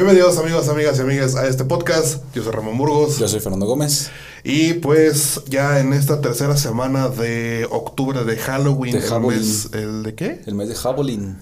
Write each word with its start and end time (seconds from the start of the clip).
Bienvenidos 0.00 0.38
amigos, 0.38 0.66
amigas 0.70 0.96
y 0.96 1.02
amigas 1.02 1.36
a 1.36 1.46
este 1.46 1.62
podcast. 1.66 2.24
Yo 2.34 2.42
soy 2.42 2.52
Ramón 2.52 2.78
Burgos. 2.78 3.18
Yo 3.18 3.28
soy 3.28 3.38
Fernando 3.40 3.66
Gómez. 3.66 4.10
Y 4.44 4.72
pues 4.72 5.42
ya 5.46 5.78
en 5.78 5.92
esta 5.92 6.22
tercera 6.22 6.56
semana 6.56 7.10
de 7.10 7.66
octubre 7.70 8.24
de 8.24 8.38
Halloween, 8.38 8.92
De 8.94 9.00
el 9.00 9.04
Halloween. 9.04 9.38
mes, 9.40 9.68
¿el 9.74 10.02
de 10.02 10.14
qué? 10.14 10.40
El 10.46 10.54
mes 10.54 10.70
de 10.70 10.74
Halloween. 10.74 11.36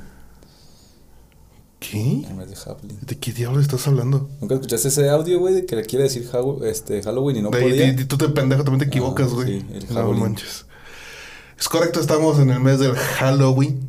¿Qué? 1.78 2.25
El 2.28 2.34
mes 2.34 2.50
de 2.50 2.56
Halloween. 2.56 2.98
¿De 3.03 3.17
qué 3.17 3.33
diablo 3.33 3.61
estás 3.61 3.87
hablando? 3.87 4.28
¿Nunca 4.41 4.55
escuchaste 4.56 4.89
ese 4.89 5.09
audio, 5.09 5.39
güey, 5.39 5.55
de 5.55 5.65
que 5.65 5.77
le 5.77 5.84
quiere 5.84 6.03
decir 6.06 6.28
este, 6.65 7.00
Halloween 7.05 7.37
y 7.37 7.43
no 7.43 7.50
de, 7.50 7.61
podía? 7.61 7.93
de- 7.93 8.05
tú 8.06 8.19
te 8.19 8.28
pendejo, 8.28 8.65
también 8.65 8.81
te 8.81 8.87
equivocas, 8.87 9.28
Ah, 9.31 9.34
güey. 9.34 9.61
sí, 9.61 9.67
el 9.72 9.87
no 9.89 9.95
Halloween. 9.95 10.20
manches. 10.20 10.67
Es 11.56 11.69
correcto, 11.69 12.00
estamos 12.00 12.41
en 12.41 12.50
el 12.50 12.59
mes 12.59 12.81
del 12.81 12.97
Halloween. 12.97 13.89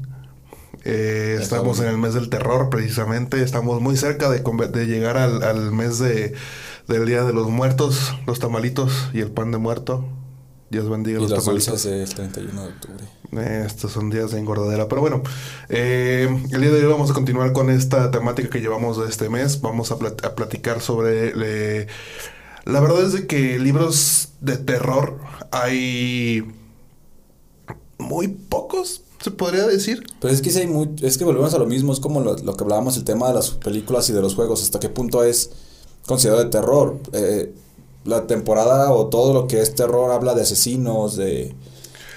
Eh, 0.85 1.37
estamos 1.41 1.79
en 1.79 1.87
el 1.87 1.97
mes 1.97 2.13
del 2.13 2.29
terror, 2.29 2.69
precisamente. 2.69 3.41
Estamos 3.43 3.81
muy 3.81 3.97
cerca 3.97 4.29
de, 4.29 4.41
llegar 4.85 5.17
al, 5.17 5.43
al 5.43 5.71
mes 5.71 5.99
de, 5.99 6.33
del 6.87 7.05
Día 7.05 7.23
de 7.23 7.33
los 7.33 7.49
Muertos, 7.49 8.13
los 8.27 8.39
tamalitos 8.39 9.09
y 9.13 9.19
el 9.19 9.31
pan 9.31 9.51
de 9.51 9.57
muerto. 9.57 10.05
Dios 10.69 10.87
bendiga 10.89 11.17
y 11.19 11.21
los 11.21 11.31
los 11.31 11.43
tamalitos. 11.45 11.83
del 11.83 12.13
31 12.13 12.61
de 12.63 12.67
octubre. 12.69 13.03
Eh, 13.31 13.63
estos 13.65 13.91
son 13.91 14.09
días 14.09 14.31
de 14.31 14.39
engordadera. 14.39 14.87
Pero 14.87 15.01
bueno, 15.01 15.23
eh, 15.67 16.27
el 16.51 16.61
día 16.61 16.71
de 16.71 16.85
hoy 16.85 16.91
vamos 16.91 17.11
a 17.11 17.13
continuar 17.13 17.53
con 17.53 17.69
esta 17.69 18.11
temática 18.11 18.49
que 18.49 18.59
llevamos 18.61 18.97
de 19.01 19.07
este 19.09 19.29
mes. 19.29 19.61
Vamos 19.61 19.91
a, 19.91 19.97
plat- 19.97 20.23
a 20.25 20.35
platicar 20.35 20.81
sobre... 20.81 21.33
la 22.65 22.79
verdad 22.79 23.01
es 23.03 23.13
de 23.13 23.27
que 23.27 23.57
libros 23.59 24.29
de 24.41 24.57
terror 24.57 25.19
hay 25.51 26.43
muy 27.97 28.27
pocos, 28.27 29.03
se 29.21 29.31
podría 29.31 29.67
decir. 29.67 30.03
Pero 30.21 30.33
es 30.33 30.41
que 30.41 30.49
sí 30.49 30.59
hay 30.59 30.67
muy, 30.67 30.89
es 31.01 31.17
que 31.17 31.23
volvemos 31.25 31.53
a 31.53 31.57
lo 31.59 31.65
mismo, 31.65 31.91
es 31.93 31.99
como 31.99 32.19
lo, 32.21 32.35
lo 32.37 32.55
que 32.55 32.63
hablábamos, 32.63 32.97
el 32.97 33.03
tema 33.03 33.27
de 33.27 33.33
las 33.35 33.51
películas 33.51 34.09
y 34.09 34.13
de 34.13 34.21
los 34.21 34.35
juegos, 34.35 34.61
hasta 34.63 34.79
qué 34.79 34.89
punto 34.89 35.23
es 35.23 35.49
considerado 36.05 36.43
de 36.43 36.49
terror. 36.49 36.97
Eh, 37.13 37.53
la 38.05 38.27
temporada 38.27 38.91
o 38.91 39.07
todo 39.07 39.33
lo 39.33 39.47
que 39.47 39.61
es 39.61 39.75
terror 39.75 40.11
habla 40.11 40.33
de 40.33 40.41
asesinos, 40.43 41.15
de... 41.17 41.53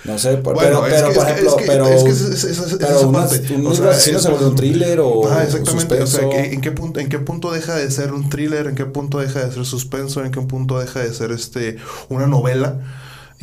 No 0.04 0.18
sé, 0.18 0.36
por- 0.38 0.54
Bueno, 0.54 0.80
pero, 0.84 0.94
pero 0.96 1.08
que- 1.10 1.14
por 1.14 1.28
ejemplo, 1.28 1.50
es 1.50 1.56
que- 1.56 1.64
pero... 1.66 1.86
es 1.86 2.02
que 2.02 2.10
es- 2.10 2.20
es- 2.22 2.44
es- 2.44 2.58
es 2.58 2.74
pero 2.76 2.96
esa 2.96 3.06
una- 3.06 3.18
parte. 3.28 3.54
un 3.54 3.66
O 3.68 3.74
sea, 3.74 3.92
se 3.94 4.28
vuelve 4.30 4.46
un 4.46 4.56
thriller 4.56 5.00
o 5.00 5.28
Ah, 5.30 5.44
exactamente. 5.44 6.02
O 6.02 6.06
sea, 6.08 6.22
¿en, 6.44 6.60
qué 6.60 6.72
punto, 6.72 6.98
¿en 6.98 7.08
qué 7.08 7.18
punto 7.20 7.52
deja 7.52 7.76
de 7.76 7.88
ser 7.90 8.12
un 8.12 8.28
thriller? 8.28 8.66
¿En 8.66 8.74
qué 8.74 8.84
punto 8.86 9.18
deja 9.20 9.44
de 9.44 9.52
ser 9.52 9.64
suspenso? 9.64 10.24
¿En 10.24 10.32
qué 10.32 10.40
punto 10.40 10.78
deja 10.80 11.00
de 11.00 11.12
ser 11.14 11.30
este 11.30 11.76
una 12.08 12.26
novela? 12.26 12.80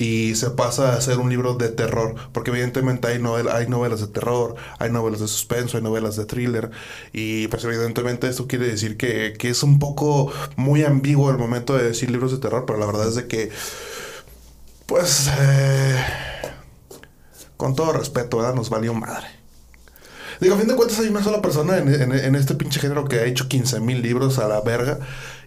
Y 0.02 0.36
se 0.36 0.52
pasa 0.52 0.94
a 0.96 1.02
ser 1.02 1.18
un 1.20 1.30
libro 1.30 1.56
de 1.56 1.70
terror. 1.70 2.16
Porque 2.32 2.52
evidentemente 2.52 3.08
hay, 3.08 3.20
novel- 3.20 3.50
hay 3.50 3.68
novelas 3.68 4.00
de 4.02 4.08
terror, 4.08 4.56
hay 4.80 4.92
novelas 4.92 5.20
de 5.20 5.28
suspenso, 5.28 5.78
hay 5.78 5.84
novelas 5.84 6.16
de 6.16 6.26
thriller. 6.26 6.72
Y 7.14 7.48
pues 7.50 7.64
evidentemente 7.66 8.28
esto 8.30 8.48
quiere 8.48 8.68
decir 8.68 8.98
que, 8.98 9.34
que 9.38 9.50
es 9.50 9.64
un 9.64 9.80
poco 9.80 10.32
muy 10.56 10.84
ambiguo 10.84 11.30
el 11.32 11.38
momento 11.38 11.76
de 11.78 11.84
decir 11.84 12.12
libros 12.12 12.32
de 12.32 12.38
terror. 12.40 12.66
Pero 12.66 12.80
la 12.80 12.86
verdad 12.86 13.10
es 13.10 13.16
de 13.16 13.28
que, 13.28 13.52
pues, 14.86 15.30
eh, 15.40 15.96
con 17.58 17.76
todo 17.76 17.94
respeto. 17.94 18.40
Nos 18.56 18.70
valió 18.70 18.94
madre. 18.94 19.28
Digo, 20.40 20.56
a 20.56 20.58
fin 20.58 20.68
de 20.68 20.76
cuentas 20.76 21.00
hay 21.00 21.08
una 21.10 21.24
sola 21.24 21.42
persona 21.42 21.78
en, 21.78 21.94
en- 21.94 22.14
en 22.14 22.36
este 22.36 22.56
pinche 22.56 22.80
género 22.80 23.06
que 23.06 23.18
ha 23.20 23.26
hecho 23.26 23.48
15 23.48 23.80
mil 23.82 24.02
libros 24.02 24.40
a 24.40 24.48
la 24.48 24.62
verga 24.62 25.00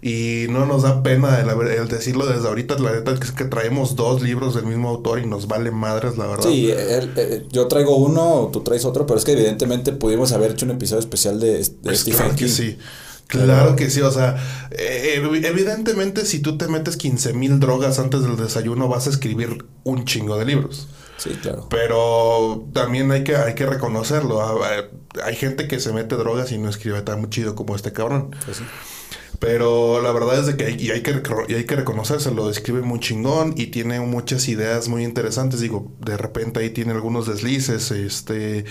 y 0.03 0.47
no 0.51 0.67
nos 0.67 0.83
da 0.83 1.03
pena 1.03 1.41
el, 1.41 1.49
el 1.69 1.89
decirlo 1.89 2.27
desde 2.27 2.47
ahorita. 2.49 2.79
La 2.79 2.93
neta 2.93 3.13
es 3.13 3.31
que 3.33 3.45
traemos 3.45 3.97
dos 3.97 4.21
libros 4.21 4.55
del 4.55 4.67
mismo 4.67 4.89
autor 4.91 5.21
y 5.21 5.27
nos 5.27 5.47
vale 5.49 5.71
madres, 5.71 6.19
la 6.19 6.27
verdad. 6.27 6.45
Sí, 6.51 6.71
él- 6.71 7.11
eh, 7.17 7.47
yo 7.51 7.69
traigo 7.69 7.97
uno, 7.97 8.51
tú 8.53 8.61
traes 8.61 8.85
otro, 8.85 9.07
pero 9.07 9.19
es 9.19 9.25
que 9.25 9.33
evidentemente 9.33 9.93
pudimos 9.93 10.33
haber 10.33 10.51
hecho 10.53 10.67
un 10.67 10.73
episodio 10.73 11.01
especial 11.01 11.41
de, 11.41 11.59
de 11.59 11.71
Pues 11.83 12.01
Stephen 12.01 12.19
claro 12.21 12.37
que 12.37 12.49
sí. 12.49 12.79
Claro 13.29 13.77
que 13.77 13.89
sí, 13.89 14.03
o 14.03 14.11
sea, 14.11 14.37
eh, 14.73 15.15
ev- 15.23 15.47
evidentemente 15.47 16.27
si 16.27 16.41
tú 16.41 16.59
te 16.59 16.69
metes 16.69 16.99
15 16.99 17.33
mil 17.33 17.61
drogas 17.61 17.99
antes 17.99 18.21
del 18.23 18.37
desayuno 18.37 18.89
vas 18.89 19.07
a 19.07 19.11
escribir 19.11 19.65
un 19.85 20.05
chingo 20.05 20.37
de 20.37 20.45
libros. 20.45 20.87
Sí, 21.19 21.31
claro. 21.41 21.67
Pero 21.71 22.67
también 22.73 23.11
hay 23.13 23.23
que, 23.25 23.37
hay 23.37 23.55
que 23.55 23.67
reconocerlo. 23.67 24.41
ah, 24.43 24.55
ah, 24.65 25.23
Hay 25.25 25.37
gente 25.37 25.69
que 25.69 25.79
se 25.81 25.93
mete 25.93 26.17
drogas 26.17 26.51
y 26.53 26.59
no 26.59 26.69
escribe 26.69 27.01
tan 27.03 27.29
chido 27.31 27.55
como 27.55 27.77
este 27.77 27.93
cabrón. 27.93 28.35
Pues 28.45 28.57
sí. 28.59 28.65
Pero 29.39 30.01
la 30.01 30.13
verdad 30.13 30.39
es 30.39 30.47
de 30.47 30.57
que 30.57 30.67
hay, 30.67 30.77
y 30.81 30.91
hay 30.93 31.03
que 31.03 31.21
y 31.49 31.55
hay 31.55 31.65
que 31.65 31.75
reconocérselo, 31.75 32.49
escribe 32.49 32.83
muy 32.83 33.01
chingón 33.01 33.55
y 33.57 33.67
tiene 33.69 33.99
muchas 34.01 34.47
ideas 34.49 34.89
muy 34.89 35.03
interesantes. 35.05 35.59
Digo, 35.61 35.91
de 35.99 36.17
repente 36.17 36.61
ahí 36.61 36.71
tiene 36.71 36.93
algunos 36.93 37.27
deslices, 37.27 37.91
este, 37.91 38.65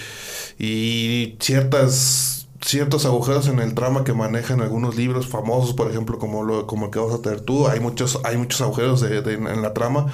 y 0.57 1.35
ciertas 1.41 2.47
ciertos 2.63 3.05
agujeros 3.05 3.47
en 3.47 3.59
el 3.59 3.73
trama 3.73 4.03
que 4.03 4.13
manejan 4.13 4.61
algunos 4.61 4.95
libros 4.95 5.27
famosos, 5.27 5.73
por 5.73 5.89
ejemplo, 5.89 6.19
como 6.19 6.43
lo, 6.43 6.67
como 6.67 6.85
el 6.85 6.91
que 6.91 6.99
vas 6.99 7.15
a 7.15 7.21
tener 7.21 7.41
tú. 7.41 7.67
Hay 7.67 7.79
muchos, 7.79 8.19
hay 8.23 8.37
muchos 8.37 8.61
agujeros 8.61 9.01
de- 9.01 9.21
de- 9.23 9.33
en 9.33 9.61
la 9.63 9.73
trama 9.73 10.05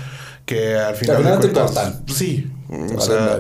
que 0.48 0.74
al 0.76 0.96
final 0.96 1.18
al 1.18 1.22
final 1.24 1.42
de 1.42 1.48
te 1.50 1.54
cuentas- 1.54 1.88
importan. 1.88 2.16
Sí. 2.16 2.52
Te 2.70 2.96
O 2.96 3.00
sea, 3.02 3.40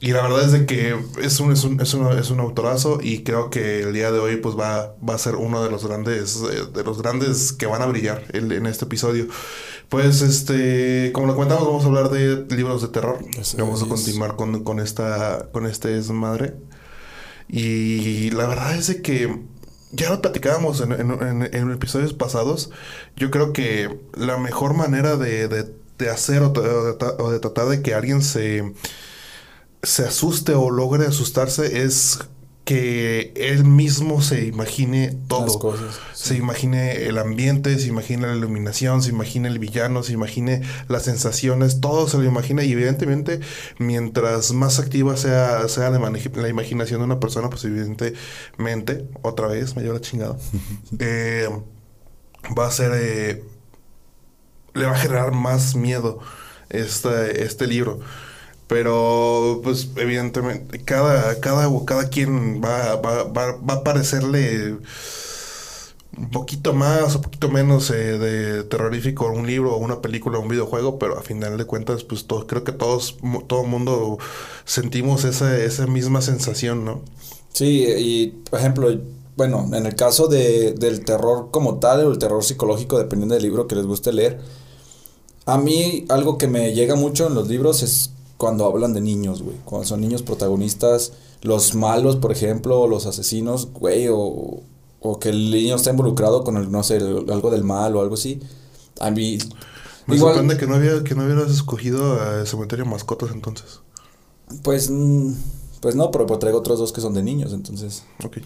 y 0.00 0.10
la 0.12 0.22
verdad 0.22 0.44
es 0.44 0.52
de 0.52 0.66
que 0.66 0.96
es 1.22 1.38
un, 1.40 1.52
es 1.52 1.62
un, 1.64 1.80
es 1.80 1.94
un, 1.94 2.18
es 2.18 2.30
un 2.30 2.40
autorazo 2.40 2.98
y 3.02 3.22
creo 3.22 3.50
que 3.50 3.80
el 3.82 3.92
día 3.92 4.10
de 4.12 4.18
hoy 4.18 4.36
pues 4.36 4.56
va, 4.58 4.94
va 5.08 5.14
a 5.14 5.18
ser 5.18 5.36
uno 5.36 5.62
de 5.62 5.70
los 5.70 5.86
grandes, 5.86 6.42
eh, 6.52 6.64
de 6.74 6.82
los 6.84 7.00
grandes 7.02 7.52
que 7.52 7.66
van 7.66 7.82
a 7.82 7.86
brillar 7.86 8.24
en 8.32 8.66
este 8.66 8.84
episodio. 8.84 9.26
Pues 9.88 10.22
este, 10.22 11.10
como 11.12 11.26
lo 11.28 11.34
comentamos, 11.34 11.66
vamos 11.66 11.84
a 11.84 11.86
hablar 11.86 12.08
de 12.10 12.46
libros 12.56 12.82
de 12.82 12.88
terror. 12.88 13.18
Vamos 13.58 13.82
a 13.82 13.86
continuar 13.86 14.36
con, 14.36 14.64
con 14.64 14.80
esta, 14.80 15.48
con 15.52 15.66
este 15.66 15.88
desmadre. 15.88 16.54
Y 17.48 18.30
la 18.30 18.46
verdad 18.46 18.74
es 18.76 18.86
de 18.88 19.02
que 19.02 19.38
ya 19.92 20.10
lo 20.10 20.22
platicábamos 20.22 20.80
en, 20.80 20.92
en- 20.92 21.10
en- 21.22 21.54
en 21.54 21.70
episodios 21.70 22.12
pasados. 22.14 22.70
Yo 23.16 23.30
creo 23.30 23.52
que 23.52 24.00
la 24.14 24.38
mejor 24.38 24.74
manera 24.74 25.16
de, 25.16 25.48
de- 25.48 25.74
de 26.02 26.10
hacer 26.10 26.42
o, 26.42 26.50
de, 26.50 26.98
tra- 26.98 27.16
o 27.18 27.30
de 27.30 27.38
tratar 27.40 27.68
de 27.68 27.80
que 27.82 27.94
alguien 27.94 28.22
se, 28.22 28.72
se 29.82 30.04
asuste 30.04 30.54
o 30.54 30.70
logre 30.70 31.06
asustarse 31.06 31.82
es 31.82 32.18
que 32.64 33.32
él 33.34 33.64
mismo 33.64 34.22
se 34.22 34.44
imagine 34.46 35.18
todo. 35.26 35.46
Las 35.46 35.56
cosas, 35.56 35.98
Se 36.14 36.36
imagine 36.36 37.06
el 37.06 37.18
ambiente, 37.18 37.76
se 37.76 37.88
imagine 37.88 38.28
la 38.28 38.36
iluminación, 38.36 39.02
se 39.02 39.10
imagine 39.10 39.48
el 39.48 39.58
villano, 39.58 40.04
se 40.04 40.12
imagine 40.12 40.62
las 40.86 41.02
sensaciones, 41.02 41.80
todo 41.80 42.08
se 42.08 42.18
lo 42.18 42.24
imagina 42.24 42.62
y 42.62 42.70
evidentemente 42.70 43.40
mientras 43.78 44.52
más 44.52 44.78
activa 44.78 45.16
sea, 45.16 45.66
sea 45.68 45.90
la, 45.90 45.98
la 45.98 46.48
imaginación 46.48 47.00
de 47.00 47.04
una 47.04 47.18
persona, 47.18 47.50
pues 47.50 47.64
evidentemente, 47.64 49.08
otra 49.22 49.48
vez, 49.48 49.74
me 49.74 49.82
lleva 49.82 49.94
la 49.94 50.00
chingada, 50.00 50.36
eh, 51.00 51.48
va 52.56 52.68
a 52.68 52.70
ser, 52.70 52.92
eh, 52.94 53.42
le 54.74 54.86
va 54.86 54.92
a 54.92 54.98
generar 54.98 55.32
más 55.32 55.74
miedo 55.74 56.20
este, 56.70 57.44
este 57.44 57.66
libro. 57.66 58.00
Pero, 58.68 59.60
pues, 59.62 59.90
evidentemente, 59.96 60.82
cada, 60.84 61.38
cada, 61.40 61.68
cada 61.84 62.08
quien 62.08 62.62
va, 62.62 62.96
va, 62.96 63.24
va, 63.24 63.56
va 63.56 63.74
a 63.74 63.84
parecerle 63.84 64.78
un 66.16 66.30
poquito 66.30 66.74
más 66.74 67.16
o 67.16 67.22
poquito 67.22 67.48
menos 67.48 67.90
eh, 67.90 68.18
de 68.18 68.64
terrorífico 68.64 69.26
un 69.30 69.46
libro 69.46 69.76
una 69.76 70.02
película 70.02 70.38
un 70.38 70.48
videojuego, 70.48 70.98
pero 70.98 71.18
a 71.18 71.22
final 71.22 71.56
de 71.56 71.64
cuentas, 71.64 72.04
pues 72.04 72.26
todo, 72.26 72.46
creo 72.46 72.64
que 72.64 72.72
todos, 72.72 73.16
todo 73.46 73.64
mundo 73.64 74.18
sentimos 74.64 75.24
esa, 75.24 75.58
esa 75.58 75.86
misma 75.86 76.20
sensación, 76.20 76.84
¿no? 76.84 77.02
Sí, 77.52 77.86
y 77.86 78.28
por 78.50 78.60
ejemplo, 78.60 78.90
bueno, 79.36 79.68
en 79.72 79.86
el 79.86 79.94
caso 79.94 80.28
de, 80.28 80.72
del 80.72 81.04
terror 81.04 81.48
como 81.50 81.78
tal, 81.78 82.06
o 82.06 82.12
el 82.12 82.18
terror 82.18 82.44
psicológico, 82.44 82.98
dependiendo 82.98 83.34
del 83.34 83.44
libro 83.44 83.66
que 83.66 83.76
les 83.76 83.86
guste 83.86 84.12
leer, 84.12 84.40
a 85.46 85.58
mí 85.58 86.04
algo 86.08 86.38
que 86.38 86.48
me 86.48 86.72
llega 86.72 86.94
mucho 86.94 87.26
en 87.26 87.34
los 87.34 87.48
libros 87.48 87.82
es 87.82 88.10
cuando 88.36 88.66
hablan 88.66 88.92
de 88.92 89.00
niños, 89.00 89.42
güey, 89.42 89.56
cuando 89.64 89.86
son 89.86 90.00
niños 90.00 90.22
protagonistas, 90.22 91.12
los 91.42 91.74
malos, 91.74 92.16
por 92.16 92.32
ejemplo, 92.32 92.80
o 92.80 92.88
los 92.88 93.06
asesinos, 93.06 93.72
güey, 93.72 94.08
o, 94.08 94.62
o 95.00 95.18
que 95.20 95.28
el 95.28 95.50
niño 95.50 95.76
está 95.76 95.90
involucrado 95.90 96.44
con 96.44 96.56
el, 96.56 96.70
no 96.70 96.82
sé, 96.82 96.96
algo 96.96 97.50
del 97.50 97.64
mal 97.64 97.96
o 97.96 98.00
algo 98.00 98.14
así, 98.14 98.40
a 99.00 99.10
mí... 99.10 99.38
Me 100.06 100.18
sorprende 100.18 100.56
que 100.56 100.66
no, 100.66 100.74
había, 100.74 101.04
que 101.04 101.14
no 101.14 101.24
hubieras 101.24 101.50
escogido 101.50 102.20
a 102.20 102.44
Cementerio 102.44 102.84
Mascotas 102.84 103.30
entonces. 103.32 103.80
Pues, 104.64 104.90
mm, 104.90 105.34
pues 105.80 105.94
no, 105.94 106.10
pero 106.10 106.26
pues 106.26 106.40
traigo 106.40 106.58
otros 106.58 106.80
dos 106.80 106.92
que 106.92 107.00
son 107.00 107.14
de 107.14 107.22
niños, 107.22 107.52
entonces... 107.52 108.02
Ok. 108.24 108.38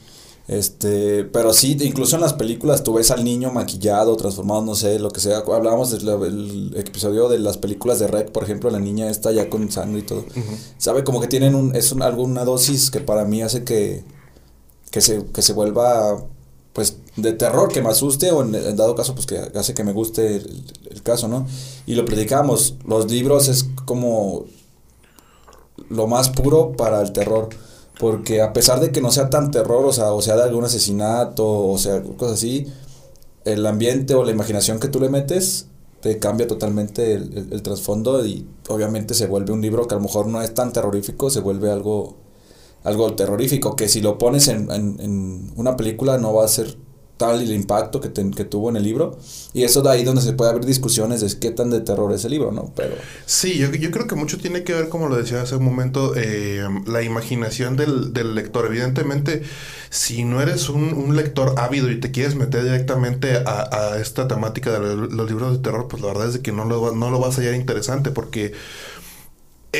Este, 0.48 1.24
pero 1.24 1.52
sí, 1.52 1.76
incluso 1.80 2.14
en 2.14 2.22
las 2.22 2.34
películas 2.34 2.84
tú 2.84 2.94
ves 2.94 3.10
al 3.10 3.24
niño 3.24 3.50
maquillado, 3.50 4.16
transformado, 4.16 4.62
no 4.62 4.74
sé, 4.74 4.98
lo 4.98 5.10
que 5.10 5.20
sea. 5.20 5.38
Hablábamos 5.38 5.90
del 5.90 6.72
episodio 6.76 7.28
de 7.28 7.38
las 7.40 7.58
películas 7.58 7.98
de 7.98 8.06
Rec, 8.06 8.30
por 8.30 8.44
ejemplo, 8.44 8.70
la 8.70 8.78
niña 8.78 9.10
está 9.10 9.32
ya 9.32 9.50
con 9.50 9.70
sangre 9.70 10.00
y 10.00 10.02
todo. 10.02 10.24
Sabe 10.78 11.02
como 11.02 11.20
que 11.20 11.26
tienen 11.26 11.54
un, 11.54 11.74
es 11.74 11.90
un, 11.90 12.02
alguna 12.02 12.44
dosis 12.44 12.90
que 12.90 13.00
para 13.00 13.24
mí 13.24 13.42
hace 13.42 13.64
que, 13.64 14.04
que 14.90 15.00
se, 15.00 15.24
que 15.26 15.42
se 15.42 15.52
vuelva 15.52 16.24
pues 16.76 16.98
de 17.16 17.32
terror 17.32 17.72
que 17.72 17.80
me 17.80 17.88
asuste 17.88 18.30
o 18.32 18.42
en, 18.42 18.76
dado 18.76 18.94
caso 18.94 19.14
pues 19.14 19.24
que 19.24 19.38
hace 19.38 19.72
que 19.72 19.82
me 19.82 19.94
guste 19.94 20.36
el, 20.36 21.02
caso, 21.02 21.26
¿no? 21.26 21.46
Y 21.86 21.94
lo 21.94 22.04
platicamos, 22.04 22.74
los 22.86 23.10
libros 23.10 23.48
es 23.48 23.64
como 23.84 24.44
lo 25.88 26.06
más 26.06 26.28
puro 26.28 26.72
para 26.72 27.00
el 27.00 27.12
terror, 27.12 27.48
porque 27.98 28.42
a 28.42 28.52
pesar 28.52 28.80
de 28.80 28.92
que 28.92 29.00
no 29.00 29.10
sea 29.10 29.30
tan 29.30 29.50
terror, 29.50 29.84
o 29.84 29.92
sea, 29.92 30.12
o 30.12 30.22
sea 30.22 30.36
de 30.36 30.44
algún 30.44 30.64
asesinato, 30.64 31.68
o 31.68 31.78
sea, 31.78 32.02
cosas 32.02 32.34
así, 32.34 32.66
el 33.44 33.64
ambiente 33.66 34.14
o 34.14 34.24
la 34.24 34.32
imaginación 34.32 34.80
que 34.80 34.88
tú 34.88 35.00
le 35.00 35.08
metes 35.08 35.68
te 36.00 36.18
cambia 36.18 36.46
totalmente 36.46 37.14
el, 37.14 37.48
el 37.50 37.62
trasfondo 37.62 38.24
y 38.26 38.46
obviamente 38.68 39.14
se 39.14 39.26
vuelve 39.26 39.52
un 39.52 39.62
libro 39.62 39.88
que 39.88 39.94
a 39.94 39.98
lo 39.98 40.04
mejor 40.04 40.26
no 40.26 40.42
es 40.42 40.54
tan 40.54 40.72
terrorífico, 40.72 41.30
se 41.30 41.40
vuelve 41.40 41.70
algo 41.70 42.16
algo 42.86 43.12
terrorífico, 43.14 43.74
que 43.74 43.88
si 43.88 44.00
lo 44.00 44.16
pones 44.16 44.46
en, 44.46 44.70
en, 44.70 45.52
una 45.56 45.76
película 45.76 46.18
no 46.18 46.32
va 46.32 46.44
a 46.44 46.48
ser 46.48 46.76
tal 47.16 47.40
el 47.40 47.52
impacto 47.52 48.00
que, 48.00 48.12
que 48.12 48.44
tuvo 48.44 48.70
en 48.70 48.76
el 48.76 48.82
libro. 48.82 49.18
Y 49.52 49.64
eso 49.64 49.82
de 49.82 49.90
ahí 49.90 50.04
donde 50.04 50.22
se 50.22 50.32
puede 50.32 50.50
abrir 50.50 50.66
discusiones 50.66 51.20
de 51.20 51.38
qué 51.38 51.50
tan 51.50 51.70
de 51.70 51.80
terror 51.80 52.12
es 52.12 52.24
el 52.24 52.32
libro, 52.32 52.52
¿no? 52.52 52.72
Pero... 52.76 52.94
Sí, 53.24 53.58
yo, 53.58 53.70
yo 53.72 53.90
creo 53.90 54.06
que 54.06 54.14
mucho 54.14 54.38
tiene 54.38 54.64
que 54.64 54.74
ver, 54.74 54.88
como 54.88 55.08
lo 55.08 55.16
decía 55.16 55.40
hace 55.42 55.56
un 55.56 55.64
momento, 55.64 56.12
eh, 56.16 56.66
la 56.86 57.02
imaginación 57.02 57.76
del, 57.76 58.12
del, 58.12 58.34
lector. 58.34 58.66
Evidentemente, 58.66 59.42
si 59.90 60.24
no 60.24 60.42
eres 60.42 60.68
un, 60.68 60.92
un, 60.92 61.16
lector 61.16 61.54
ávido 61.56 61.90
y 61.90 62.00
te 62.00 62.10
quieres 62.10 62.34
meter 62.34 62.64
directamente 62.64 63.36
a, 63.36 63.68
a 63.72 63.98
esta 63.98 64.28
temática 64.28 64.78
de 64.78 64.94
los, 64.96 65.30
libros 65.30 65.52
de 65.52 65.58
terror, 65.62 65.88
pues 65.88 66.02
la 66.02 66.08
verdad 66.08 66.28
es 66.28 66.38
que 66.38 66.52
no 66.52 66.64
lo, 66.64 66.94
no 66.94 67.10
lo 67.10 67.18
vas 67.18 67.38
a 67.38 67.40
hallar 67.40 67.54
interesante 67.54 68.10
porque 68.10 68.52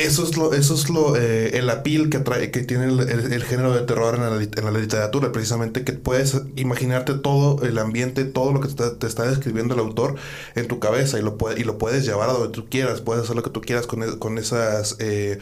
eso 0.03 0.23
es 0.23 0.37
lo, 0.37 0.53
eso 0.53 0.75
es 0.75 0.89
lo, 0.89 1.15
eh, 1.15 1.57
el 1.57 1.69
apil 1.69 2.09
que 2.09 2.19
trae, 2.19 2.51
que 2.51 2.63
tiene 2.63 2.85
el, 2.85 3.43
género 3.43 3.73
de 3.73 3.81
terror 3.81 4.15
en 4.15 4.21
la, 4.21 4.43
en 4.43 4.73
la, 4.73 4.79
literatura, 4.79 5.31
precisamente 5.31 5.83
que 5.83 5.93
puedes 5.93 6.41
imaginarte 6.55 7.13
todo 7.15 7.63
el 7.63 7.77
ambiente, 7.77 8.25
todo 8.25 8.51
lo 8.51 8.59
que 8.59 8.67
te, 8.69 9.07
está 9.07 9.27
describiendo 9.27 9.73
el 9.73 9.79
autor 9.79 10.15
en 10.55 10.67
tu 10.67 10.79
cabeza 10.79 11.19
y 11.19 11.21
lo, 11.21 11.37
puede, 11.37 11.59
y 11.59 11.63
lo 11.63 11.77
puedes 11.77 12.05
llevar 12.05 12.29
a 12.29 12.33
donde 12.33 12.49
tú 12.49 12.67
quieras, 12.69 13.01
puedes 13.01 13.23
hacer 13.23 13.35
lo 13.35 13.43
que 13.43 13.49
tú 13.49 13.61
quieras 13.61 13.87
con, 13.87 14.19
con 14.19 14.37
esas 14.37 14.95
eh, 14.99 15.39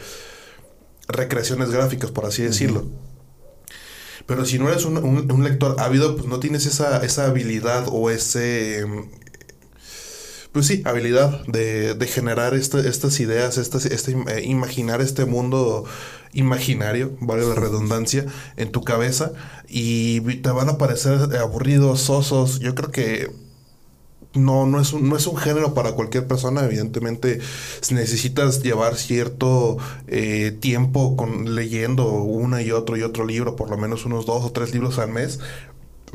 recreaciones 1.08 1.70
gráficas, 1.70 2.10
por 2.10 2.26
así 2.26 2.42
decirlo. 2.42 2.84
Pero 4.26 4.44
si 4.44 4.58
no 4.58 4.68
eres 4.68 4.84
un, 4.84 4.96
un, 4.98 5.44
lector 5.44 5.76
ávido, 5.78 6.16
pues 6.16 6.26
no 6.26 6.40
tienes 6.40 6.66
esa, 6.66 7.04
esa 7.04 7.26
habilidad 7.26 7.86
o 7.88 8.10
ese 8.10 8.84
pues 10.56 10.68
sí, 10.68 10.80
habilidad 10.86 11.44
de, 11.48 11.92
de 11.92 12.06
generar 12.06 12.54
este, 12.54 12.88
estas 12.88 13.20
ideas, 13.20 13.58
estas, 13.58 13.84
este, 13.84 14.12
eh, 14.12 14.42
imaginar 14.44 15.02
este 15.02 15.26
mundo 15.26 15.84
imaginario, 16.32 17.14
vale 17.20 17.46
la 17.46 17.54
redundancia, 17.54 18.24
en 18.56 18.72
tu 18.72 18.82
cabeza 18.82 19.32
y 19.68 20.20
te 20.38 20.48
van 20.48 20.70
a 20.70 20.78
parecer 20.78 21.36
aburridos, 21.36 22.00
sosos. 22.00 22.58
Yo 22.60 22.74
creo 22.74 22.90
que 22.90 23.30
no, 24.32 24.64
no 24.64 24.80
es, 24.80 24.94
un, 24.94 25.06
no 25.10 25.18
es 25.18 25.26
un 25.26 25.36
género 25.36 25.74
para 25.74 25.92
cualquier 25.92 26.26
persona. 26.26 26.64
Evidentemente 26.64 27.38
necesitas 27.90 28.62
llevar 28.62 28.96
cierto 28.96 29.76
eh, 30.06 30.56
tiempo 30.58 31.18
con, 31.18 31.54
leyendo 31.54 32.08
una 32.12 32.62
y 32.62 32.70
otro 32.70 32.96
y 32.96 33.02
otro 33.02 33.26
libro, 33.26 33.56
por 33.56 33.68
lo 33.68 33.76
menos 33.76 34.06
unos 34.06 34.24
dos 34.24 34.42
o 34.42 34.52
tres 34.52 34.72
libros 34.72 34.98
al 34.98 35.10
mes. 35.10 35.38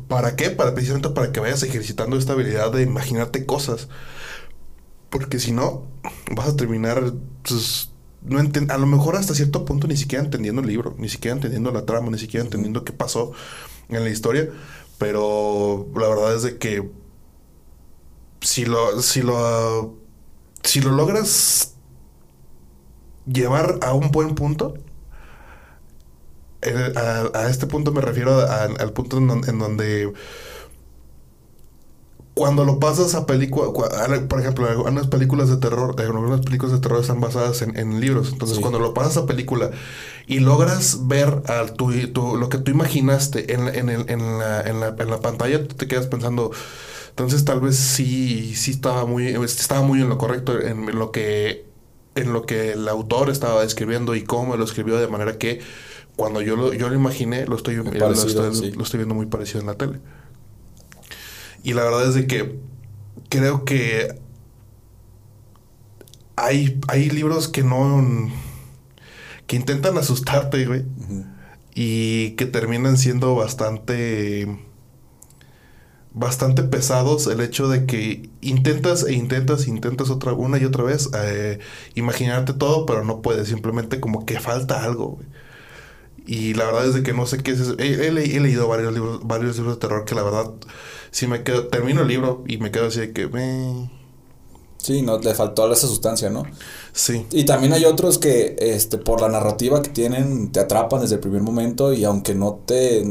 ¿Para 0.07 0.35
qué? 0.35 0.49
Para 0.49 0.73
precisamente 0.73 1.09
para 1.09 1.31
que 1.31 1.39
vayas 1.39 1.61
ejercitando 1.61 2.17
esta 2.17 2.33
habilidad 2.33 2.71
de 2.71 2.81
imaginarte 2.81 3.45
cosas. 3.45 3.87
Porque 5.11 5.39
si 5.39 5.51
no, 5.51 5.83
vas 6.31 6.47
a 6.47 6.55
terminar, 6.55 7.13
pues, 7.47 7.91
no 8.23 8.39
a 8.39 8.77
lo 8.77 8.87
mejor 8.87 9.17
hasta 9.17 9.35
cierto 9.35 9.65
punto 9.65 9.87
ni 9.87 9.97
siquiera 9.97 10.23
entendiendo 10.23 10.61
el 10.61 10.67
libro, 10.67 10.95
ni 10.97 11.09
siquiera 11.09 11.35
entendiendo 11.35 11.71
la 11.71 11.85
trama, 11.85 12.09
ni 12.09 12.17
siquiera 12.17 12.45
entendiendo 12.45 12.83
qué 12.85 12.93
pasó 12.93 13.33
en 13.89 14.03
la 14.03 14.09
historia. 14.09 14.49
Pero 14.97 15.87
la 15.95 16.07
verdad 16.07 16.35
es 16.35 16.43
de 16.43 16.57
que 16.57 16.89
si 18.39 18.65
lo, 18.65 19.01
si 19.01 19.21
lo, 19.21 19.97
si 20.63 20.79
lo 20.79 20.91
logras 20.91 21.73
llevar 23.27 23.79
a 23.81 23.93
un 23.93 24.11
buen 24.11 24.33
punto, 24.33 24.75
a, 26.63 27.49
este 27.49 27.67
punto 27.67 27.91
me 27.91 28.01
refiero 28.01 28.39
al 28.39 28.93
punto 28.93 29.17
en 29.17 29.59
donde 29.59 30.13
cuando 32.41 32.65
lo 32.65 32.79
pasas 32.79 33.13
a 33.13 33.27
película, 33.27 33.71
por 34.27 34.39
ejemplo, 34.39 34.67
algunas 34.67 35.05
películas 35.05 35.47
de 35.47 35.57
terror, 35.57 35.93
algunas 36.01 36.41
películas 36.41 36.73
de 36.73 36.79
terror 36.79 36.99
están 36.99 37.21
basadas 37.21 37.61
en, 37.61 38.01
libros. 38.01 38.29
Entonces, 38.31 38.57
cuando 38.57 38.79
lo 38.79 38.95
pasas 38.95 39.17
a 39.17 39.25
película 39.27 39.69
y 40.25 40.39
logras 40.39 41.07
ver 41.07 41.43
a 41.45 41.67
tu, 41.67 41.91
lo 41.91 42.49
que 42.49 42.57
tú 42.57 42.71
imaginaste 42.71 43.53
en, 43.53 43.67
en, 43.67 43.89
el, 43.89 44.09
en, 44.09 44.39
la, 44.39 44.59
en, 44.61 44.79
la, 44.79 44.95
en 44.97 45.09
la 45.11 45.19
pantalla, 45.19 45.67
tú 45.67 45.75
te 45.75 45.87
quedas 45.87 46.07
pensando, 46.07 46.49
entonces 47.09 47.45
tal 47.45 47.61
vez 47.61 47.75
sí, 47.75 48.55
sí 48.55 48.71
estaba 48.71 49.05
muy, 49.05 49.27
estaba 49.27 49.83
muy 49.83 50.01
en 50.01 50.09
lo 50.09 50.17
correcto 50.17 50.59
en 50.59 50.97
lo 50.97 51.11
que, 51.11 51.67
en 52.15 52.33
lo 52.33 52.47
que 52.47 52.71
el 52.71 52.87
autor 52.87 53.29
estaba 53.29 53.63
escribiendo 53.63 54.15
y 54.15 54.23
cómo 54.23 54.57
lo 54.57 54.63
escribió 54.63 54.97
de 54.97 55.07
manera 55.07 55.37
que 55.37 55.61
cuando 56.15 56.41
yo 56.41 56.55
lo, 56.55 56.73
yo 56.73 56.89
lo 56.89 56.95
imaginé, 56.95 57.45
lo 57.45 57.55
estoy, 57.55 57.75
lo 57.75 57.93
estoy 58.81 58.97
viendo 58.97 59.13
muy 59.13 59.27
parecido 59.27 59.59
en 59.59 59.67
la 59.67 59.75
tele. 59.75 59.99
Y 61.63 61.73
la 61.73 61.83
verdad 61.83 62.07
es 62.07 62.15
de 62.15 62.27
que 62.27 62.59
creo 63.29 63.65
que 63.65 64.19
hay, 66.35 66.79
hay 66.87 67.09
libros 67.09 67.47
que 67.47 67.63
no. 67.63 68.29
que 69.47 69.55
intentan 69.55 69.97
asustarte, 69.97 70.65
güey. 70.65 70.85
Y 71.75 72.31
que 72.31 72.45
terminan 72.45 72.97
siendo 72.97 73.35
bastante. 73.35 74.59
bastante 76.13 76.63
pesados. 76.63 77.27
El 77.27 77.41
hecho 77.41 77.67
de 77.69 77.85
que 77.85 78.29
intentas 78.41 79.03
e 79.05 79.13
intentas, 79.13 79.67
intentas 79.67 80.09
otra, 80.09 80.33
una 80.33 80.57
y 80.57 80.65
otra 80.65 80.83
vez 80.83 81.09
eh, 81.15 81.59
imaginarte 81.95 82.53
todo, 82.53 82.85
pero 82.85 83.03
no 83.05 83.21
puedes. 83.21 83.47
Simplemente 83.49 83.99
como 83.99 84.25
que 84.25 84.39
falta 84.39 84.83
algo, 84.83 85.09
güey. 85.17 85.27
Y 86.25 86.53
la 86.53 86.65
verdad 86.65 86.87
es 86.87 86.93
de 86.93 87.03
que 87.03 87.13
no 87.13 87.25
sé 87.25 87.39
qué 87.39 87.51
es 87.51 87.59
eso. 87.59 87.75
He, 87.79 88.07
he, 88.07 88.11
leído 88.11 88.67
varios 88.67 88.93
libros, 88.93 89.21
varios 89.23 89.57
libros 89.57 89.75
de 89.75 89.79
terror 89.79 90.05
que 90.05 90.15
la 90.15 90.23
verdad 90.23 90.51
si 91.11 91.27
me 91.27 91.43
quedo, 91.43 91.67
termino 91.67 92.01
el 92.01 92.07
libro 92.07 92.43
y 92.47 92.57
me 92.57 92.71
quedo 92.71 92.87
así 92.87 93.01
de 93.01 93.11
que... 93.11 93.29
Sí, 94.77 95.03
no, 95.03 95.19
le 95.19 95.35
faltó 95.35 95.71
esa 95.71 95.85
sustancia, 95.85 96.31
¿no? 96.31 96.43
Sí. 96.91 97.27
Y 97.31 97.43
también 97.43 97.73
hay 97.73 97.85
otros 97.85 98.17
que, 98.17 98.55
este, 98.59 98.97
por 98.97 99.21
la 99.21 99.29
narrativa 99.29 99.81
que 99.83 99.89
tienen, 99.89 100.51
te 100.51 100.59
atrapan 100.59 101.01
desde 101.01 101.15
el 101.15 101.21
primer 101.21 101.43
momento 101.43 101.93
y 101.93 102.03
aunque 102.03 102.33
no 102.33 102.61
te, 102.65 103.05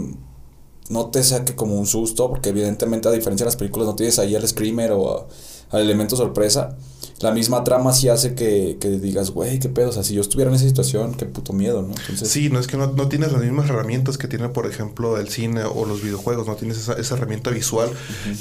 no 0.88 1.10
te 1.10 1.22
saque 1.22 1.54
como 1.54 1.78
un 1.78 1.86
susto, 1.86 2.28
porque 2.28 2.48
evidentemente 2.48 3.06
a 3.06 3.12
diferencia 3.12 3.44
de 3.44 3.50
las 3.50 3.56
películas 3.56 3.86
no 3.86 3.94
tienes 3.94 4.18
ahí 4.18 4.34
al 4.34 4.48
screamer 4.48 4.90
o 4.92 5.28
al 5.70 5.82
elemento 5.82 6.16
sorpresa, 6.16 6.76
la 7.20 7.32
misma 7.32 7.64
trama 7.64 7.92
sí 7.92 8.08
hace 8.08 8.34
que, 8.34 8.78
que 8.80 8.88
digas, 8.88 9.30
güey, 9.30 9.58
qué 9.58 9.68
pedo. 9.68 9.90
O 9.90 9.92
sea, 9.92 10.02
si 10.02 10.14
yo 10.14 10.22
estuviera 10.22 10.50
en 10.50 10.56
esa 10.56 10.66
situación, 10.66 11.14
qué 11.14 11.26
puto 11.26 11.52
miedo, 11.52 11.82
¿no? 11.82 11.94
Sí, 12.16 12.48
no 12.48 12.58
es 12.58 12.66
que 12.66 12.78
no, 12.78 12.88
tienes 13.08 13.32
las 13.32 13.42
mismas 13.42 13.68
herramientas 13.68 14.16
que 14.16 14.26
tiene, 14.26 14.48
por 14.48 14.66
ejemplo, 14.66 15.18
el 15.18 15.28
cine 15.28 15.64
o 15.64 15.84
los 15.84 16.02
videojuegos. 16.02 16.46
No 16.46 16.56
tienes 16.56 16.78
esa, 16.78 16.94
esa 16.94 17.16
herramienta 17.16 17.50
visual 17.50 17.90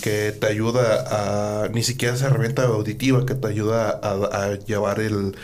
que 0.01 0.31
te 0.31 0.47
ayuda 0.47 1.63
a. 1.65 1.67
Ni 1.69 1.83
siquiera 1.83 2.15
esa 2.15 2.27
herramienta 2.27 2.63
auditiva 2.63 3.25
que 3.25 3.35
te 3.35 3.47
ayuda 3.49 3.89
a, 4.01 4.55
llevar 4.65 5.01
el, 5.01 5.35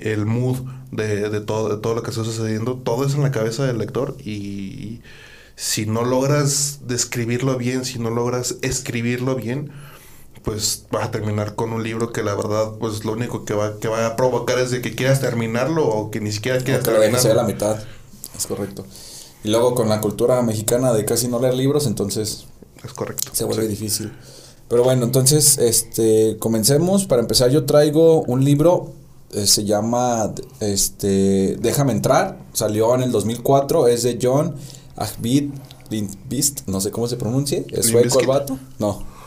el 0.00 0.24
mood 0.24 0.60
de, 0.90 1.28
de, 1.28 1.40
todo, 1.42 1.68
de 1.68 1.82
todo 1.82 1.94
lo 1.94 2.02
que 2.02 2.10
está 2.10 2.24
sucediendo. 2.24 2.76
Todo 2.76 3.04
es 3.06 3.14
en 3.14 3.22
la 3.22 3.32
cabeza 3.32 3.66
del 3.66 3.76
lector 3.76 4.16
y 4.24 5.02
si 5.56 5.84
no 5.84 6.04
logras 6.04 6.80
describirlo 6.86 7.58
bien, 7.58 7.84
si 7.84 7.98
no 7.98 8.08
logras 8.08 8.56
escribirlo 8.62 9.34
bien 9.34 9.70
pues 10.48 10.84
vas 10.90 11.08
a 11.08 11.10
terminar 11.10 11.56
con 11.56 11.74
un 11.74 11.82
libro 11.82 12.10
que 12.10 12.22
la 12.22 12.34
verdad, 12.34 12.72
pues 12.80 13.04
lo 13.04 13.12
único 13.12 13.44
que 13.44 13.52
va, 13.52 13.78
que 13.78 13.86
va 13.86 14.06
a 14.06 14.16
provocar 14.16 14.58
es 14.58 14.70
de 14.70 14.80
que 14.80 14.94
quieras 14.94 15.20
terminarlo 15.20 15.86
o 15.86 16.10
que 16.10 16.22
ni 16.22 16.32
siquiera 16.32 16.56
quieras 16.58 16.88
o 16.88 16.90
terminarlo. 16.90 17.34
la 17.34 17.42
mitad, 17.42 17.76
es 18.34 18.46
correcto. 18.46 18.86
Y 19.44 19.50
luego 19.50 19.74
con 19.74 19.90
la 19.90 20.00
cultura 20.00 20.40
mexicana 20.40 20.94
de 20.94 21.04
casi 21.04 21.28
no 21.28 21.38
leer 21.38 21.52
libros, 21.52 21.86
entonces... 21.86 22.46
Es 22.82 22.94
correcto. 22.94 23.28
Se 23.34 23.44
vuelve 23.44 23.68
difícil. 23.68 24.10
Pero 24.68 24.84
bueno, 24.84 25.04
entonces, 25.04 25.58
este, 25.58 26.38
comencemos. 26.38 27.04
Para 27.04 27.20
empezar, 27.20 27.50
yo 27.50 27.66
traigo 27.66 28.22
un 28.22 28.42
libro, 28.42 28.92
eh, 29.34 29.46
se 29.46 29.66
llama, 29.66 30.32
este, 30.60 31.58
Déjame 31.60 31.92
entrar, 31.92 32.38
salió 32.54 32.94
en 32.94 33.02
el 33.02 33.12
2004, 33.12 33.86
es 33.88 34.02
de 34.02 34.18
John 34.22 34.54
Ajbid 34.96 35.50
Limp 35.90 36.10
Beast, 36.30 36.66
no 36.68 36.80
sé 36.80 36.90
cómo 36.90 37.06
se 37.06 37.18
pronuncie. 37.18 37.66
¿Es 37.70 37.88
sueco 37.88 38.20
el 38.20 38.26
vato? 38.26 38.58
No. 38.78 39.17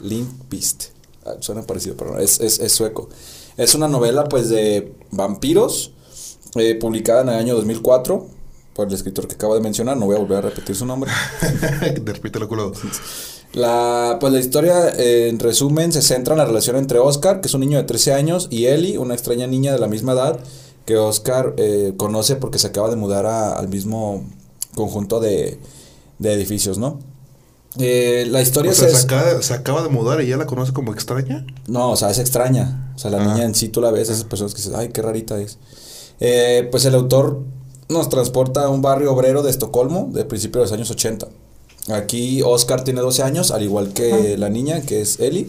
Limp 0.00 0.50
Beast. 0.50 0.84
Ah, 1.24 1.34
suena 1.40 1.62
parecido, 1.62 1.96
pero 1.96 2.12
no, 2.14 2.18
es, 2.18 2.40
es, 2.40 2.58
es 2.60 2.72
sueco. 2.72 3.08
Es 3.56 3.74
una 3.74 3.88
novela, 3.88 4.24
pues, 4.24 4.48
de 4.48 4.94
vampiros, 5.10 5.92
eh, 6.56 6.74
publicada 6.76 7.22
en 7.22 7.28
el 7.28 7.34
año 7.36 7.54
2004 7.56 8.26
por 8.74 8.88
el 8.88 8.94
escritor 8.94 9.26
que 9.28 9.34
acabo 9.34 9.54
de 9.54 9.60
mencionar. 9.60 9.96
No 9.96 10.06
voy 10.06 10.16
a 10.16 10.18
volver 10.20 10.38
a 10.38 10.42
repetir 10.42 10.74
su 10.76 10.86
nombre. 10.86 11.10
De 11.80 12.12
repente 12.12 12.38
lo 12.38 12.48
culo. 12.48 12.72
La, 13.52 14.16
pues 14.20 14.32
la 14.32 14.38
historia, 14.38 14.90
eh, 14.90 15.28
en 15.28 15.38
resumen, 15.40 15.92
se 15.92 16.02
centra 16.02 16.34
en 16.34 16.38
la 16.38 16.44
relación 16.44 16.76
entre 16.76 16.98
Oscar, 17.00 17.40
que 17.40 17.48
es 17.48 17.54
un 17.54 17.60
niño 17.60 17.78
de 17.78 17.84
13 17.84 18.12
años, 18.14 18.46
y 18.50 18.66
Ellie, 18.66 18.96
una 18.98 19.14
extraña 19.14 19.46
niña 19.48 19.72
de 19.72 19.78
la 19.80 19.88
misma 19.88 20.12
edad, 20.12 20.38
que 20.86 20.96
Oscar 20.96 21.54
eh, 21.58 21.94
conoce 21.96 22.36
porque 22.36 22.58
se 22.60 22.68
acaba 22.68 22.88
de 22.90 22.96
mudar 22.96 23.26
a- 23.26 23.58
al 23.58 23.68
mismo 23.68 24.24
conjunto 24.76 25.18
de, 25.20 25.58
de 26.20 26.32
edificios, 26.32 26.78
¿no? 26.78 27.00
Eh, 27.78 28.26
la 28.28 28.42
historia 28.42 28.72
O 28.72 28.74
sea, 28.74 28.88
se... 28.88 28.96
se 28.96 29.02
acaba, 29.04 29.42
se 29.42 29.54
acaba 29.54 29.82
de 29.82 29.88
mudar 29.88 30.20
y 30.22 30.26
ya 30.26 30.36
la 30.36 30.46
conoce 30.46 30.72
como 30.72 30.92
extraña. 30.92 31.46
No, 31.68 31.90
o 31.92 31.96
sea, 31.96 32.10
es 32.10 32.18
extraña. 32.18 32.92
O 32.96 32.98
sea, 32.98 33.10
la 33.10 33.18
Ah. 33.22 33.32
niña 33.32 33.44
en 33.44 33.54
sí 33.54 33.68
tú 33.68 33.80
la 33.80 33.90
ves, 33.90 34.08
esas 34.08 34.24
personas 34.24 34.54
que 34.54 34.58
dices, 34.62 34.74
ay, 34.74 34.88
qué 34.88 35.02
rarita 35.02 35.40
es. 35.40 35.58
Eh, 36.18 36.68
pues 36.70 36.84
el 36.84 36.94
autor 36.94 37.40
nos 37.88 38.08
transporta 38.08 38.64
a 38.64 38.68
un 38.68 38.82
barrio 38.82 39.12
obrero 39.12 39.42
de 39.42 39.50
Estocolmo 39.50 40.10
de 40.12 40.24
principios 40.24 40.62
de 40.62 40.64
los 40.64 40.72
años 40.72 40.90
80. 40.90 41.28
Aquí 41.92 42.42
Oscar 42.42 42.84
tiene 42.84 43.00
12 43.00 43.22
años, 43.22 43.50
al 43.52 43.62
igual 43.62 43.92
que 43.92 44.36
la 44.36 44.48
niña, 44.50 44.80
que 44.82 45.00
es 45.00 45.18
Ellie. 45.20 45.48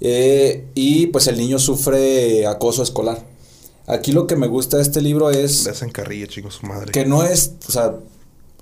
Eh, 0.00 0.66
y 0.74 1.06
pues 1.08 1.26
el 1.28 1.38
niño 1.38 1.58
sufre 1.58 2.46
acoso 2.46 2.82
escolar. 2.82 3.24
Aquí 3.86 4.12
lo 4.12 4.26
que 4.26 4.36
me 4.36 4.48
gusta 4.48 4.76
de 4.76 4.82
este 4.82 5.00
libro 5.00 5.30
es 5.30 5.64
Le 5.64 5.70
hacen 5.70 5.90
carrilla, 5.90 6.26
chingos, 6.26 6.54
su 6.56 6.66
madre. 6.66 6.92
que 6.92 7.06
no 7.06 7.22
es, 7.24 7.52
o 7.68 7.72
sea, 7.72 7.94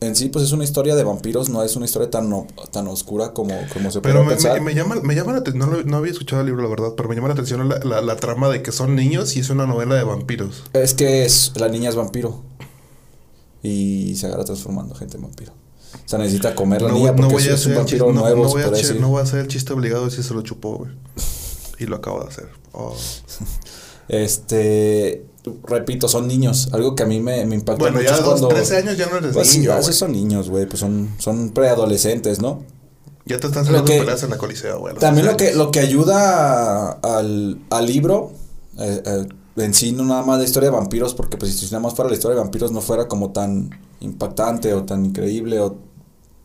en 0.01 0.17
sí 0.17 0.29
pues 0.29 0.45
es 0.45 0.53
una 0.53 0.65
historia 0.65 0.95
de 0.97 1.05
vampiros, 1.05 1.49
no 1.49 1.63
es 1.63 1.77
una 1.77 1.87
historia 1.87 2.11
tan, 2.11 2.33
o- 2.33 2.47
tan 2.73 2.87
oscura 2.89 3.33
como, 3.33 3.55
como 3.73 3.91
se 3.91 4.01
puede 4.01 4.13
Pero 4.15 4.25
me, 4.25 4.33
pensar. 4.33 4.55
me, 4.61 4.67
me 4.67 4.75
llama, 4.75 4.97
me 5.03 5.15
llama 5.15 5.33
la 5.33 5.39
atención, 5.39 5.71
no, 5.71 5.83
no 5.83 5.97
había 5.97 6.13
escuchado 6.13 6.41
el 6.43 6.47
libro, 6.49 6.63
la 6.63 6.69
verdad, 6.69 6.93
pero 6.97 7.09
me 7.09 7.15
llama 7.15 7.29
la 7.29 7.35
atención 7.35 7.69
la, 7.69 7.79
la- 7.79 8.01
la 8.03 8.17
trama 8.17 8.49
de 8.49 8.63
que 8.63 8.73
son 8.73 8.95
niños 8.97 9.37
y 9.37 9.41
es 9.41 9.51
una 9.51 9.67
novela 9.67 9.95
de 9.95 10.05
vampiros. 10.05 10.65
Es 10.73 10.95
que 10.95 11.25
es, 11.25 11.53
la 11.57 11.69
niña 11.69 11.89
es 11.91 11.97
vampiro. 11.97 12.43
Y 13.63 14.15
se 14.17 14.27
agarra 14.27 14.45
transformando 14.45 14.95
gente 14.95 15.17
en 15.17 15.23
vampiro. 15.23 15.53
O 15.95 16.09
sea, 16.09 16.19
necesita 16.19 16.55
comer 16.55 16.83
la 16.83 16.89
no, 16.89 16.95
niña 16.97 17.11
no 17.13 17.17
porque 17.17 17.33
voy 17.35 17.43
a 17.49 17.55
es 17.55 17.65
un 17.67 17.75
vampiro 17.77 18.07
chiste, 18.07 18.13
no, 18.15 18.21
nuevo, 18.21 18.43
no 18.45 18.49
voy 18.51 18.63
a 18.63 18.69
decir. 18.71 19.01
no 19.01 19.09
voy 19.09 19.21
a 19.21 19.23
hacer 19.23 19.39
el 19.41 19.49
chiste 19.49 19.73
obligado 19.73 20.11
si 20.11 20.23
se 20.23 20.35
lo 20.35 20.43
chupó, 20.43 20.77
güey. 20.79 20.91
Y 21.79 21.87
lo 21.87 21.97
acabo 21.97 22.21
de 22.21 22.29
hacer. 22.29 22.49
Oh. 22.73 22.95
Este, 24.09 25.25
repito, 25.67 26.09
son 26.09 26.27
niños. 26.29 26.69
Algo 26.73 26.95
que 26.95 27.03
a 27.03 27.07
mí 27.07 27.21
me, 27.21 27.45
me 27.47 27.55
impacta 27.57 27.81
Bueno, 27.81 27.99
mucho 27.99 28.11
ya 28.11 28.17
es 28.17 28.21
cuando... 28.23 28.49
13 28.49 28.77
años 28.79 28.97
ya 28.97 29.07
no 29.07 29.17
eres 29.19 29.33
Pues 29.35 29.49
sí, 29.51 29.59
niño, 29.59 29.77
esos 29.79 29.97
son 29.97 30.13
niños, 30.13 30.49
güey. 30.51 30.67
Pues 30.67 30.81
son, 30.81 31.11
son 31.19 31.51
preadolescentes, 31.51 32.41
¿no? 32.41 32.63
Ya 33.27 33.39
te 33.41 33.47
están 33.47 33.65
saliendo 33.65 33.87
que- 33.91 33.99
peleas 34.01 34.23
en 34.23 34.31
la 34.31 34.39
coliseo, 34.39 34.79
güey. 34.81 34.95
También 34.97 35.27
lo 35.27 35.37
13 35.37 35.53
que, 35.53 35.59
lo 35.59 35.71
que 35.71 35.81
ayuda 35.81 36.91
al, 36.93 37.61
al 37.71 37.87
libro, 37.87 38.33
eh, 38.79 39.03
eh, 39.05 39.27
en 39.57 39.73
sí 39.75 39.93
no 39.93 40.05
nada 40.05 40.23
más 40.23 40.39
la 40.39 40.45
historia 40.45 40.71
de 40.71 40.77
vampiros, 40.77 41.15
porque 41.15 41.37
pues 41.37 41.55
si 41.55 41.67
nada 41.67 41.81
más 41.81 41.95
fuera 41.95 42.11
la 42.11 42.17
historia 42.17 42.37
de 42.37 42.43
vampiros 42.43 42.73
no 42.73 42.81
fuera 42.81 43.09
como 43.09 43.31
tan 43.31 43.71
impactante 44.01 44.75
o 44.75 44.85
tan 44.85 45.07
increíble 45.07 45.61
o 45.61 45.77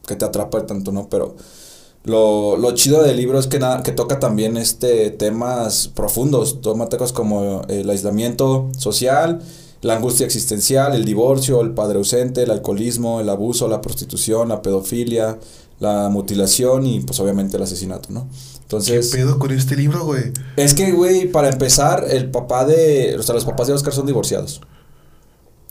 que 0.08 0.15
te 0.15 0.24
atrapa 0.25 0.65
tanto, 0.65 0.91
¿no? 0.91 1.10
Pero 1.10 1.36
lo, 2.03 2.58
lo 2.58 2.72
chido 2.74 3.03
del 3.03 3.18
libro 3.18 3.39
es 3.39 3.48
que, 3.48 3.60
nada 3.60 3.84
que 3.84 3.91
toca 3.91 4.20
también 4.20 4.58
este 4.58 5.12
temas 5.12 5.89
profundos, 5.89 6.62
toma 6.62 6.88
temas 6.89 7.12
como 7.13 7.62
el 7.68 7.89
aislamiento 7.89 8.70
social, 8.77 9.41
la 9.82 9.96
angustia 9.96 10.25
existencial, 10.25 10.96
el 10.96 11.06
divorcio, 11.06 11.62
el 11.62 11.72
padre 11.72 11.98
ausente, 12.00 12.44
el 12.44 12.51
alcoholismo, 12.51 13.20
el 13.22 13.29
abuso, 13.29 13.68
la 13.68 13.82
prostitución, 13.82 14.50
la 14.50 14.62
pedofilia, 14.62 15.39
la 15.79 16.10
mutilación 16.10 16.86
y 16.86 17.00
pues 17.01 17.20
obviamente 17.20 17.58
el 17.58 17.63
asesinato, 17.63 18.10
¿no? 18.12 18.27
¿Qué 18.29 18.60
Entonces, 18.63 19.08
pedo 19.10 19.39
con 19.39 19.51
este 19.51 19.75
libro, 19.75 20.03
güey? 20.06 20.32
es 20.58 20.74
que, 20.74 20.91
güey, 20.91 21.32
para 21.32 21.50
empezar, 21.50 22.06
el 22.10 22.29
papá 22.32 22.65
de, 22.65 23.15
o 23.18 23.24
sea, 23.24 23.34
los 23.36 23.46
papás 23.46 23.68
de 23.68 23.74
Oscar 23.74 23.94
son 23.94 24.06
divorciados. 24.06 24.62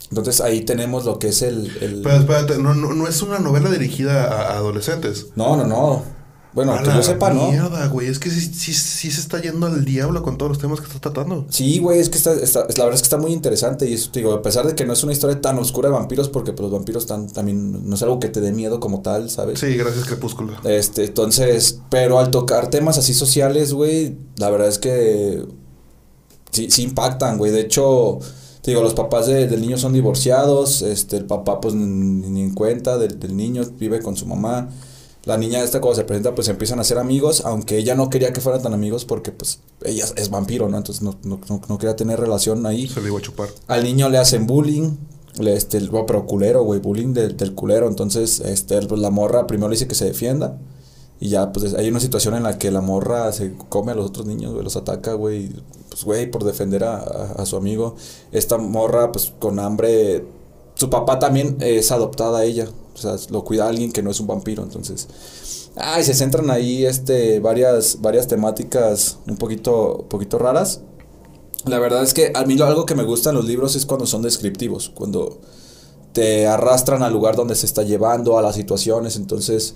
Entonces 0.09 0.41
ahí 0.41 0.61
tenemos 0.61 1.05
lo 1.05 1.19
que 1.19 1.27
es 1.29 1.41
el... 1.43 1.67
el- 1.81 2.01
Pero 2.01 2.15
espérate, 2.17 2.57
no, 2.57 2.73
no, 2.73 2.93
no 2.93 3.07
es 3.07 3.21
una 3.21 3.39
novela 3.39 3.69
dirigida 3.69 4.23
a 4.25 4.57
adolescentes. 4.57 5.27
No, 5.35 5.55
no, 5.55 5.65
no. 5.67 6.03
Bueno, 6.51 6.73
A 6.73 6.81
que 6.81 6.89
yo 6.89 7.03
sepa, 7.03 7.31
¿no? 7.31 7.51
Mierda, 7.51 7.87
güey. 7.89 8.07
Es 8.07 8.17
que 8.17 8.31
sí, 8.31 8.41
sí, 8.41 8.73
sí 8.73 9.11
se 9.11 9.21
está 9.21 9.39
yendo 9.39 9.67
al 9.67 9.85
diablo 9.85 10.23
con 10.23 10.35
todos 10.37 10.49
los 10.49 10.57
temas 10.59 10.79
que 10.81 10.87
está 10.87 10.99
tratando. 10.99 11.45
Sí, 11.49 11.77
güey, 11.77 11.99
es 11.99 12.09
que 12.09 12.17
está, 12.17 12.33
está- 12.33 12.61
la 12.61 12.85
verdad 12.85 12.95
es 12.95 13.01
que 13.01 13.05
está 13.05 13.17
muy 13.17 13.31
interesante 13.33 13.87
y 13.87 13.93
eso 13.93 14.09
te 14.11 14.19
digo, 14.21 14.33
a 14.33 14.41
pesar 14.41 14.65
de 14.65 14.73
que 14.73 14.83
no 14.83 14.93
es 14.93 15.03
una 15.03 15.13
historia 15.13 15.39
tan 15.41 15.59
oscura 15.59 15.89
de 15.89 15.93
vampiros, 15.95 16.27
porque 16.29 16.51
pues, 16.53 16.61
los 16.63 16.71
vampiros 16.71 17.03
están, 17.03 17.27
también 17.27 17.87
no 17.87 17.93
es 17.95 18.01
algo 18.01 18.19
que 18.19 18.29
te 18.29 18.41
dé 18.41 18.51
miedo 18.51 18.79
como 18.79 19.01
tal, 19.03 19.29
¿sabes? 19.29 19.59
Sí, 19.59 19.75
gracias, 19.75 20.05
Crepúsculo. 20.05 20.53
Este, 20.63 21.05
entonces, 21.05 21.81
pero 21.91 22.17
al 22.17 22.31
tocar 22.31 22.69
temas 22.71 22.97
así 22.97 23.13
sociales, 23.13 23.71
güey, 23.73 24.17
la 24.37 24.49
verdad 24.49 24.69
es 24.69 24.79
que 24.79 25.45
sí, 26.51 26.71
sí 26.71 26.81
impactan, 26.81 27.37
güey. 27.37 27.51
De 27.51 27.61
hecho, 27.61 28.17
te 28.63 28.71
digo, 28.71 28.81
los 28.81 28.95
papás 28.95 29.27
de- 29.27 29.47
del 29.47 29.61
niño 29.61 29.77
son 29.77 29.93
divorciados, 29.93 30.81
este, 30.81 31.17
el 31.17 31.25
papá 31.25 31.61
pues 31.61 31.75
ni, 31.75 31.85
ni 32.27 32.41
en 32.41 32.55
cuenta 32.55 32.97
del, 32.97 33.19
del 33.19 33.37
niño, 33.37 33.61
vive 33.77 34.01
con 34.01 34.15
su 34.17 34.25
mamá. 34.25 34.69
La 35.25 35.37
niña 35.37 35.61
esta 35.63 35.81
cuando 35.81 35.95
se 35.97 36.05
presenta 36.05 36.33
pues 36.33 36.47
empiezan 36.47 36.79
a 36.79 36.83
ser 36.83 36.97
amigos, 36.97 37.43
aunque 37.45 37.77
ella 37.77 37.93
no 37.93 38.09
quería 38.09 38.31
que 38.33 38.41
fueran 38.41 38.61
tan 38.61 38.73
amigos 38.73 39.05
porque 39.05 39.31
pues 39.31 39.59
ella 39.83 40.05
es 40.15 40.29
vampiro, 40.29 40.69
¿no? 40.69 40.77
Entonces 40.77 41.03
no, 41.03 41.17
no, 41.23 41.39
no, 41.49 41.61
no 41.67 41.77
quería 41.77 41.95
tener 41.95 42.19
relación 42.19 42.65
ahí. 42.65 42.87
Se 42.87 43.01
le 43.01 43.09
iba 43.09 43.19
a 43.19 43.21
chupar. 43.21 43.49
Al 43.67 43.83
niño 43.83 44.09
le 44.09 44.17
hacen 44.17 44.47
bullying. 44.47 44.91
Le, 45.37 45.53
este, 45.55 45.79
bueno, 45.87 46.05
pero 46.05 46.25
culero, 46.25 46.63
güey, 46.63 46.79
bullying 46.79 47.13
del, 47.13 47.37
del 47.37 47.53
culero. 47.53 47.87
Entonces, 47.87 48.39
este, 48.39 48.81
pues, 48.87 48.99
la 48.99 49.09
morra 49.09 49.45
primero 49.45 49.69
le 49.69 49.75
dice 49.75 49.87
que 49.87 49.95
se 49.95 50.05
defienda. 50.05 50.57
Y 51.21 51.29
ya, 51.29 51.51
pues 51.51 51.73
hay 51.75 51.89
una 51.89 51.99
situación 51.99 52.33
en 52.35 52.43
la 52.43 52.57
que 52.57 52.71
la 52.71 52.81
morra 52.81 53.31
se 53.33 53.53
come 53.69 53.91
a 53.91 53.95
los 53.95 54.05
otros 54.07 54.25
niños, 54.25 54.53
güey, 54.53 54.63
los 54.63 54.75
ataca, 54.77 55.13
güey. 55.13 55.49
Pues, 55.89 56.03
güey, 56.05 56.31
por 56.31 56.43
defender 56.45 56.83
a, 56.85 56.97
a- 56.97 57.31
a 57.37 57.45
su 57.45 57.57
amigo. 57.57 57.95
Esta 58.31 58.57
morra, 58.57 59.11
pues, 59.11 59.33
con 59.37 59.59
hambre. 59.59 60.25
Su 60.79 60.89
papá 60.89 61.19
también 61.19 61.57
es 61.59 61.91
adoptada 61.91 62.39
a 62.39 62.45
ella. 62.45 62.69
O 62.95 62.97
sea, 62.97 63.15
lo 63.31 63.43
cuida 63.43 63.67
alguien 63.67 63.91
que 63.91 64.01
no 64.01 64.11
es 64.11 64.19
un 64.21 64.27
vampiro. 64.27 64.63
Entonces, 64.63 65.07
ay, 65.75 66.03
se 66.03 66.13
centran 66.13 66.49
ahí, 66.49 66.85
este, 66.85 67.39
varias, 67.41 67.99
varias 68.01 68.27
temáticas 68.27 69.17
un 69.27 69.35
poquito, 69.35 70.05
poquito 70.09 70.37
raras. 70.37 70.81
La 71.65 71.79
verdad 71.79 72.03
es 72.03 72.13
que 72.13 72.31
a 72.33 72.45
mí 72.45 72.55
lo, 72.55 72.65
algo 72.65 72.85
que 72.85 72.95
me 72.95 73.03
gusta 73.03 73.31
en 73.31 73.35
los 73.35 73.43
libros 73.45 73.75
es 73.75 73.85
cuando 73.85 74.05
son 74.05 74.21
descriptivos, 74.21 74.89
cuando 74.95 75.39
te 76.13 76.47
arrastran 76.47 77.03
al 77.03 77.11
lugar 77.11 77.35
donde 77.35 77.55
se 77.55 77.65
está 77.65 77.83
llevando, 77.83 78.37
a 78.37 78.41
las 78.41 78.55
situaciones, 78.55 79.17
entonces 79.17 79.75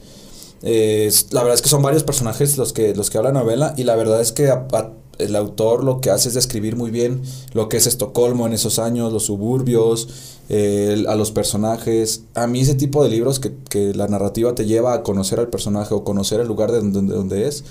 eh, 0.63 1.12
la 1.31 1.41
verdad 1.43 1.55
es 1.55 1.62
que 1.62 1.69
son 1.69 1.81
varios 1.83 2.03
personajes 2.03 2.57
los 2.57 2.72
que, 2.72 2.95
los 2.95 3.10
que 3.10 3.17
hablan 3.17 3.33
la 3.33 3.41
novela 3.41 3.74
y 3.77 3.83
la 3.83 3.95
verdad 3.98 4.22
es 4.22 4.31
que 4.31 4.48
a- 4.50 4.65
a- 4.72 4.91
el 5.20 5.36
autor 5.36 5.84
lo 5.84 6.01
que 6.01 6.10
hace 6.10 6.27
es 6.29 6.34
describir 6.34 6.75
muy 6.75 6.89
bien 6.91 7.22
lo 7.53 7.70
que 7.70 7.77
es 7.77 7.88
Estocolmo 7.88 8.48
en 8.48 8.53
esos 8.53 8.79
años, 8.79 9.13
los 9.13 9.25
suburbios, 9.25 10.08
eh, 10.50 11.05
a 11.08 11.15
los 11.15 11.32
personajes. 11.32 12.24
A 12.34 12.48
mí 12.48 12.62
ese 12.62 12.75
tipo 12.75 13.03
de 13.03 13.10
libros 13.10 13.39
que, 13.39 13.53
que 13.70 13.93
la 13.93 14.08
narrativa 14.08 14.53
te 14.55 14.65
lleva 14.65 14.93
a 14.93 15.03
conocer 15.03 15.39
al 15.39 15.50
personaje 15.50 15.93
o 15.93 16.03
conocer 16.03 16.39
el 16.41 16.48
lugar 16.48 16.72
de 16.72 16.79
donde, 16.82 17.13
donde 17.13 17.48
es, 17.48 17.63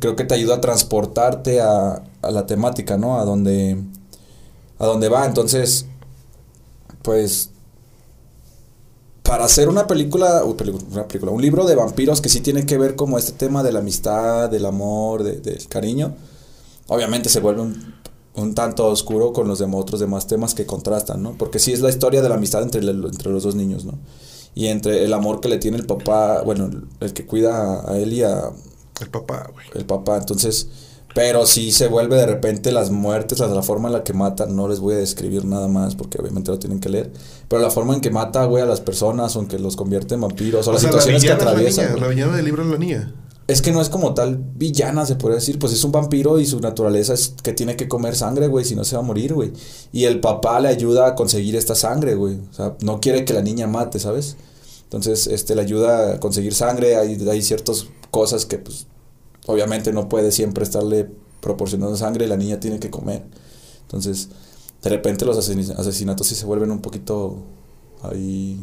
creo 0.00 0.16
que 0.16 0.24
te 0.24 0.34
ayuda 0.34 0.56
a 0.56 0.60
transportarte 0.60 1.60
a, 1.60 2.02
a 2.22 2.30
la 2.30 2.46
temática, 2.46 2.96
¿no? 2.96 3.18
A 3.20 3.24
donde, 3.24 3.76
a 4.78 4.86
donde 4.86 5.08
va. 5.08 5.26
Entonces, 5.26 5.86
pues, 7.02 7.50
para 9.22 9.44
hacer 9.44 9.68
una 9.68 9.86
película, 9.86 10.42
una 10.44 11.06
película, 11.06 11.32
un 11.32 11.42
libro 11.42 11.66
de 11.66 11.74
vampiros 11.74 12.20
que 12.22 12.30
sí 12.30 12.40
tiene 12.40 12.64
que 12.64 12.78
ver 12.78 12.96
como 12.96 13.18
este 13.18 13.32
tema 13.32 13.62
de 13.62 13.72
la 13.72 13.80
amistad, 13.80 14.48
del 14.48 14.64
amor, 14.64 15.22
de- 15.22 15.40
del 15.40 15.68
cariño, 15.68 16.14
obviamente 16.88 17.28
se 17.28 17.40
vuelve 17.40 17.62
un, 17.62 17.94
un 18.34 18.54
tanto 18.54 18.86
oscuro 18.86 19.32
con 19.32 19.48
los 19.48 19.60
dem- 19.60 19.74
otros 19.74 20.00
demás 20.00 20.26
temas 20.26 20.54
que 20.54 20.66
contrastan, 20.66 21.22
¿no? 21.22 21.32
Porque 21.38 21.58
sí 21.58 21.72
es 21.72 21.80
la 21.80 21.88
historia 21.90 22.20
de 22.22 22.28
la 22.28 22.34
amistad 22.34 22.62
entre, 22.62 22.80
el- 22.80 23.04
entre 23.04 23.30
los 23.30 23.42
dos 23.44 23.54
niños, 23.54 23.84
¿no? 23.84 23.98
Y 24.54 24.66
entre 24.66 25.04
el 25.04 25.12
amor 25.12 25.40
que 25.40 25.48
le 25.48 25.58
tiene 25.58 25.76
el 25.76 25.86
papá, 25.86 26.42
bueno, 26.42 26.68
el, 27.00 27.12
que 27.12 27.24
cuida 27.26 27.88
a 27.88 27.96
él 27.98 28.12
y 28.12 28.22
a, 28.24 28.50
El 29.00 29.08
papá, 29.10 29.48
güey. 29.52 29.66
el 29.74 29.84
papá. 29.86 30.16
Entonces, 30.16 30.68
pero 31.14 31.46
sí 31.46 31.70
se 31.72 31.86
vuelve 31.88 32.16
de 32.16 32.26
repente 32.26 32.72
las 32.72 32.90
muertes, 32.90 33.38
la, 33.38 33.46
la 33.48 33.62
forma 33.62 33.88
en 33.88 33.92
la 33.94 34.02
que 34.04 34.12
mata, 34.12 34.46
no 34.46 34.66
les 34.68 34.80
voy 34.80 34.94
a 34.94 34.98
describir 34.98 35.44
nada 35.44 35.68
más 35.68 35.94
porque 35.94 36.18
obviamente 36.20 36.50
lo 36.50 36.58
tienen 36.58 36.80
que 36.80 36.88
leer, 36.88 37.12
pero 37.48 37.62
la 37.62 37.70
forma 37.70 37.94
en 37.94 38.00
que 38.00 38.10
mata, 38.10 38.44
güey, 38.44 38.62
a 38.62 38.66
las 38.66 38.80
personas 38.80 39.34
o 39.36 39.40
en 39.40 39.46
que 39.46 39.58
los 39.58 39.76
convierte 39.76 40.14
en 40.14 40.20
vampiros 40.22 40.66
o, 40.66 40.70
O 40.70 40.72
las 40.72 40.82
sea, 40.82 40.90
la 40.92 41.00
situaciones 41.00 41.22
que 41.24 41.30
atraviesan. 41.32 42.00
La 42.00 42.08
villana 42.08 42.36
del 42.36 42.44
libro 42.44 42.62
es 42.64 42.68
la 42.68 42.78
niña. 42.78 43.14
Es 43.48 43.62
que 43.62 43.72
no 43.72 43.80
es 43.80 43.88
como 43.88 44.12
tal 44.12 44.36
villana, 44.36 45.06
se 45.06 45.16
puede 45.16 45.36
decir, 45.36 45.58
pues 45.58 45.72
es 45.72 45.82
un 45.82 45.90
vampiro 45.90 46.38
y 46.38 46.44
su 46.44 46.60
naturaleza 46.60 47.14
es 47.14 47.34
que 47.42 47.54
tiene 47.54 47.76
que 47.76 47.88
comer 47.88 48.14
sangre, 48.14 48.46
güey, 48.46 48.66
si 48.66 48.76
no 48.76 48.84
se 48.84 48.94
va 48.94 49.00
a 49.00 49.04
morir, 49.04 49.32
güey. 49.32 49.52
Y 49.90 50.04
el 50.04 50.20
papá 50.20 50.60
le 50.60 50.68
ayuda 50.68 51.06
a 51.06 51.14
conseguir 51.14 51.56
esta 51.56 51.74
sangre, 51.74 52.14
güey. 52.14 52.36
O 52.50 52.52
sea, 52.52 52.76
no 52.82 53.00
quiere 53.00 53.24
que 53.24 53.32
la 53.32 53.40
niña 53.40 53.66
mate, 53.66 53.98
¿sabes? 54.00 54.36
Entonces, 54.84 55.26
este, 55.26 55.54
le 55.54 55.62
ayuda 55.62 56.12
a 56.14 56.20
conseguir 56.20 56.54
sangre, 56.54 56.96
hay, 56.96 57.14
hay 57.26 57.40
ciertas 57.40 57.86
cosas 58.10 58.44
que, 58.44 58.58
pues, 58.58 58.86
obviamente 59.46 59.94
no 59.94 60.10
puede 60.10 60.30
siempre 60.30 60.62
estarle 60.62 61.10
proporcionando 61.40 61.96
sangre 61.96 62.26
y 62.26 62.28
la 62.28 62.36
niña 62.36 62.60
tiene 62.60 62.78
que 62.78 62.90
comer. 62.90 63.24
Entonces, 63.80 64.28
de 64.82 64.90
repente 64.90 65.24
los 65.24 65.38
asesin- 65.38 65.74
asesinatos 65.74 66.26
sí 66.26 66.34
se 66.34 66.44
vuelven 66.44 66.70
un 66.70 66.82
poquito 66.82 67.38
ahí 68.02 68.62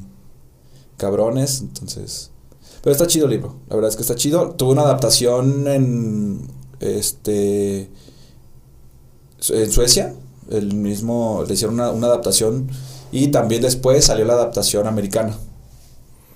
cabrones, 0.97 1.61
entonces... 1.61 2.29
Pero 2.85 2.91
está 2.91 3.07
chido 3.07 3.25
el 3.25 3.31
libro, 3.31 3.55
la 3.67 3.77
verdad 3.77 3.89
es 3.89 3.95
que 3.95 4.03
está 4.03 4.13
chido. 4.13 4.51
Tuvo 4.51 4.71
una 4.71 4.83
adaptación 4.83 5.67
en, 5.67 6.39
este, 6.79 7.89
en 9.49 9.71
Suecia, 9.71 10.13
el 10.51 10.75
mismo, 10.75 11.43
le 11.47 11.55
hicieron 11.55 11.73
una, 11.73 11.89
una 11.89 12.05
adaptación 12.05 12.69
y 13.11 13.29
también 13.29 13.63
después 13.63 14.05
salió 14.05 14.23
la 14.23 14.33
adaptación 14.33 14.85
americana, 14.85 15.35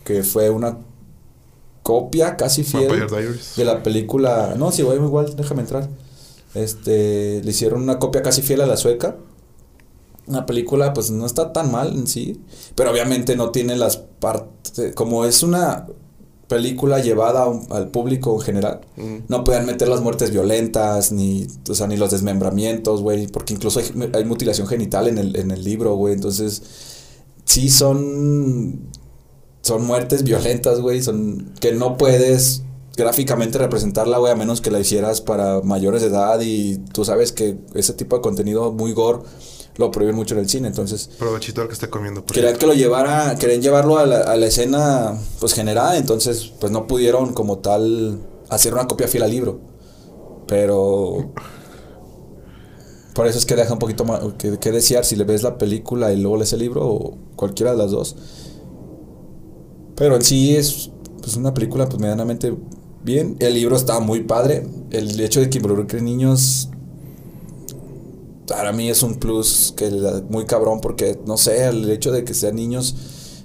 que 0.03 0.23
fue 0.23 0.49
una 0.49 0.79
copia 1.83 2.35
casi 2.35 2.63
fiel 2.63 3.05
de 3.55 3.63
la 3.63 3.83
película. 3.83 4.55
No, 4.57 4.71
sí, 4.71 4.81
voy 4.81 4.95
igual, 4.95 5.35
déjame 5.35 5.61
entrar. 5.61 5.87
Este, 6.55 7.43
le 7.43 7.51
hicieron 7.51 7.83
una 7.83 7.99
copia 7.99 8.23
casi 8.23 8.41
fiel 8.41 8.61
a 8.61 8.65
la 8.65 8.75
sueca. 8.75 9.17
Una 10.25 10.47
película, 10.47 10.95
pues 10.95 11.11
no 11.11 11.27
está 11.27 11.53
tan 11.53 11.71
mal 11.71 11.93
en 11.95 12.07
sí, 12.07 12.41
pero 12.73 12.89
obviamente 12.89 13.35
no 13.35 13.51
tiene 13.51 13.75
las 13.75 13.97
partes. 13.97 14.95
Como 14.95 15.25
es 15.25 15.43
una 15.43 15.85
película 16.49 16.99
llevada 16.99 17.47
un- 17.47 17.65
al 17.69 17.87
público 17.89 18.33
en 18.35 18.41
general, 18.41 18.81
Mm. 18.97 19.15
no 19.29 19.43
pueden 19.45 19.65
meter 19.65 19.87
las 19.87 20.01
muertes 20.01 20.31
violentas, 20.31 21.11
ni, 21.13 21.47
o 21.69 21.73
sea, 21.75 21.87
ni 21.87 21.95
los 21.95 22.11
desmembramientos, 22.11 23.01
güey, 23.01 23.27
porque 23.27 23.53
incluso 23.53 23.79
hay, 23.79 23.85
hay 24.13 24.25
mutilación 24.25 24.67
genital 24.67 25.07
en 25.07 25.17
el, 25.19 25.37
en 25.37 25.51
el 25.51 25.63
libro, 25.63 25.95
güey, 25.95 26.13
entonces 26.15 26.61
sí 27.45 27.69
son 27.69 28.89
son 29.61 29.85
muertes 29.85 30.23
violentas, 30.23 30.79
güey, 30.81 31.01
son 31.03 31.51
que 31.59 31.73
no 31.73 31.97
puedes 31.97 32.63
gráficamente 32.97 33.57
representarla, 33.59 34.17
güey, 34.17 34.31
a 34.33 34.35
menos 34.35 34.61
que 34.61 34.71
la 34.71 34.79
hicieras 34.79 35.21
para 35.21 35.61
mayores 35.61 36.01
de 36.01 36.07
edad 36.07 36.39
y 36.41 36.77
tú 36.93 37.05
sabes 37.05 37.31
que 37.31 37.57
ese 37.75 37.93
tipo 37.93 38.15
de 38.15 38.21
contenido 38.21 38.71
muy 38.71 38.93
gore 38.93 39.19
lo 39.79 39.91
prohíben 39.91 40.15
mucho 40.15 40.35
en 40.35 40.41
el 40.41 40.49
cine, 40.49 40.67
entonces 40.67 41.09
Provechito 41.17 41.61
al 41.61 41.67
que 41.67 41.73
esté 41.73 41.89
comiendo. 41.89 42.23
por 42.25 42.35
querían 42.35 42.57
que 42.57 42.67
lo 42.67 42.73
llevara, 42.73 43.35
querían 43.39 43.61
llevarlo 43.61 43.97
a 43.97 44.05
la, 44.05 44.19
a 44.19 44.35
la 44.35 44.45
escena 44.45 45.17
pues 45.39 45.53
general, 45.53 45.95
entonces 45.95 46.51
pues 46.59 46.71
no 46.71 46.85
pudieron 46.85 47.33
como 47.33 47.59
tal 47.59 48.19
hacer 48.49 48.73
una 48.73 48.87
copia 48.87 49.07
fiel 49.07 49.23
al 49.23 49.31
libro. 49.31 49.61
Pero 50.47 51.31
por 53.15 53.25
eso 53.25 53.37
es 53.39 53.45
que 53.45 53.55
deja 53.55 53.71
un 53.71 53.79
poquito 53.79 54.03
más 54.03 54.19
que, 54.37 54.59
que 54.59 54.71
desear 54.71 55.05
si 55.05 55.15
le 55.15 55.23
ves 55.23 55.43
la 55.43 55.57
película 55.57 56.11
y 56.11 56.17
luego 56.19 56.37
lees 56.37 56.51
el 56.51 56.59
libro 56.59 56.85
o 56.85 57.17
cualquiera 57.37 57.71
de 57.71 57.77
las 57.77 57.91
dos. 57.91 58.17
Pero 59.95 60.15
en 60.15 60.21
sí 60.21 60.55
es 60.57 60.91
pues 61.21 61.37
una 61.37 61.53
película 61.53 61.87
pues 61.87 62.01
medianamente 62.01 62.53
bien. 63.03 63.37
El 63.39 63.53
libro 63.53 63.77
está 63.77 63.99
muy 64.01 64.23
padre. 64.23 64.67
El 64.91 65.17
hecho 65.21 65.39
de 65.39 65.49
que 65.49 65.59
involucre 65.59 66.01
niños 66.01 66.69
para 68.49 68.73
mí 68.73 68.89
es 68.89 69.01
un 69.03 69.15
plus 69.15 69.73
que 69.77 69.89
muy 70.29 70.45
cabrón 70.45 70.81
porque 70.81 71.17
no 71.25 71.37
sé, 71.37 71.65
el 71.67 71.89
hecho 71.89 72.11
de 72.11 72.23
que 72.25 72.33
sean 72.33 72.55
niños 72.55 72.95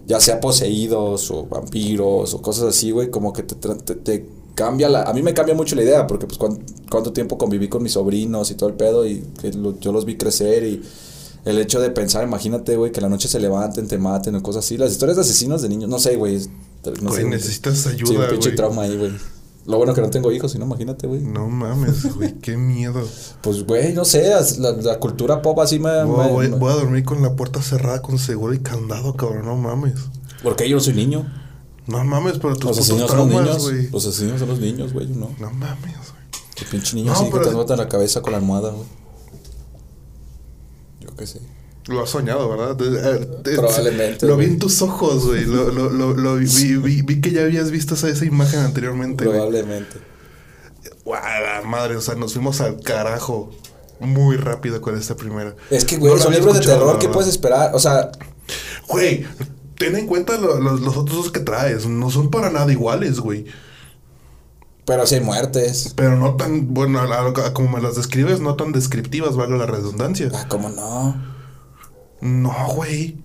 ya 0.06 0.18
sea 0.20 0.40
poseídos 0.40 1.30
o 1.30 1.46
vampiros 1.46 2.34
o 2.34 2.42
cosas 2.42 2.64
así, 2.64 2.90
güey, 2.90 3.10
como 3.10 3.32
que 3.32 3.42
te, 3.42 3.54
te, 3.54 3.94
te 3.94 4.26
cambia 4.54 4.88
la... 4.88 5.04
A 5.04 5.12
mí 5.14 5.22
me 5.22 5.32
cambia 5.32 5.54
mucho 5.54 5.74
la 5.76 5.82
idea 5.82 6.06
porque 6.06 6.26
pues 6.26 6.38
cuán- 6.38 6.58
cuánto 6.90 7.12
tiempo 7.12 7.38
conviví 7.38 7.68
con 7.68 7.82
mis 7.82 7.92
sobrinos 7.92 8.50
y 8.50 8.54
todo 8.54 8.68
el 8.68 8.74
pedo 8.76 9.06
y 9.06 9.22
que 9.40 9.52
lo- 9.52 9.78
yo 9.80 9.92
los 9.92 10.04
vi 10.04 10.16
crecer 10.18 10.64
y 10.64 10.82
el 11.46 11.58
hecho 11.58 11.80
de 11.80 11.90
pensar, 11.90 12.22
imagínate, 12.24 12.76
güey, 12.76 12.92
que 12.92 13.00
la 13.00 13.08
noche 13.08 13.28
se 13.28 13.38
levanten, 13.40 13.86
te 13.88 13.98
maten 13.98 14.34
o 14.36 14.42
cosas 14.42 14.64
así. 14.64 14.76
Las 14.78 14.92
historias 14.92 15.16
de 15.16 15.22
asesinos 15.22 15.60
de 15.62 15.68
niños, 15.68 15.88
no 15.90 15.98
sé, 15.98 16.16
güey. 16.16 16.38
No 17.02 17.10
Güey, 17.10 17.22
sé, 17.22 17.28
necesitas 17.28 17.78
Sí, 17.78 17.88
un 17.88 17.94
ayuda, 17.94 18.28
pinche 18.28 18.50
güey. 18.50 18.56
trauma 18.56 18.82
ahí, 18.82 18.96
güey. 18.96 19.12
Lo 19.66 19.78
bueno 19.78 19.94
que 19.94 20.02
no 20.02 20.10
tengo 20.10 20.30
hijos, 20.30 20.52
si 20.52 20.58
no, 20.58 20.66
imagínate, 20.66 21.06
güey. 21.06 21.22
No 21.22 21.48
mames, 21.48 22.14
güey, 22.16 22.34
qué 22.38 22.56
miedo. 22.56 23.02
Pues, 23.40 23.64
güey, 23.66 23.94
no 23.94 24.04
sé, 24.04 24.30
la, 24.58 24.72
la 24.72 24.98
cultura 25.00 25.40
pop 25.40 25.58
así 25.60 25.78
me... 25.78 26.04
Voy, 26.04 26.26
me- 26.26 26.32
voy- 26.32 26.48
me- 26.48 26.56
voy 26.58 26.72
a 26.72 26.76
dormir 26.76 27.04
con 27.04 27.22
la 27.22 27.34
puerta 27.34 27.62
cerrada 27.62 28.02
con 28.02 28.18
seguro 28.18 28.52
y 28.52 28.58
candado, 28.58 29.14
cabrón, 29.16 29.46
no 29.46 29.56
mames. 29.56 29.94
Porque 30.42 30.68
yo 30.68 30.76
no 30.76 30.82
soy 30.82 30.92
niño. 30.94 31.26
No 31.86 32.02
mames, 32.04 32.34
pero 32.40 32.54
tus 32.56 32.64
Los 32.76 32.78
asesinos 32.78 33.08
son 33.10 33.18
los 33.18 33.28
niños. 33.28 33.62
güey. 33.62 33.90
Los 33.90 34.06
asesinos 34.06 34.38
son 34.40 34.48
los 34.50 34.58
niños, 34.58 34.92
güey, 34.92 35.06
¿no? 35.08 35.30
No 35.40 35.50
mames, 35.50 35.80
güey. 35.94 36.24
El 36.60 36.66
pinche 36.66 36.94
niño 36.96 37.12
No, 37.12 37.18
así 37.18 37.24
que 37.24 37.30
pero- 37.32 37.48
te 37.50 37.56
mata 37.56 37.76
la 37.76 37.88
cabeza 37.88 38.20
con 38.20 38.32
la 38.32 38.38
almohada, 38.38 38.70
güey. 38.70 38.86
Yo 41.00 41.14
qué 41.16 41.26
sé. 41.26 41.40
Lo 41.86 42.02
has 42.02 42.10
soñado, 42.10 42.48
¿verdad? 42.48 42.76
Eh, 42.80 43.28
Probablemente, 43.56 44.24
Lo 44.26 44.36
vi 44.36 44.44
güey. 44.44 44.54
en 44.54 44.58
tus 44.58 44.80
ojos, 44.80 45.26
güey. 45.26 45.44
Lo, 45.44 45.70
lo, 45.70 45.90
lo, 45.90 46.14
lo 46.14 46.36
vi, 46.36 46.46
vi, 46.46 46.76
vi- 46.76 47.02
vi 47.02 47.20
que 47.20 47.30
ya 47.30 47.42
habías 47.42 47.70
visto 47.70 47.94
esa, 47.94 48.08
esa 48.08 48.24
imagen 48.24 48.60
anteriormente, 48.60 49.24
güey. 49.24 49.36
Probablemente. 49.36 49.98
Guau, 51.04 51.20
la 51.22 51.60
madre, 51.68 51.96
o 51.96 52.00
sea, 52.00 52.14
nos 52.14 52.32
fuimos 52.32 52.60
al 52.62 52.80
carajo 52.80 53.50
muy 54.00 54.36
rápido 54.36 54.80
con 54.80 54.96
esta 54.96 55.14
primera. 55.14 55.54
Es 55.70 55.84
que, 55.84 55.98
güey, 55.98 56.14
No 56.14 56.18
son 56.18 56.32
libros 56.32 56.54
de 56.58 56.64
terror 56.64 56.96
verdad. 56.96 57.12
puedes 57.12 57.28
esperar. 57.28 57.74
O 57.74 57.78
sea, 57.78 58.10
Güey, 58.88 59.26
ten 59.78 59.96
en 59.96 60.06
cuenta 60.06 60.38
lo- 60.38 60.58
lo- 60.60 60.76
los 60.76 60.96
otros 60.96 61.16
dos 61.16 61.30
que 61.30 61.40
traes. 61.40 61.86
No 61.86 62.10
son 62.10 62.30
para 62.30 62.50
nada 62.50 62.70
iguales, 62.72 63.20
güey. 63.20 63.44
pero 64.86 65.06
si 65.06 65.14
hay 65.16 65.20
muertes. 65.22 65.92
Pero 65.96 66.16
no 66.16 66.36
tan, 66.36 66.72
bueno, 66.74 67.00
como 67.54 67.70
me 67.76 67.82
las 67.82 67.96
describes, 67.96 68.40
no 68.40 68.54
tan 68.56 68.72
descriptivas, 68.72 69.34
valga 69.36 69.56
la 69.56 69.66
redundancia. 69.66 70.30
Ah, 70.34 70.46
¿cómo 70.48 70.68
no? 70.70 71.33
No, 72.20 72.52
güey. 72.74 73.16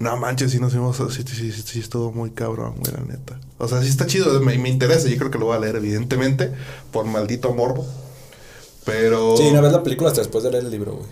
No 0.00 0.16
manches, 0.16 0.52
sí 0.52 0.60
nos 0.60 0.72
fuimos, 0.72 0.96
sí, 0.96 1.24
sí, 1.26 1.50
sí, 1.50 1.62
sí 1.62 1.80
estuvo 1.80 2.12
muy 2.12 2.30
cabrón, 2.30 2.74
güey, 2.78 2.92
la 2.92 3.00
neta. 3.00 3.40
O 3.58 3.66
sea, 3.66 3.82
sí 3.82 3.88
está 3.88 4.06
chido, 4.06 4.40
me, 4.40 4.56
me 4.58 4.68
interesa, 4.68 5.08
yo 5.08 5.16
creo 5.16 5.30
que 5.30 5.38
lo 5.38 5.46
voy 5.46 5.56
a 5.56 5.60
leer, 5.60 5.76
evidentemente, 5.76 6.52
por 6.92 7.04
maldito 7.04 7.52
morbo. 7.52 7.84
Pero... 8.84 9.36
Sí, 9.36 9.50
no 9.52 9.60
ves 9.60 9.72
la 9.72 9.82
película 9.82 10.10
hasta 10.10 10.20
después 10.20 10.44
de 10.44 10.52
leer 10.52 10.64
el 10.64 10.70
libro, 10.70 10.92
güey. 10.92 11.08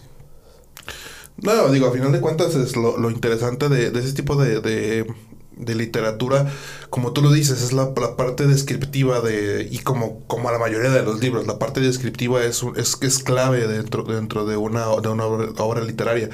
No, 1.38 1.68
digo, 1.70 1.88
a 1.88 1.92
final 1.92 2.12
de 2.12 2.20
cuentas 2.20 2.54
es 2.54 2.76
lo, 2.76 2.96
lo 2.96 3.10
interesante 3.10 3.68
de, 3.68 3.90
de 3.90 4.00
ese 4.00 4.12
tipo 4.12 4.36
de, 4.36 4.60
de, 4.60 5.06
de 5.56 5.74
literatura, 5.74 6.52
como 6.90 7.12
tú 7.12 7.22
lo 7.22 7.32
dices, 7.32 7.62
es 7.62 7.72
la, 7.72 7.92
la 8.00 8.16
parte 8.16 8.46
descriptiva 8.46 9.20
de, 9.20 9.66
y 9.70 9.78
como, 9.78 10.20
como 10.26 10.48
a 10.48 10.52
la 10.52 10.58
mayoría 10.58 10.90
de 10.90 11.02
los 11.02 11.20
libros, 11.20 11.46
la 11.46 11.58
parte 11.58 11.80
descriptiva 11.80 12.44
es, 12.44 12.62
es, 12.76 12.96
es 13.00 13.18
clave 13.22 13.66
dentro, 13.66 14.04
dentro 14.04 14.46
de 14.46 14.56
una, 14.56 14.86
de 15.00 15.08
una 15.08 15.24
obra 15.24 15.82
literaria. 15.82 16.30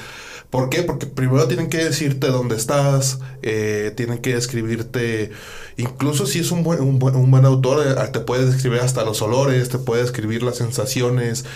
¿Por 0.53 0.69
qué? 0.69 0.83
Porque 0.83 1.07
primero 1.07 1.49
tienen 1.49 1.71
que 1.71 1.79
decirte 1.79 2.27
dónde 2.27 2.57
estás, 2.57 3.21
eh, 3.41 3.91
tienen 3.97 4.19
que 4.19 4.35
describirte, 4.35 5.31
incluso 5.79 6.27
si 6.27 6.41
es 6.41 6.51
un 6.51 6.63
buen, 6.63 6.83
un 6.83 6.99
buen, 6.99 7.17
un 7.17 7.31
buen 7.31 7.47
autor, 7.47 7.83
eh, 7.87 7.95
te 8.13 8.21
puede 8.21 8.45
describir 8.45 8.81
hasta 8.81 9.03
los 9.03 9.23
olores, 9.23 9.71
te 9.71 9.79
puede 9.79 10.03
describir 10.03 10.43
las 10.43 10.57
sensaciones, 10.59 11.47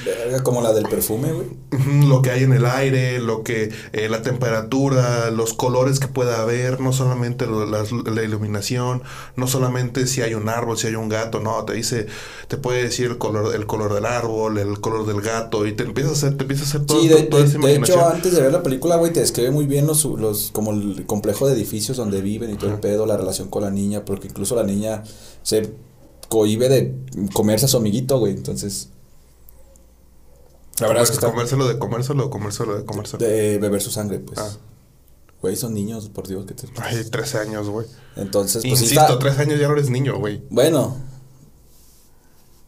como 0.43 0.63
la 0.63 0.73
del 0.73 0.85
perfume, 0.89 1.31
güey. 1.31 1.47
Lo 2.09 2.23
que 2.23 2.31
hay 2.31 2.45
en 2.45 2.55
el 2.55 2.65
aire, 2.65 3.19
lo 3.21 3.43
que 3.43 3.71
eh, 3.93 4.09
la 4.09 4.23
temperatura, 4.23 5.31
los 5.31 5.53
colores 5.53 6.01
que 6.01 6.09
pueda 6.09 6.41
haber, 6.41 6.81
no 6.81 6.95
solamente 6.95 7.47
lo- 7.47 7.67
las- 7.67 7.93
la 7.93 8.23
iluminación, 8.23 9.03
no 9.37 9.47
solamente 9.47 10.07
si 10.07 10.23
hay 10.23 10.33
un 10.33 10.49
árbol, 10.49 10.79
si 10.79 10.87
hay 10.87 10.95
un 10.95 11.11
gato, 11.11 11.41
no, 11.41 11.65
te 11.67 11.75
dice, 11.75 12.07
te 12.49 12.57
puede 12.57 12.85
decir 12.85 13.11
el 13.11 13.19
color, 13.19 13.55
el 13.55 13.67
color 13.67 13.93
del 13.93 14.07
árbol, 14.07 14.57
el 14.57 14.81
color 14.81 15.05
del 15.07 15.21
gato 15.21 15.67
y 15.67 15.73
te 15.73 15.83
empieza 15.85 16.09
a 16.09 16.13
hacer, 16.15 16.35
te 16.39 16.45
empieza 16.45 16.63
a 16.65 16.67
hacer 16.67 16.87
todo, 16.87 17.03
Sí, 17.03 17.09
de, 17.09 17.23
toda 17.25 17.43
de- 17.43 17.49
esa 17.51 17.59
de 17.59 17.75
hecho, 17.75 18.09
antes 18.09 18.35
de 18.35 18.41
ver 18.41 18.53
la 18.53 18.63
película, 18.63 18.86
güey, 18.95 19.13
te 19.13 19.19
describe 19.19 19.51
muy 19.51 19.67
bien 19.67 19.89
los, 19.89 20.05
los, 20.05 20.53
como 20.53 20.71
el 20.71 21.05
complejo 21.07 21.49
de 21.49 21.55
edificios 21.55 21.97
donde 21.97 22.21
viven 22.21 22.53
y 22.53 22.55
todo 22.55 22.71
el 22.71 22.79
pedo, 22.79 23.07
la 23.07 23.17
relación 23.17 23.49
con 23.49 23.65
la 23.65 23.71
niña, 23.71 24.05
porque 24.05 24.29
incluso 24.29 24.55
la 24.55 24.63
niña 24.63 25.03
se 25.43 25.73
cohibe 26.29 26.69
de 26.69 26.95
comerse 27.33 27.67
a 27.67 27.69
su 27.69 27.79
amiguito, 27.79 28.19
güey, 28.21 28.33
entonces... 28.35 28.91
La 30.79 30.87
verdad 30.89 31.03
es 31.03 31.11
que 31.11 31.15
está 31.15 31.31
comérselo 31.31 31.67
de 31.67 31.79
comérselo, 31.79 32.31
comérselo 32.31 32.77
de 32.77 32.85
comérselo. 32.85 33.27
de 33.27 33.59
beber 33.59 33.81
su 33.81 33.91
sangre, 33.91 34.21
pues. 34.21 34.39
Ah. 34.39 34.51
Güey, 35.41 35.57
son 35.57 35.75
niños, 35.75 36.09
por 36.09 36.29
Dios, 36.29 36.45
que 36.47 36.55
te... 36.55 36.69
Ay, 36.77 37.03
13 37.05 37.39
años, 37.39 37.69
güey. 37.69 37.87
Entonces, 38.17 38.63
pues 38.63 38.83
Insisto, 38.83 39.01
está... 39.01 39.19
13 39.19 39.43
años 39.43 39.61
ya 39.61 39.69
no 39.69 39.75
eres 39.75 39.91
niño, 39.91 40.19
güey. 40.19 40.43
Bueno. 40.51 40.97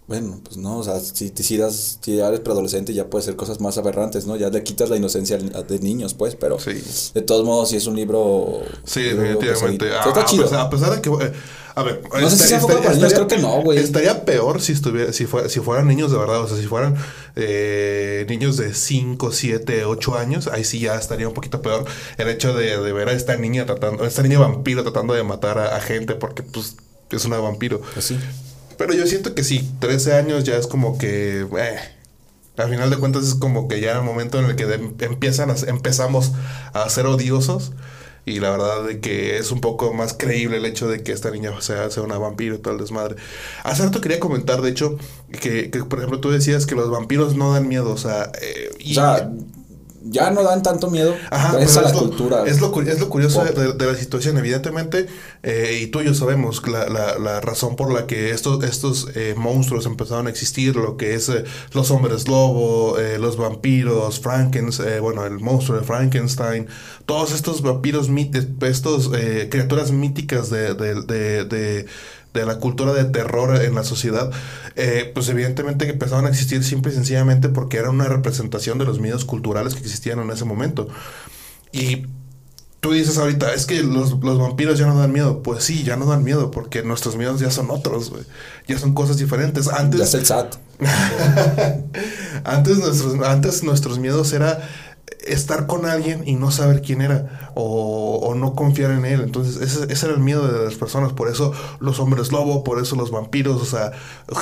Bueno, 0.08 0.40
pues 0.42 0.56
no, 0.56 0.78
o 0.78 0.82
sea, 0.82 0.98
si, 1.00 1.30
si, 1.36 1.56
das, 1.58 1.98
si 2.00 2.16
ya 2.16 2.28
eres 2.28 2.40
preadolescente 2.40 2.94
ya 2.94 3.08
puede 3.10 3.26
ser 3.26 3.36
cosas 3.36 3.60
más 3.60 3.76
aberrantes, 3.76 4.26
¿no? 4.26 4.36
Ya 4.36 4.48
le 4.48 4.62
quitas 4.62 4.88
la 4.88 4.96
inocencia 4.96 5.36
de 5.36 5.78
niños, 5.80 6.14
pues, 6.14 6.34
pero 6.34 6.58
Sí. 6.58 6.82
de 7.14 7.20
todos 7.20 7.44
modos, 7.44 7.68
si 7.68 7.76
es 7.76 7.86
un 7.86 7.94
libro... 7.94 8.62
Sí, 8.84 9.00
libro 9.02 9.22
definitivamente. 9.38 9.84
pesadito. 9.84 10.08
A, 10.08 10.08
está 10.08 10.24
chido. 10.24 10.44
pesar, 10.44 10.60
a 10.60 10.70
pesar 10.70 10.94
de 10.96 11.02
que. 11.02 11.10
eh, 11.10 11.32
a 11.74 11.82
ver, 11.82 12.00
No 12.22 12.30
sé 12.30 12.58
si 12.58 12.66
para 12.66 12.94
niños, 12.94 13.12
creo 13.12 13.28
que 13.28 13.36
no, 13.36 13.60
güey. 13.62 13.78
Estaría 13.78 14.24
peor 14.24 14.62
si 14.62 14.72
estuviera, 14.72 15.12
si 15.12 15.26
fuera, 15.26 15.48
si 15.50 15.60
fueran 15.60 15.86
niños 15.86 16.10
de 16.10 16.16
verdad, 16.16 16.40
o 16.40 16.48
sea, 16.48 16.56
si 16.56 16.66
fueran 16.66 16.96
eh, 17.36 18.24
niños 18.30 18.56
de 18.56 18.74
5, 18.74 19.30
7, 19.30 19.84
8 19.84 20.16
años, 20.16 20.48
ahí 20.48 20.64
sí 20.64 20.80
ya 20.80 20.96
estaría 20.96 21.28
un 21.28 21.34
poquito 21.34 21.60
peor 21.62 21.84
el 22.16 22.28
hecho 22.28 22.54
de, 22.54 22.78
de 22.82 22.92
ver 22.94 23.10
a 23.10 23.12
esta 23.12 23.36
niña 23.36 23.66
tratando, 23.66 24.02
a 24.02 24.08
esta 24.08 24.22
niña 24.22 24.38
vampiro 24.38 24.82
tratando 24.82 25.12
de 25.14 25.22
matar 25.22 25.58
a, 25.58 25.76
a 25.76 25.80
gente 25.80 26.14
porque 26.14 26.42
pues 26.42 26.76
es 27.10 27.24
una 27.26 27.38
vampiro. 27.38 27.80
Pues 27.92 28.06
sí. 28.06 28.18
Pero 28.78 28.94
yo 28.94 29.06
siento 29.06 29.34
que 29.34 29.44
sí, 29.44 29.68
13 29.80 30.14
años 30.14 30.44
ya 30.44 30.56
es 30.56 30.66
como 30.66 30.96
que. 30.96 31.40
Eh, 31.42 31.78
al 32.56 32.70
final 32.70 32.90
de 32.90 32.96
cuentas 32.96 33.24
es 33.24 33.34
como 33.34 33.68
que 33.68 33.80
ya 33.80 33.92
el 33.92 34.02
momento 34.02 34.38
en 34.38 34.46
el 34.46 34.56
que 34.56 34.66
de- 34.66 34.92
empiezan 35.04 35.50
a- 35.50 35.54
empezamos 35.66 36.32
a 36.72 36.88
ser 36.88 37.06
odiosos. 37.06 37.72
Y 38.24 38.40
la 38.40 38.50
verdad 38.50 38.84
de 38.84 39.00
que 39.00 39.38
es 39.38 39.52
un 39.52 39.60
poco 39.62 39.94
más 39.94 40.12
creíble 40.12 40.58
el 40.58 40.66
hecho 40.66 40.86
de 40.86 41.02
que 41.02 41.12
esta 41.12 41.30
niña 41.30 41.50
sea, 41.62 41.90
sea 41.90 42.02
una 42.02 42.18
vampiro 42.18 42.56
y 42.56 42.58
todo 42.58 42.76
desmadre. 42.76 43.16
Hace 43.64 43.84
rato 43.84 44.00
quería 44.02 44.20
comentar, 44.20 44.60
de 44.60 44.68
hecho, 44.70 44.98
que, 45.40 45.70
que, 45.70 45.84
por 45.84 45.98
ejemplo 45.98 46.20
tú 46.20 46.30
decías 46.30 46.66
que 46.66 46.74
los 46.74 46.90
vampiros 46.90 47.36
no 47.36 47.54
dan 47.54 47.66
miedo. 47.68 47.90
O 47.90 47.96
sea, 47.96 48.30
eh, 48.42 48.70
O 48.90 48.94
sea, 48.94 49.30
ya 50.10 50.30
no 50.30 50.42
dan 50.42 50.62
tanto 50.62 50.90
miedo. 50.90 51.14
Ajá, 51.30 51.56
pero 51.58 51.70
a 51.70 51.82
la 51.82 51.88
es 51.88 51.94
lo, 51.94 52.00
cultura. 52.00 52.44
Es 52.46 52.60
lo, 52.60 52.72
cu- 52.72 52.80
es 52.82 53.00
lo 53.00 53.08
curioso 53.08 53.44
de, 53.44 53.72
de 53.74 53.86
la 53.86 53.94
situación. 53.94 54.38
Evidentemente, 54.38 55.06
eh, 55.42 55.80
y 55.82 55.86
tú 55.88 56.00
y 56.00 56.04
yo 56.06 56.14
sabemos 56.14 56.62
la, 56.68 56.88
la- 56.88 57.18
la 57.18 57.40
razón 57.40 57.76
por 57.76 57.92
la 57.92 58.06
que 58.06 58.30
estos, 58.30 58.62
estos 58.64 59.08
eh, 59.14 59.34
monstruos 59.36 59.86
empezaron 59.86 60.26
a 60.26 60.30
existir, 60.30 60.76
lo 60.76 60.96
que 60.96 61.14
es 61.14 61.28
eh, 61.28 61.44
los 61.72 61.90
hombres 61.90 62.28
lobo, 62.28 62.98
eh, 62.98 63.18
los 63.18 63.36
vampiros, 63.36 64.20
Frankenstein, 64.20 65.00
bueno, 65.00 65.24
el 65.26 65.38
monstruo 65.40 65.78
de 65.78 65.84
Frankenstein, 65.84 66.66
todos 67.06 67.32
estos 67.32 67.62
vampiros, 67.62 68.08
estos 68.62 69.10
eh, 69.14 69.48
criaturas 69.50 69.90
míticas 69.92 70.50
de, 70.50 70.74
de- 70.74 71.44
de- 71.44 71.86
de- 72.40 72.46
la 72.46 72.58
cultura 72.58 72.92
de 72.92 73.04
terror 73.04 73.62
en 73.62 73.74
la 73.74 73.84
sociedad, 73.84 74.30
eh, 74.76 75.10
pues 75.14 75.28
evidentemente 75.28 75.86
que 75.86 75.92
empezaron 75.92 76.26
a 76.26 76.28
existir 76.30 76.64
simple 76.64 76.92
y 76.92 76.94
sencillamente 76.94 77.48
porque 77.48 77.76
era 77.78 77.90
una 77.90 78.04
representación 78.04 78.78
de 78.78 78.84
los 78.84 79.00
miedos 79.00 79.24
culturales 79.24 79.74
que 79.74 79.80
existían 79.80 80.18
en 80.20 80.30
ese 80.30 80.44
momento. 80.44 80.88
Y 81.72 82.06
tú 82.80 82.92
dices 82.92 83.18
ahorita, 83.18 83.52
es 83.54 83.66
que 83.66 83.82
los, 83.82 84.12
los 84.22 84.38
vampiros 84.38 84.78
ya 84.78 84.86
no 84.86 84.98
dan 84.98 85.12
miedo. 85.12 85.42
Pues 85.42 85.64
sí, 85.64 85.82
ya 85.82 85.96
no 85.96 86.06
dan 86.06 86.24
miedo 86.24 86.50
porque 86.50 86.82
nuestros 86.82 87.16
miedos 87.16 87.40
ya 87.40 87.50
son 87.50 87.70
otros. 87.70 88.12
Ya 88.66 88.78
son 88.78 88.94
cosas 88.94 89.18
diferentes. 89.18 89.66
Ya 89.66 89.76
Antes, 89.76 90.00
es 90.00 90.14
el 90.14 90.26
SAT. 90.26 90.54
antes, 92.44 92.78
nuestros, 92.78 93.14
antes 93.26 93.62
nuestros 93.64 93.98
miedos 93.98 94.32
era 94.32 94.68
estar 95.32 95.66
con 95.66 95.86
alguien 95.86 96.22
y 96.26 96.34
no 96.34 96.50
saber 96.50 96.82
quién 96.82 97.00
era 97.02 97.50
o, 97.54 98.16
o 98.22 98.34
no 98.34 98.54
confiar 98.54 98.90
en 98.92 99.04
él. 99.04 99.20
Entonces 99.22 99.56
ese, 99.60 99.92
ese 99.92 100.06
era 100.06 100.14
el 100.14 100.20
miedo 100.20 100.46
de 100.46 100.64
las 100.64 100.74
personas. 100.74 101.12
Por 101.12 101.28
eso 101.28 101.52
los 101.80 102.00
hombres 102.00 102.32
lobo, 102.32 102.64
por 102.64 102.80
eso 102.80 102.96
los 102.96 103.10
vampiros, 103.10 103.60
o 103.60 103.64
sea, 103.66 103.92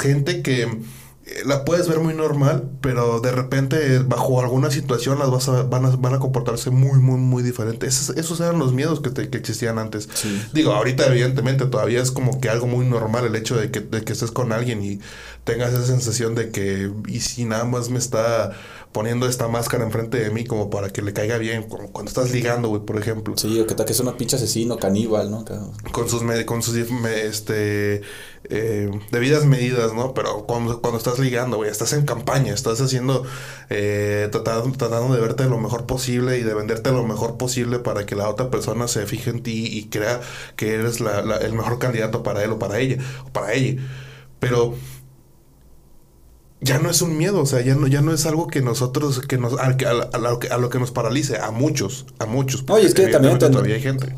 gente 0.00 0.42
que 0.42 0.62
eh, 0.62 1.42
la 1.44 1.64
puedes 1.64 1.88
ver 1.88 1.98
muy 1.98 2.14
normal, 2.14 2.70
pero 2.80 3.18
de 3.20 3.32
repente 3.32 3.98
bajo 3.98 4.40
alguna 4.40 4.70
situación 4.70 5.18
las 5.18 5.28
vas 5.30 5.48
a, 5.48 5.64
van, 5.64 5.84
a, 5.84 5.90
van 5.96 6.14
a 6.14 6.18
comportarse 6.20 6.70
muy, 6.70 7.00
muy, 7.00 7.18
muy 7.18 7.42
diferente. 7.42 7.86
Esos, 7.88 8.16
esos 8.16 8.38
eran 8.40 8.58
los 8.60 8.72
miedos 8.72 9.00
que, 9.00 9.10
te- 9.10 9.28
que 9.28 9.38
existían 9.38 9.78
antes. 9.80 10.08
Sí. 10.14 10.40
Digo, 10.52 10.72
ahorita 10.72 11.06
evidentemente 11.08 11.66
todavía 11.66 12.00
es 12.00 12.12
como 12.12 12.40
que 12.40 12.48
algo 12.48 12.68
muy 12.68 12.86
normal 12.86 13.24
el 13.26 13.34
hecho 13.34 13.56
de 13.56 13.72
que, 13.72 13.80
de 13.80 14.02
que 14.02 14.12
estés 14.12 14.30
con 14.30 14.52
alguien 14.52 14.84
y 14.84 15.00
tengas 15.42 15.72
esa 15.72 15.84
sensación 15.86 16.34
de 16.36 16.50
que, 16.50 16.92
y 17.08 17.20
si 17.20 17.44
nada 17.44 17.64
más 17.64 17.88
me 17.90 17.98
está 17.98 18.52
poniendo 18.96 19.28
esta 19.28 19.46
máscara 19.46 19.84
enfrente 19.84 20.18
de 20.18 20.30
mí 20.30 20.44
como 20.46 20.70
para 20.70 20.88
que 20.88 21.02
le 21.02 21.12
caiga 21.12 21.36
bien, 21.36 21.64
como 21.64 21.92
cuando 21.92 22.08
estás 22.08 22.30
ligando, 22.32 22.68
güey, 22.70 22.80
por 22.80 22.96
ejemplo. 22.96 23.34
Sí, 23.36 23.60
o 23.60 23.66
que 23.66 23.74
es 23.92 24.00
una 24.00 24.16
pinche 24.16 24.36
asesino, 24.36 24.78
caníbal, 24.78 25.30
¿no? 25.30 25.44
Con 25.92 26.08
sus, 26.08 26.22
med- 26.22 26.46
con 26.46 26.62
sus 26.62 26.90
me- 26.90 27.26
este, 27.26 28.00
eh, 28.44 28.90
debidas 29.12 29.44
medidas, 29.44 29.92
¿no? 29.92 30.14
Pero 30.14 30.46
cuando, 30.46 30.80
cuando 30.80 30.96
estás 30.96 31.18
ligando, 31.18 31.58
güey, 31.58 31.70
estás 31.70 31.92
en 31.92 32.06
campaña, 32.06 32.54
estás 32.54 32.80
haciendo, 32.80 33.22
eh, 33.68 34.30
tratando, 34.32 34.72
tratando 34.78 35.14
de 35.14 35.20
verte 35.20 35.44
lo 35.44 35.58
mejor 35.60 35.84
posible 35.84 36.38
y 36.38 36.42
de 36.42 36.54
venderte 36.54 36.90
lo 36.90 37.04
mejor 37.04 37.36
posible 37.36 37.78
para 37.78 38.06
que 38.06 38.16
la 38.16 38.30
otra 38.30 38.50
persona 38.50 38.88
se 38.88 39.04
fije 39.04 39.28
en 39.28 39.42
ti 39.42 39.66
y 39.76 39.90
crea 39.90 40.22
que 40.56 40.72
eres 40.72 41.00
la- 41.00 41.20
la- 41.20 41.36
el 41.36 41.52
mejor 41.52 41.78
candidato 41.78 42.22
para 42.22 42.42
él 42.42 42.52
o 42.52 42.58
para 42.58 42.78
ella, 42.78 42.96
o 43.26 43.30
para 43.30 43.52
ella. 43.52 43.78
Pero 44.40 44.74
ya 46.60 46.78
no 46.78 46.90
es 46.90 47.02
un 47.02 47.16
miedo, 47.18 47.40
o 47.40 47.46
sea, 47.46 47.60
ya 47.60 47.74
no, 47.74 47.86
ya 47.86 48.00
no 48.00 48.12
es 48.12 48.26
algo 48.26 48.46
que 48.46 48.62
nosotros, 48.62 49.20
que 49.20 49.38
nos, 49.38 49.52
a, 49.54 49.64
a- 49.66 50.08
a 50.12 50.18
lo, 50.18 50.38
que, 50.38 50.48
a 50.48 50.58
lo 50.58 50.70
que 50.70 50.78
nos 50.78 50.90
paralice, 50.90 51.38
a 51.38 51.50
muchos, 51.50 52.06
a 52.18 52.26
muchos. 52.26 52.64
Y 52.82 52.86
es 52.86 52.94
que 52.94 53.02
también 53.08 53.38
todavía 53.52 53.74
hay 53.76 53.82
gente. 53.82 54.14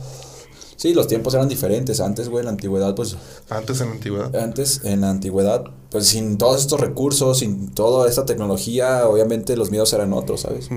Sí, 0.77 0.94
los 0.94 1.09
tiempos 1.09 1.35
eran 1.35 1.48
diferentes. 1.48 1.98
Antes, 2.01 2.29
güey, 2.29 2.42
en 2.42 2.44
la 2.46 2.51
antigüedad, 2.53 2.94
pues 2.94 3.16
Antes 3.51 3.81
en 3.81 3.88
la 3.88 3.92
antigüedad. 3.94 4.37
Antes, 4.37 4.81
en 4.85 5.01
la 5.01 5.11
antigüedad, 5.11 5.64
pues 5.90 6.07
sin 6.07 6.38
todos 6.38 6.61
estos 6.61 6.79
recursos, 6.81 7.38
sin 7.40 7.70
toda 7.70 8.09
esta 8.09 8.24
tecnología, 8.24 9.09
obviamente 9.09 9.57
los 9.57 9.70
miedos 9.72 9.92
eran 9.92 10.12
otros, 10.12 10.42
¿sabes? 10.42 10.68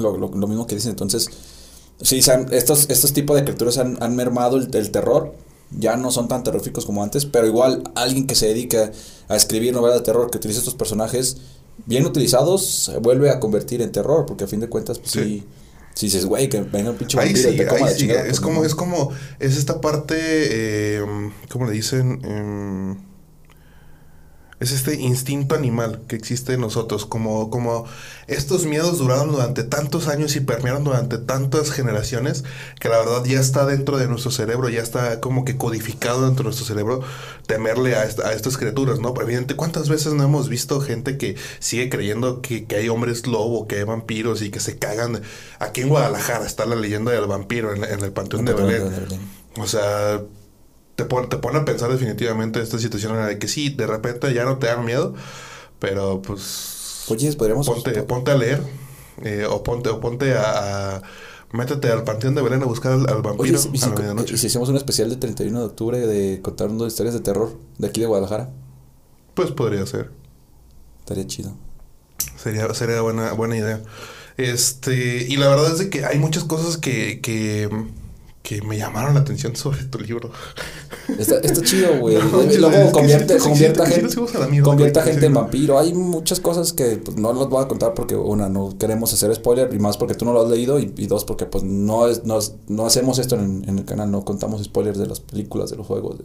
Lo, 0.00 0.16
lo, 0.16 0.28
lo 0.30 0.46
mismo 0.48 0.66
que 0.66 0.74
dicen. 0.74 0.90
Entonces, 0.90 1.28
sí, 2.02 2.20
estos, 2.50 2.90
estos 2.90 3.12
tipos 3.12 3.36
de 3.36 3.44
criaturas 3.44 3.78
han, 3.78 4.02
han 4.02 4.16
mermado 4.16 4.56
el, 4.56 4.74
el 4.74 4.90
terror. 4.90 5.32
Ya 5.70 5.96
no 5.96 6.10
son 6.10 6.26
tan 6.28 6.42
terroríficos 6.42 6.84
como 6.84 7.02
antes, 7.02 7.26
pero 7.26 7.46
igual 7.46 7.84
alguien 7.94 8.26
que 8.26 8.34
se 8.34 8.46
dedica 8.48 8.90
a 9.28 9.36
escribir 9.36 9.72
novelas 9.72 9.98
de 9.98 10.04
terror, 10.04 10.30
que 10.30 10.38
utiliza 10.38 10.58
estos 10.58 10.74
personajes 10.74 11.38
bien 11.86 12.04
utilizados, 12.06 12.66
se 12.66 12.98
vuelve 12.98 13.30
a 13.30 13.40
convertir 13.40 13.80
en 13.82 13.92
terror, 13.92 14.26
porque 14.26 14.44
a 14.44 14.46
fin 14.46 14.60
de 14.60 14.68
cuentas, 14.68 14.98
pues 14.98 15.12
sí. 15.12 15.20
Sí. 15.20 15.46
Si 15.94 16.06
dices, 16.06 16.24
güey, 16.24 16.48
que 16.48 16.60
venga 16.62 16.90
un 16.90 16.96
pinche 16.96 17.18
y 17.30 17.36
sí, 17.36 17.56
te 17.56 17.66
coma 17.66 17.78
ahí 17.78 17.84
la 17.84 17.90
sí. 17.90 17.98
chingada, 17.98 18.26
Es 18.26 18.40
como, 18.40 18.64
es 18.64 18.74
como, 18.74 19.10
es 19.38 19.56
esta 19.56 19.80
parte, 19.80 20.16
eh, 20.18 21.04
¿cómo 21.50 21.66
le 21.66 21.72
dicen? 21.72 22.20
Em, 22.24 22.96
es 24.60 24.72
este 24.72 24.94
instinto 24.94 25.54
animal 25.54 26.02
que 26.06 26.16
existe 26.16 26.52
en 26.52 26.60
nosotros, 26.60 27.06
como, 27.06 27.50
como 27.50 27.86
estos 28.26 28.66
miedos 28.66 28.98
duraron 28.98 29.32
durante 29.32 29.64
tantos 29.64 30.06
años 30.06 30.36
y 30.36 30.40
permearon 30.40 30.84
durante 30.84 31.18
tantas 31.18 31.70
generaciones, 31.72 32.44
que 32.78 32.88
la 32.90 32.98
verdad 32.98 33.24
ya 33.24 33.40
está 33.40 33.64
dentro 33.66 33.96
de 33.98 34.06
nuestro 34.06 34.30
cerebro, 34.30 34.68
ya 34.68 34.82
está 34.82 35.18
como 35.20 35.44
que 35.44 35.56
codificado 35.56 36.26
dentro 36.26 36.42
de 36.44 36.48
nuestro 36.48 36.66
cerebro 36.66 37.00
temerle 37.46 37.96
a, 37.96 38.04
esta- 38.04 38.28
a 38.28 38.32
estas 38.34 38.56
criaturas, 38.58 39.00
¿no? 39.00 39.12
Pero 39.14 39.26
evidente, 39.26 39.56
¿cuántas 39.56 39.88
veces 39.88 40.12
no 40.12 40.22
hemos 40.24 40.48
visto 40.48 40.80
gente 40.80 41.16
que 41.18 41.36
sigue 41.58 41.88
creyendo 41.88 42.42
que, 42.42 42.66
que 42.66 42.76
hay 42.76 42.88
hombres 42.88 43.26
lobo, 43.26 43.66
que 43.66 43.76
hay 43.78 43.84
vampiros 43.84 44.42
y 44.42 44.50
que 44.50 44.60
se 44.60 44.78
cagan? 44.78 45.22
Aquí 45.58 45.80
en 45.80 45.88
Guadalajara 45.88 46.46
está 46.46 46.66
la 46.66 46.76
leyenda 46.76 47.10
del 47.12 47.26
vampiro 47.26 47.74
en, 47.74 47.82
en 47.82 48.00
el 48.04 48.12
Panteón 48.12 48.44
de. 48.44 48.52
Belén. 48.52 48.82
O 49.56 49.66
sea, 49.66 50.20
te 51.02 51.06
pone, 51.06 51.28
te 51.28 51.38
pone 51.38 51.58
a 51.58 51.64
pensar 51.64 51.90
definitivamente 51.90 52.60
esta 52.60 52.78
situación 52.78 53.14
en 53.16 53.22
la 53.26 53.38
que 53.38 53.48
sí, 53.48 53.70
de 53.70 53.86
repente 53.86 54.32
ya 54.34 54.44
no 54.44 54.58
te 54.58 54.66
dan 54.66 54.84
miedo, 54.84 55.14
pero 55.78 56.20
pues 56.22 57.04
Oye, 57.08 57.32
podríamos... 57.32 57.66
ponte, 57.66 58.02
ponte 58.02 58.30
a 58.30 58.34
leer 58.36 58.62
eh, 59.22 59.46
o 59.48 59.62
ponte, 59.62 59.88
o 59.88 60.00
ponte 60.00 60.34
a, 60.34 60.96
a- 60.96 61.02
métete 61.52 61.88
al 61.90 62.04
Panteón 62.04 62.34
de 62.34 62.42
Belén 62.42 62.62
a 62.62 62.66
buscar 62.66 62.92
al, 62.92 63.22
vampiro 63.22 63.58
¿y 63.72 63.78
si, 63.78 63.84
a 63.84 63.88
la 63.88 63.94
medianoche. 63.96 64.34
y 64.34 64.38
si 64.38 64.46
hacemos 64.48 64.68
un 64.68 64.76
especial 64.76 65.08
de 65.10 65.16
31 65.16 65.58
de 65.58 65.64
octubre 65.66 65.98
de 65.98 66.40
contando 66.42 66.86
historias 66.86 67.14
de 67.14 67.20
terror 67.20 67.56
de 67.78 67.88
aquí 67.88 68.00
de 68.00 68.06
Guadalajara? 68.06 68.50
Pues 69.34 69.50
podría 69.52 69.84
ser. 69.86 70.10
Estaría 71.00 71.26
chido. 71.26 71.54
Sería, 72.36 72.72
sería 72.74 73.00
buena, 73.00 73.32
buena 73.32 73.56
idea. 73.56 73.80
Este, 74.36 75.26
y 75.28 75.36
la 75.36 75.48
verdad 75.48 75.72
es 75.72 75.78
de 75.78 75.90
que 75.90 76.04
hay 76.04 76.18
muchas 76.18 76.44
cosas 76.44 76.76
que, 76.76 77.20
que, 77.20 77.68
que 78.42 78.62
me 78.62 78.78
llamaron 78.78 79.14
la 79.14 79.20
atención 79.20 79.54
sobre 79.54 79.84
tu 79.84 79.98
libro. 79.98 80.30
Está, 81.18 81.36
está 81.40 81.62
chido, 81.62 81.98
güey. 82.00 82.16
No, 82.16 82.22
Luego 82.42 82.90
convierte, 82.92 83.38
siento- 83.38 83.44
convierte, 83.44 83.56
siento 83.56 83.82
a 83.82 83.84
que 83.84 83.90
sí 83.90 83.94
gente, 84.00 84.02
nos 84.06 84.14
fuimos 84.14 84.34
a 84.34 84.38
la 84.38 84.46
mierda, 84.46 84.64
convierte 84.64 84.98
a 84.98 85.02
güey, 85.02 85.12
gente 85.12 85.26
en 85.26 85.34
vampiro. 85.34 85.78
Hay 85.78 85.92
muchas 85.92 86.40
cosas 86.40 86.72
que 86.72 86.96
pues, 86.96 87.16
no 87.18 87.32
las 87.32 87.48
voy 87.48 87.62
a 87.62 87.68
contar 87.68 87.94
porque, 87.94 88.16
una, 88.16 88.48
no 88.48 88.76
queremos 88.78 89.12
hacer 89.12 89.34
spoiler, 89.34 89.72
y 89.74 89.78
más 89.78 89.96
porque 89.98 90.14
tú 90.14 90.24
no 90.24 90.32
lo 90.32 90.42
has 90.42 90.48
leído, 90.50 90.78
y, 90.78 90.92
y 90.96 91.06
dos, 91.06 91.24
porque 91.24 91.44
pues 91.46 91.64
no, 91.64 92.08
es, 92.08 92.24
no, 92.24 92.38
es- 92.38 92.54
no 92.68 92.86
hacemos 92.86 93.18
esto 93.18 93.34
en, 93.36 93.64
en 93.68 93.78
el 93.78 93.84
canal, 93.84 94.10
no 94.10 94.24
contamos 94.24 94.62
spoilers 94.64 94.98
de 94.98 95.06
las 95.06 95.20
películas, 95.20 95.70
de 95.70 95.76
los 95.76 95.86
juegos, 95.86 96.18
de, 96.18 96.24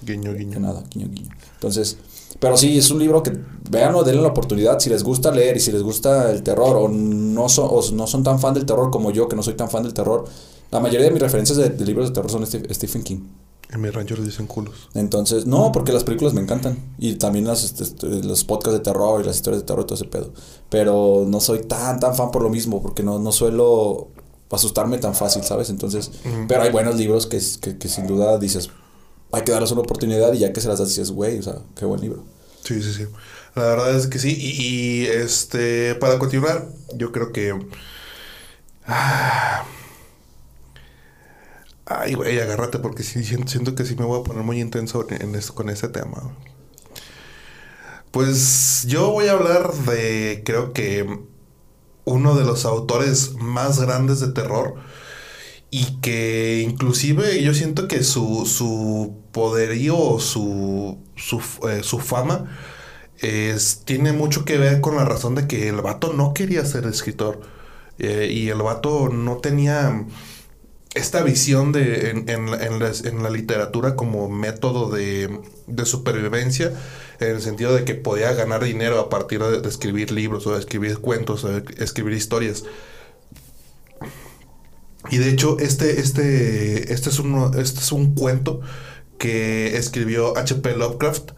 Guiño, 0.00 0.32
de 0.32 0.38
guiño. 0.38 0.60
nada, 0.60 0.84
guiño, 0.94 1.08
guiño. 1.12 1.28
Entonces, 1.54 1.96
pero 2.38 2.56
sí, 2.56 2.78
es 2.78 2.88
un 2.92 3.00
libro 3.00 3.20
que 3.24 3.32
véanlo, 3.68 4.04
denle 4.04 4.22
la 4.22 4.28
oportunidad. 4.28 4.78
Si 4.78 4.88
les 4.90 5.02
gusta 5.02 5.32
leer 5.32 5.56
y 5.56 5.60
si 5.60 5.72
les 5.72 5.82
gusta 5.82 6.30
el 6.30 6.44
terror, 6.44 6.76
o 6.76 6.88
no 6.88 7.48
son, 7.48 7.66
o 7.68 7.82
no 7.92 8.06
son 8.06 8.22
tan 8.22 8.38
fan 8.38 8.54
del 8.54 8.64
terror 8.64 8.92
como 8.92 9.10
yo, 9.10 9.28
que 9.28 9.34
no 9.34 9.42
soy 9.42 9.54
tan 9.54 9.68
fan 9.68 9.82
del 9.82 9.94
terror, 9.94 10.24
la 10.70 10.80
mayoría 10.80 11.06
de 11.06 11.12
mis 11.12 11.22
referencias 11.22 11.56
de, 11.58 11.70
de 11.70 11.84
libros 11.84 12.08
de 12.08 12.14
terror 12.14 12.30
son 12.30 12.46
Steve- 12.46 12.72
Stephen 12.74 13.02
King. 13.02 13.20
En 13.70 13.82
mi 13.82 13.90
rancho 13.90 14.16
les 14.16 14.24
dicen 14.24 14.46
culos. 14.46 14.88
Entonces, 14.94 15.44
no, 15.44 15.72
porque 15.72 15.92
las 15.92 16.02
películas 16.02 16.32
me 16.32 16.40
encantan. 16.40 16.78
Y 16.98 17.16
también 17.16 17.44
las, 17.46 17.64
este, 17.64 17.84
este, 17.84 18.06
los 18.24 18.42
podcasts 18.44 18.78
de 18.78 18.82
terror 18.82 19.20
y 19.20 19.24
las 19.26 19.36
historias 19.36 19.60
de 19.62 19.66
terror 19.66 19.82
y 19.82 19.86
todo 19.86 19.94
ese 19.96 20.06
pedo. 20.06 20.32
Pero 20.70 21.26
no 21.28 21.38
soy 21.40 21.60
tan, 21.60 22.00
tan 22.00 22.14
fan 22.16 22.30
por 22.30 22.42
lo 22.42 22.48
mismo, 22.48 22.80
porque 22.80 23.02
no, 23.02 23.18
no 23.18 23.30
suelo 23.30 24.08
asustarme 24.50 24.96
tan 24.96 25.14
fácil, 25.14 25.42
¿sabes? 25.44 25.68
Entonces, 25.68 26.10
pero 26.48 26.62
hay 26.62 26.70
buenos 26.70 26.96
libros 26.96 27.26
que, 27.26 27.38
que, 27.60 27.76
que 27.76 27.88
sin 27.88 28.06
duda 28.06 28.38
dices, 28.38 28.70
hay 29.32 29.42
que 29.42 29.52
darles 29.52 29.70
una 29.72 29.82
oportunidad 29.82 30.32
y 30.32 30.38
ya 30.38 30.54
que 30.54 30.62
se 30.62 30.68
las 30.68 30.78
das 30.78 30.88
dices, 30.88 31.10
güey, 31.10 31.38
o 31.38 31.42
sea, 31.42 31.58
qué 31.76 31.84
buen 31.84 32.00
libro. 32.00 32.24
Sí, 32.64 32.82
sí, 32.82 32.94
sí. 32.94 33.04
La 33.54 33.62
verdad 33.64 33.94
es 33.94 34.06
que 34.06 34.18
sí. 34.18 34.34
Y, 34.34 34.62
y, 35.02 35.06
este, 35.06 35.94
para 35.96 36.18
continuar, 36.18 36.68
yo 36.96 37.12
creo 37.12 37.32
que. 37.32 37.52
Ah, 38.86 39.64
ay, 41.88 42.14
güey, 42.14 42.38
agárrate 42.38 42.78
porque 42.78 43.02
siento, 43.02 43.74
que 43.74 43.84
sí 43.84 43.96
me 43.96 44.04
voy 44.04 44.20
a 44.20 44.24
poner 44.24 44.42
muy 44.42 44.60
intenso 44.60 45.06
en, 45.10 45.34
esto, 45.34 45.54
con 45.54 45.70
este 45.70 45.88
tema. 45.88 46.34
Pues 48.10 48.84
yo 48.86 49.10
voy 49.10 49.26
a 49.26 49.32
hablar 49.32 49.72
de, 49.72 50.42
creo 50.44 50.72
que, 50.72 51.06
uno 52.04 52.34
de 52.34 52.44
los 52.44 52.64
autores 52.64 53.34
más 53.34 53.80
grandes 53.80 54.20
de 54.20 54.28
terror 54.28 54.74
y 55.70 56.00
que 56.00 56.64
inclusive 56.66 57.42
yo 57.42 57.52
siento 57.52 57.86
que 57.86 58.02
su, 58.02 58.46
su 58.46 59.18
poderío 59.32 60.18
su, 60.18 60.98
su, 61.16 61.42
eh, 61.68 61.82
su 61.82 61.98
fama 61.98 62.48
tiene 63.84 64.12
mucho 64.12 64.44
que 64.44 64.56
ver 64.56 64.80
con 64.80 64.96
la 64.96 65.04
razón 65.04 65.34
de 65.34 65.46
que 65.46 65.68
el 65.68 65.82
vato 65.82 66.12
no 66.12 66.32
quería 66.32 66.64
ser 66.64 66.86
escritor 66.86 67.40
eh, 67.98 68.30
y 68.32 68.48
el 68.48 68.62
vato 68.62 69.08
no 69.08 69.38
tenía 69.38 70.06
esta 70.98 71.22
visión 71.22 71.72
de, 71.72 72.10
en, 72.10 72.28
en 72.28 72.48
en 72.48 72.78
la- 72.78 72.92
en 73.04 73.22
la 73.22 73.30
literatura 73.30 73.96
como 73.96 74.28
método 74.28 74.90
de, 74.90 75.40
supervivencia, 75.84 76.72
en 77.20 77.28
el 77.36 77.40
sentido 77.42 77.74
de 77.74 77.84
que 77.84 77.94
podía 77.94 78.32
ganar 78.34 78.62
dinero 78.64 78.98
a 79.00 79.08
partir 79.08 79.42
de, 79.42 79.60
de 79.60 79.68
escribir 79.68 80.10
libros 80.12 80.46
o 80.46 80.52
de 80.52 80.60
escribir 80.60 80.98
cuentos 80.98 81.44
o 81.44 81.48
de 81.48 81.62
escribir 81.82 82.14
historias. 82.14 82.64
Y 85.10 85.18
de 85.18 85.30
hecho, 85.30 85.58
este, 85.58 86.00
este, 86.00 86.92
este, 86.92 87.08
es, 87.10 87.18
uno, 87.18 87.50
este 87.54 87.80
es 87.80 87.92
un 87.92 88.14
cuento 88.14 88.60
que 89.18 89.76
escribió 89.76 90.36
H.P. 90.36 90.76
Lovecraft, 90.76 91.30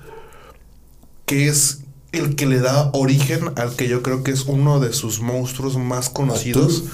que 1.27 1.49
es 1.49 1.83
el 2.13 2.35
que 2.35 2.47
le 2.47 2.59
da 2.61 2.91
origen 2.93 3.53
al 3.57 3.77
que 3.77 3.87
yo 3.89 4.03
creo 4.03 4.25
que 4.25 4.33
es 4.33 4.43
uno 4.47 4.81
de 4.81 4.93
sus 4.93 5.21
monstruos 5.21 5.77
más 5.77 6.11
conocidos. 6.11 6.85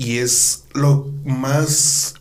Y 0.00 0.16
es 0.16 0.64
lo 0.72 1.10
más 1.26 2.14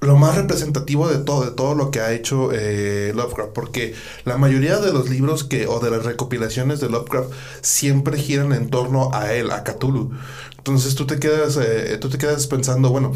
lo 0.00 0.16
más 0.16 0.34
representativo 0.34 1.08
de 1.08 1.18
todo, 1.18 1.44
de 1.44 1.52
todo 1.52 1.76
lo 1.76 1.92
que 1.92 2.00
ha 2.00 2.12
hecho 2.12 2.50
eh, 2.52 3.12
Lovecraft, 3.14 3.52
porque 3.52 3.94
la 4.24 4.36
mayoría 4.38 4.78
de 4.78 4.92
los 4.92 5.08
libros 5.08 5.44
que, 5.44 5.68
o 5.68 5.78
de 5.78 5.92
las 5.92 6.04
recopilaciones 6.04 6.80
de 6.80 6.88
Lovecraft 6.88 7.30
siempre 7.60 8.18
giran 8.18 8.52
en 8.52 8.70
torno 8.70 9.14
a 9.14 9.32
él, 9.32 9.52
a 9.52 9.62
Cthulhu. 9.62 10.10
Entonces 10.58 10.96
tú 10.96 11.06
te 11.06 11.20
quedas, 11.20 11.56
eh, 11.56 11.96
tú 12.00 12.08
te 12.08 12.18
quedas 12.18 12.48
pensando, 12.48 12.90
bueno, 12.90 13.12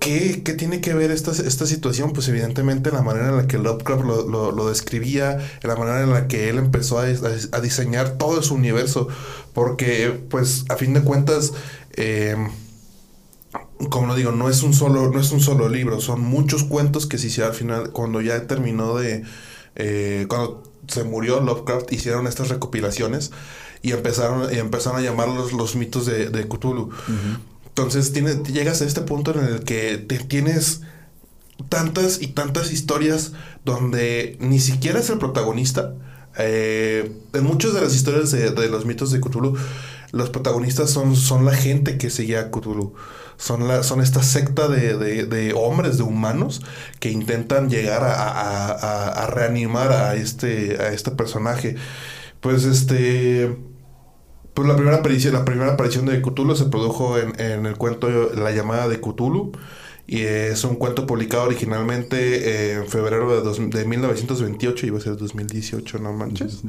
¿qué, 0.00 0.54
tiene 0.56 0.80
que 0.80 0.94
ver 0.94 1.10
esta, 1.10 1.32
esta, 1.32 1.66
situación? 1.66 2.12
Pues 2.12 2.28
evidentemente 2.28 2.90
la 2.90 3.02
manera 3.02 3.28
en 3.28 3.36
la 3.36 3.46
que 3.46 3.58
Lovecraft 3.58 4.04
lo, 4.04 4.52
lo, 4.52 4.68
describía, 4.68 5.38
la 5.62 5.76
manera 5.76 6.02
en 6.02 6.10
la 6.10 6.28
que 6.28 6.48
él 6.48 6.58
empezó 6.58 6.98
a, 6.98 7.04
a, 7.04 7.60
diseñar 7.60 8.18
todo 8.18 8.42
su 8.42 8.54
universo, 8.54 9.08
porque 9.52 10.20
pues 10.30 10.64
a 10.68 10.76
fin 10.76 10.94
de 10.94 11.02
cuentas... 11.02 11.52
Eh, 11.96 12.36
como 13.90 14.06
lo 14.06 14.14
digo, 14.14 14.32
no 14.32 14.48
es 14.48 14.62
un 14.62 14.72
solo, 14.72 15.10
no 15.10 15.20
es 15.20 15.30
un 15.30 15.40
solo 15.40 15.68
libro, 15.68 16.00
son 16.00 16.20
muchos 16.20 16.64
cuentos 16.64 17.06
que 17.06 17.18
se 17.18 17.26
hicieron 17.26 17.52
al 17.52 17.56
final, 17.56 17.90
cuando 17.90 18.20
ya 18.20 18.46
terminó 18.46 18.96
de, 18.96 19.24
eh, 19.76 20.26
cuando 20.28 20.62
se 20.88 21.04
murió 21.04 21.40
Lovecraft, 21.40 21.92
hicieron 21.92 22.26
estas 22.26 22.48
recopilaciones 22.48 23.32
y 23.82 23.92
empezaron, 23.92 24.52
y 24.52 24.58
empezaron 24.58 25.00
a 25.00 25.02
llamarlos 25.02 25.52
los 25.52 25.76
mitos 25.76 26.06
de, 26.06 26.30
de 26.30 26.48
Cthulhu. 26.48 26.90
Entonces 27.74 28.12
tiene, 28.12 28.34
llegas 28.44 28.82
a 28.82 28.84
este 28.84 29.00
punto 29.00 29.36
en 29.38 29.44
el 29.44 29.64
que 29.64 29.98
te 29.98 30.18
tienes 30.18 30.82
tantas 31.68 32.22
y 32.22 32.28
tantas 32.28 32.72
historias 32.72 33.32
donde 33.64 34.36
ni 34.40 34.60
siquiera 34.60 35.00
es 35.00 35.10
el 35.10 35.18
protagonista. 35.18 35.94
Eh, 36.38 37.12
en 37.32 37.44
muchas 37.44 37.74
de 37.74 37.80
las 37.80 37.94
historias 37.94 38.30
de, 38.30 38.50
de, 38.50 38.68
los 38.68 38.86
mitos 38.86 39.10
de 39.10 39.20
Cthulhu, 39.20 39.56
los 40.12 40.30
protagonistas 40.30 40.90
son, 40.90 41.16
son 41.16 41.44
la 41.44 41.54
gente 41.54 41.98
que 41.98 42.10
seguía 42.10 42.40
a 42.40 42.50
Cthulhu 42.50 42.94
son, 43.36 43.68
la, 43.68 43.82
son 43.82 44.00
esta 44.00 44.22
secta 44.22 44.68
de, 44.68 44.96
de, 45.26 45.52
hombres, 45.54 45.98
de 45.98 46.02
humanos, 46.02 46.62
que 47.00 47.10
intentan 47.10 47.68
llegar 47.68 48.02
a, 48.04 49.26
reanimar 49.32 49.92
a 49.92 50.14
este, 50.14 50.80
a 50.80 50.92
este 50.92 51.10
personaje. 51.10 51.76
Pues 52.40 52.64
este... 52.64 53.56
Pues 54.54 54.68
la 54.68 54.76
primera 54.76 54.98
aparición, 54.98 55.34
la 55.34 55.44
primera 55.44 55.72
aparición 55.72 56.06
de 56.06 56.22
Cthulhu 56.22 56.54
se 56.54 56.66
produjo 56.66 57.18
en, 57.18 57.38
en 57.40 57.66
el 57.66 57.76
cuento 57.76 58.08
La 58.34 58.52
llamada 58.52 58.88
de 58.88 59.00
Cthulhu. 59.00 59.52
Y 60.06 60.20
es 60.20 60.64
un 60.64 60.76
cuento 60.76 61.06
publicado 61.06 61.44
originalmente 61.44 62.72
en 62.72 62.86
febrero 62.86 63.42
de, 63.42 63.68
de 63.68 63.84
1928, 63.86 64.86
iba 64.86 64.98
a 64.98 65.00
ser 65.00 65.16
2018, 65.16 65.98
no 65.98 66.12
manches. 66.12 66.62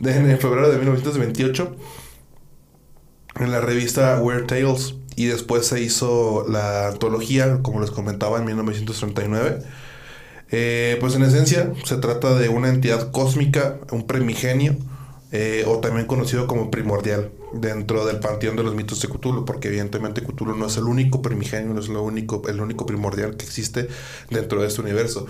en 0.00 0.38
febrero 0.38 0.70
de 0.70 0.76
1928, 0.76 1.76
en 3.40 3.50
la 3.52 3.60
revista 3.62 4.20
Weird 4.20 4.46
Tales 4.46 4.96
y 5.16 5.26
después 5.26 5.66
se 5.66 5.80
hizo 5.82 6.46
la 6.48 6.88
antología, 6.88 7.60
como 7.62 7.80
les 7.80 7.90
comentaba, 7.90 8.38
en 8.38 8.44
1939. 8.44 9.62
Eh, 10.50 10.96
pues 11.00 11.14
en 11.14 11.22
esencia 11.22 11.72
se 11.84 11.96
trata 11.96 12.38
de 12.38 12.48
una 12.48 12.68
entidad 12.68 13.10
cósmica, 13.10 13.78
un 13.90 14.06
primigenio, 14.06 14.76
eh, 15.30 15.64
o 15.66 15.78
también 15.78 16.06
conocido 16.06 16.46
como 16.46 16.70
primordial, 16.70 17.30
dentro 17.52 18.06
del 18.06 18.18
panteón 18.20 18.56
de 18.56 18.62
los 18.62 18.74
mitos 18.74 19.00
de 19.00 19.08
Cthulhu, 19.08 19.44
porque 19.44 19.68
evidentemente 19.68 20.22
Cthulhu 20.22 20.56
no 20.56 20.66
es 20.66 20.76
el 20.76 20.84
único 20.84 21.22
primigenio, 21.22 21.74
no 21.74 21.80
es 21.80 21.88
lo 21.88 22.02
único, 22.02 22.42
el 22.48 22.60
único 22.60 22.86
primordial 22.86 23.36
que 23.36 23.44
existe 23.44 23.88
dentro 24.30 24.60
de 24.62 24.68
este 24.68 24.80
universo. 24.80 25.26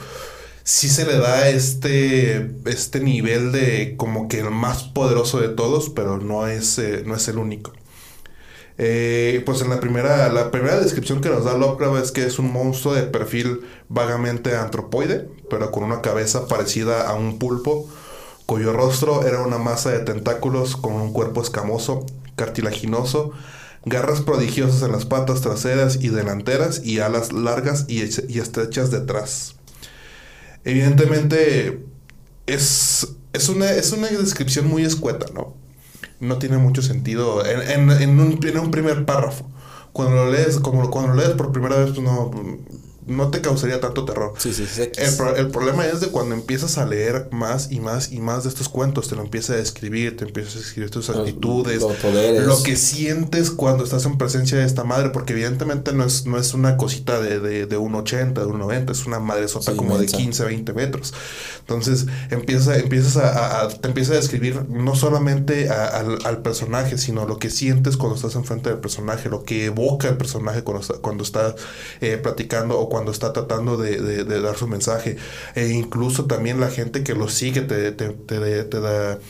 Sí 0.63 0.89
se 0.89 1.07
le 1.07 1.19
da 1.19 1.49
este, 1.49 2.51
este 2.67 3.01
nivel 3.01 3.53
de 3.53 3.95
como 3.97 4.29
que 4.29 4.41
el 4.41 4.51
más 4.51 4.85
poderoso 4.85 5.41
de 5.41 5.49
todos, 5.49 5.89
pero 5.91 6.19
no 6.19 6.47
es, 6.47 6.79
eh, 6.79 7.03
no 7.07 7.15
es 7.15 7.27
el 7.29 7.39
único. 7.39 7.73
Eh, 8.81 9.43
pues 9.45 9.61
en 9.61 9.71
la 9.71 9.81
primera, 9.81 10.33
la 10.33 10.53
primera 10.53 10.79
descripción 10.79 11.21
que 11.21 11.29
nos 11.29 11.45
da 11.45 11.59
Lovecraft 11.59 12.05
es 12.05 12.13
que 12.13 12.25
es 12.25 12.39
un 12.39 12.53
monstruo 12.53 12.95
de 12.95 13.03
perfil 13.03 13.63
vagamente 13.89 14.55
antropoide, 14.55 15.29
pero 15.51 15.73
con 15.73 15.83
una 15.83 16.01
cabeza 16.01 16.47
parecida 16.47 17.09
a 17.09 17.15
un 17.15 17.41
pulpo, 17.41 17.89
cuyo 18.49 18.73
rostro 18.73 19.27
era 19.27 19.43
una 19.43 19.59
masa 19.59 19.91
de 19.91 19.99
tentáculos 19.99 20.75
con 20.75 20.95
un 20.95 21.13
cuerpo 21.13 21.43
escamoso, 21.43 22.07
cartilaginoso, 22.35 23.33
garras 23.85 24.23
prodigiosas 24.23 24.83
en 24.83 24.93
las 24.93 25.05
patas 25.05 25.43
traseras 25.43 25.99
y 26.01 26.09
delanteras 26.09 26.81
y 26.83 27.01
alas 27.01 27.35
largas 27.35 27.85
y, 27.89 28.01
estrechas 28.01 28.91
detrás. 28.91 29.57
Evidentemente 30.65 31.85
es, 32.47 33.09
es, 33.35 33.51
una, 33.51 33.71
es 33.71 33.93
una 33.93 34.09
descripción 34.09 34.67
muy 34.67 34.83
escueta, 34.83 35.27
¿no? 35.35 35.53
no 36.19 36.39
tiene 36.39 36.57
mucho 36.57 36.81
sentido 36.81 37.45
en, 37.45 37.91
en, 37.91 38.19
un, 38.19 38.41
en 38.43 38.59
un 38.59 38.71
primer 38.71 39.05
párrafo. 39.05 39.47
Cuando 39.93 40.25
lo 40.25 40.33
lees, 40.33 40.59
como 40.59 40.89
cuando 40.91 41.15
lo 41.15 41.21
lees 41.21 41.35
por 41.35 41.53
primera 41.53 41.77
vez, 41.77 41.91
pues 41.91 42.01
no, 42.01 42.31
no 43.09 43.31
te 43.31 43.41
causaría 43.41 43.81
tanto 43.81 44.05
terror. 44.05 44.35
Sí, 44.39 44.53
sí, 44.53 44.67
sí. 44.67 44.83
El, 44.83 45.37
el, 45.37 45.49
problema 45.49 45.87
es 45.87 46.01
de 46.01 46.09
cuando 46.09 46.35
empiezas 46.35 46.79
a 46.79 46.87
leer 46.87 47.29
más 47.33 47.73
y 47.73 47.81
más 47.81 48.13
y 48.13 48.21
más 48.21 48.45
de 48.45 48.51
estos 48.51 48.69
cuentos, 48.69 49.09
te 49.09 49.17
lo 49.17 49.23
empieza 49.23 49.55
a 49.55 49.57
describir, 49.57 50.17
te 50.17 50.25
empiezas 50.25 50.57
a 50.57 50.59
escribir 50.61 50.91
tus 50.91 51.09
actitudes, 51.11 51.83
lo 51.83 52.63
que 52.63 52.77
sientes 52.77 53.51
cuando 53.51 53.85
estás 53.85 54.05
en 54.05 54.19
presencia 54.19 54.59
de 54.59 54.65
esta 54.65 54.85
madre, 54.85 55.11
porque 55.11 55.33
evidentemente 55.33 55.93
no 55.93 56.05
es, 56.05 56.27
no 56.27 56.39
es 56.39 56.53
una 56.55 56.77
cosita 56.77 57.21
de, 57.21 57.41
de, 57.41 57.67
de 57.67 57.77
un 57.79 57.95
80, 57.95 58.41
de 58.41 58.47
un 58.47 58.59
90, 58.59 58.93
es 58.93 59.07
una 59.07 59.19
madre 59.19 59.49
sota 59.49 59.75
como 59.75 59.99
de 59.99 60.07
15, 60.07 60.45
20 60.45 60.73
metros. 60.75 61.15
Entonces 61.61 62.07
empieza, 62.31 62.77
empiezas 62.77 63.17
a, 63.17 63.69
te 63.69 63.89
empieza 63.89 64.13
a 64.13 64.17
describir 64.17 64.65
no 64.69 64.95
solamente 64.95 65.69
al, 65.71 66.19
al, 66.25 66.43
personaje, 66.43 66.99
sino 66.99 67.27
lo 67.27 67.39
que 67.39 67.51
sientes 67.51 67.97
cuando 67.97 68.17
estás 68.17 68.35
enfrente 68.37 68.71
del 68.71 68.79
personaje, 68.79 69.29
lo 69.29 69.45
que 69.45 69.67
evoca 69.67 70.09
el 70.09 70.17
personaje 70.17 70.63
cuando 70.63 70.81
está, 70.83 70.95
cuando 70.95 71.25
está 71.25 71.55
eh, 72.01 72.19
platicando 72.23 72.79
o 72.79 72.89
cuando 72.89 72.98
cuando 72.99 73.13
está 73.13 73.33
tratando 73.33 73.77
de, 73.77 74.25
dar 74.25 74.57
su 74.57 74.67
mensaje. 74.67 75.17
E 75.55 75.69
incluso 75.69 76.25
también 76.25 76.59
la 76.59 76.69
gente 76.69 77.05
que 77.05 77.15
lo 77.15 77.29
sigue 77.29 77.61
te, 77.61 77.93
te, 77.93 78.09
te 78.09 78.81
da 78.81 79.21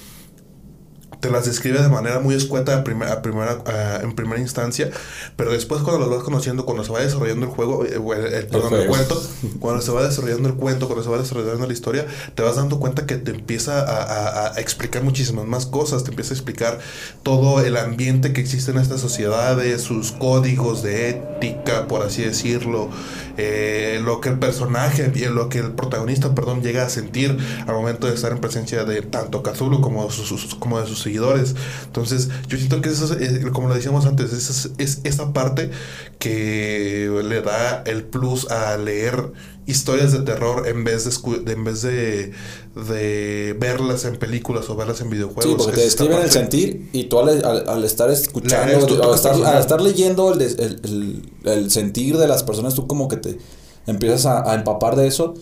te 1.21 1.31
las 1.31 1.47
describe 1.47 1.83
de 1.83 1.89
manera 1.89 2.21
muy 2.21 2.35
escueta 2.35 2.77
a 2.77 2.85
primera, 2.85 3.23
primera, 3.23 3.59
en 4.03 4.15
primera 4.15 4.41
instancia, 4.41 4.91
pero 5.37 5.53
después 5.53 5.83
cuando 5.83 6.07
lo 6.07 6.15
vas 6.15 6.25
conociendo, 6.25 6.65
cuando 6.65 6.85
se 6.85 6.93
va 6.93 7.01
desarrollando 7.01 7.47
el 7.47 7.53
juego, 7.53 7.85
eh, 7.85 7.95
el, 7.95 8.47
perdón, 8.47 8.75
el, 8.75 8.87
cuento, 8.87 9.21
cuando 9.59 9.83
se 9.83 9.91
va 9.91 10.07
desarrollando 10.07 10.49
el 10.49 10.55
cuento, 10.55 10.87
cuando 10.87 11.03
se 11.03 11.11
va 11.11 11.19
desarrollando 11.19 11.67
la 11.67 11.73
historia, 11.73 12.07
te 12.35 12.43
vas 12.43 12.57
dando 12.57 12.79
cuenta 12.79 13.07
que 13.07 13.17
te 13.17 13.33
empieza 13.33 13.85
a, 13.85 14.59
explicar 14.59 15.03
muchísimas 15.03 15.47
más 15.47 15.67
cosas, 15.67 16.05
te 16.05 16.11
empieza 16.11 16.35
a 16.35 16.37
explicar 16.37 16.79
todo 17.23 17.61
el 17.61 17.77
ambiente 17.77 18.33
que 18.33 18.41
existe 18.41 18.71
en 18.71 18.79
estas 18.79 19.01
sociedades, 19.01 19.83
sus 19.83 20.13
códigos 20.13 20.83
de 20.83 21.11
ética, 21.11 21.87
por 21.89 22.03
así 22.03 22.23
decirlo, 22.23 22.89
eh, 23.37 24.01
lo 24.05 24.21
que 24.21 24.29
el 24.29 24.39
personaje, 24.39 25.11
lo 25.31 25.49
que 25.49 25.59
el 25.59 25.73
protagonista, 25.73 26.35
perdón, 26.35 26.63
llega 26.63 26.85
a 26.85 26.89
sentir 26.89 27.37
al 27.67 27.75
momento 27.75 28.07
de 28.07 28.15
estar 28.15 28.33
en 28.33 28.39
presencia 28.39 28.85
de 28.85 29.03
tanto 29.03 29.43
Cthulhu 29.43 29.81
como, 29.81 30.11
sus, 30.11 30.55
como 30.55 30.81
de 30.81 30.87
sus 30.87 31.08
seguidores. 31.09 31.55
Entonces, 31.87 32.29
yo 32.49 32.59
siento 32.59 32.81
que 32.81 32.91
eso, 32.91 33.13
es, 33.15 33.33
eh, 33.33 33.51
como 33.53 33.69
lo 33.69 33.75
decíamos 33.75 34.07
antes, 34.07 34.33
es, 34.33 34.71
es 34.79 35.01
esa 35.05 35.33
parte 35.33 35.71
que 36.19 37.11
le 37.25 37.43
da 37.43 37.83
el 37.87 38.05
plus 38.05 38.51
a 38.51 38.77
leer 38.77 39.33
historias 39.67 40.13
de 40.13 40.21
terror 40.21 40.67
en 40.67 40.83
vez 40.83 41.05
de, 41.05 41.53
en 41.53 41.65
vez 41.65 41.83
de, 41.83 42.33
de, 42.75 43.57
verlas 43.59 44.05
en 44.07 44.17
películas 44.17 44.69
o 44.71 44.77
verlas 44.77 45.01
en 45.01 45.11
videojuegos. 45.11 45.45
Sí, 45.45 45.55
porque 45.57 45.77
te 45.77 45.83
describen 45.83 46.21
el 46.21 46.31
sentir 46.31 46.89
y 46.93 47.05
tú 47.05 47.19
al, 47.19 47.69
al, 47.69 47.85
estar 47.85 48.11
escuchando, 48.11 48.87
al, 49.05 49.15
estar, 49.15 49.35
al, 49.35 49.61
estar, 49.61 49.81
leyendo 49.81 50.33
el, 50.33 50.41
el, 50.41 51.33
el, 51.45 51.71
sentir 51.71 52.17
de 52.17 52.27
las 52.27 52.43
personas, 52.45 52.75
tú 52.75 52.87
como 52.87 53.09
que 53.09 53.19
te 53.19 53.39
empiezas 53.87 54.25
a, 54.27 54.51
a 54.51 54.55
empapar 54.55 54.97
de 54.97 55.07
eso 55.07 55.35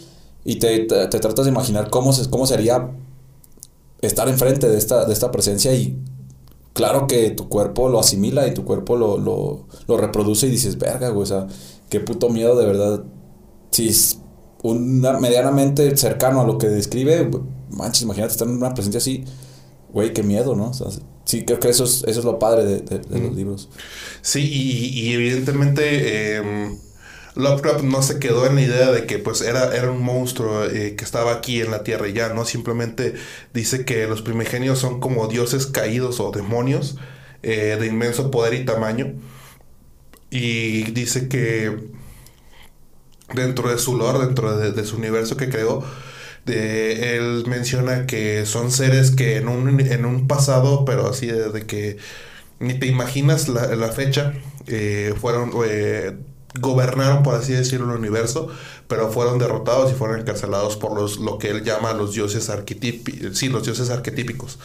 y 0.45 0.57
te, 0.57 0.81
te, 0.81 1.07
te, 1.07 1.21
tratas 1.21 1.45
de 1.45 1.53
imaginar 1.53 1.89
cómo, 1.91 2.13
se, 2.13 2.29
cómo 2.29 2.47
sería 2.47 2.91
estar 4.01 4.29
enfrente 4.29 4.69
de 4.69 4.79
esta, 4.79 5.05
de 5.05 5.13
esta 5.13 5.31
presencia 5.31 5.75
y 5.75 5.99
claro 6.73 7.07
que 7.07 7.31
tu 7.31 7.49
cuerpo 7.49 7.89
lo 7.89 7.99
asimila 7.99 8.47
y 8.47 8.55
tu 8.55 8.65
cuerpo 8.65 8.97
lo, 8.97 9.19
lo, 9.19 9.67
lo 9.87 9.97
reproduce 9.97 10.47
y 10.47 10.51
dices, 10.51 10.79
verga, 10.79 11.09
güey, 11.09 11.23
o 11.23 11.27
sea, 11.27 11.47
qué 11.89 12.01
puto 12.01 12.29
miedo 12.29 12.57
de 12.57 12.67
verdad. 12.67 13.05
Si 13.71 13.89
es 13.89 14.19
una, 14.63 15.19
medianamente 15.19 15.97
cercano 15.97 16.41
a 16.41 16.47
lo 16.47 16.59
que 16.59 16.69
describe, 16.69 17.31
manches, 17.71 18.03
imagínate 18.03 18.33
estar 18.33 18.49
en 18.49 18.57
una 18.57 18.75
presencia 18.75 18.99
así, 18.99 19.25
güey, 19.93 20.13
qué 20.13 20.23
miedo, 20.23 20.55
¿no? 20.55 20.71
O 20.71 20.75
sea, 20.75 20.89
sí, 21.25 21.45
creo 21.45 21.59
que 21.59 21.69
eso 21.69 21.85
es, 21.85 22.05
eso 22.07 22.21
es 22.21 22.25
lo 22.25 22.39
padre 22.39 22.65
de, 22.65 22.81
de, 22.81 23.19
los 23.19 23.35
libros. 23.35 23.69
Sí, 24.23 24.41
y, 24.43 25.01
y 25.01 25.13
evidentemente... 25.15 26.39
Eh, 26.39 26.79
Lovecraft 27.37 27.85
no 27.85 28.03
se 28.03 28.19
quedó 28.19 28.47
en 28.47 28.55
la 28.55 28.63
idea 28.63 28.91
de 28.91 29.05
que 29.05 29.19
pues 29.19 29.43
era, 29.43 29.77
era 29.77 29.91
un 29.91 30.03
monstruo 30.03 30.65
eh, 30.65 30.97
que 30.97 31.05
estaba 31.05 31.33
aquí 31.33 31.61
en 31.61 31.71
la 31.71 31.85
Tierra 31.85 32.09
y 32.09 32.15
ya, 32.15 32.31
¿no? 32.31 32.47
Simplemente 32.47 33.15
dice 33.53 33.85
que 33.85 34.07
los 34.07 34.23
primigenios 34.23 34.79
son 34.79 35.01
como 35.01 35.29
dioses 35.29 35.67
caídos 35.67 36.19
o 36.19 36.31
demonios 36.31 36.97
eh, 37.43 37.77
de 37.79 37.87
inmenso 37.87 38.31
poder 38.31 38.55
y 38.55 38.65
tamaño 38.65 39.15
y 40.31 40.85
dice 40.93 41.29
que 41.29 41.77
dentro 43.35 43.69
de 43.69 43.79
su 43.79 43.97
lore, 43.97 44.25
dentro 44.25 44.57
de, 44.57 44.85
su 44.85 44.97
universo 44.97 45.37
que 45.37 45.51
creó, 45.51 45.85
de, 46.47 47.17
él 47.17 47.45
menciona 47.47 48.07
que 48.07 48.47
son 48.47 48.71
seres 48.71 49.11
que 49.11 49.37
en 49.37 49.49
un, 49.49 49.81
en 49.81 50.07
un 50.07 50.27
pasado, 50.27 50.85
pero 50.85 51.09
así 51.09 51.27
de, 51.27 51.67
que 51.67 51.99
ni 52.61 52.75
te 52.79 52.87
imaginas 52.87 53.49
la, 53.49 53.93
fecha, 53.93 54.33
eh, 54.67 55.15
fueron, 55.21 55.53
gobernaron, 56.61 57.23
por 57.23 57.35
así 57.35 57.53
decirlo, 57.53 57.93
el 57.93 57.99
universo, 57.99 58.49
pero 58.89 59.11
fueron 59.11 59.39
derrotados 59.39 59.91
y 59.91 59.95
fueron 59.95 60.21
encarcelados 60.21 60.77
por 60.77 60.95
los, 60.95 61.19
lo 61.19 61.39
que 61.39 61.51
él 61.51 61.65
llama 61.65 61.93
los 61.93 62.15
dioses 62.15 62.51
arquetípicos, 62.51 63.39
sí, 63.39 63.49
los 63.49 63.65
dioses 63.65 63.91
arquetípicos 63.91 64.59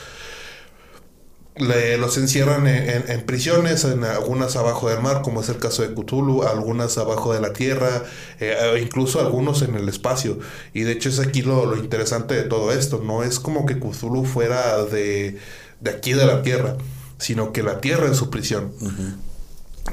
los 1.56 2.18
encierran 2.18 2.66
en, 2.66 3.26
prisiones, 3.26 3.84
en 3.84 4.04
algunas 4.04 4.56
abajo 4.56 4.90
del 4.90 5.02
mar, 5.02 5.22
como 5.22 5.42
es 5.42 5.50
el 5.50 5.58
caso 5.58 5.82
de 5.82 5.94
Cthulhu, 5.94 6.44
algunas 6.44 6.98
abajo 6.98 7.34
de 7.34 7.42
la 7.42 7.54
tierra, 7.54 8.04
eh, 8.40 8.80
incluso 8.82 9.20
algunos 9.20 9.62
en 9.62 9.76
el 9.76 9.90
espacio. 9.90 10.40
Y 10.74 10.82
de 10.82 10.94
hecho 10.94 11.10
es 11.10 11.20
aquí 11.20 11.42
lo, 11.42 11.76
interesante 11.76 12.36
de 12.36 12.44
todo 12.44 12.72
esto, 12.72 13.02
no 13.04 13.24
es 13.24 13.40
como 13.40 13.66
que 13.66 13.80
Cthulhu 13.80 14.26
fuera 14.26 14.84
de, 14.86 15.40
aquí 15.86 16.14
de 16.14 16.26
la 16.26 16.42
tierra, 16.42 16.78
sino 17.18 17.52
que 17.52 17.64
la 17.64 17.82
tierra 17.82 18.10
es 18.10 18.18
su 18.18 18.30
prisión. 18.30 18.72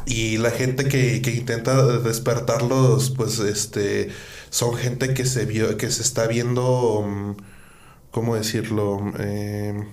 Y 0.07 0.39
la 0.39 0.51
gente 0.51 0.89
que, 0.89 1.23
que, 1.23 1.33
intenta 1.33 1.99
despertarlos, 1.99 3.11
pues 3.11 3.39
este, 3.41 4.09
son 4.51 4.75
gente 4.75 5.15
que 5.15 5.27
se 5.27 5.45
vio, 5.45 5.77
que 5.77 5.91
se 5.91 6.03
está 6.03 6.27
viendo, 6.27 7.03
mm, 7.07 7.37
¿cómo 8.11 8.37
decirlo? 8.37 9.13
Eh, 9.19 9.87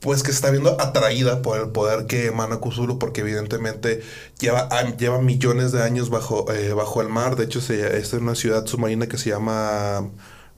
pues 0.00 0.22
que 0.24 0.30
se 0.32 0.36
está 0.36 0.50
viendo 0.50 0.80
atraída 0.80 1.42
por 1.42 1.60
el 1.60 1.70
poder 1.70 2.06
que 2.06 2.26
emana 2.26 2.58
Cthulhu 2.60 2.98
porque 2.98 3.20
evidentemente 3.20 4.02
lleva, 4.40 4.68
lleva 4.96 5.20
millones 5.20 5.70
de 5.70 5.82
años 5.82 6.10
bajo, 6.10 6.52
eh, 6.52 6.72
bajo 6.72 7.00
el 7.00 7.08
mar. 7.08 7.36
De 7.36 7.44
hecho, 7.44 7.60
se, 7.60 7.98
es 7.98 8.12
una 8.12 8.34
ciudad 8.34 8.66
submarina 8.66 9.06
que 9.06 9.18
se 9.18 9.30
llama, 9.30 10.10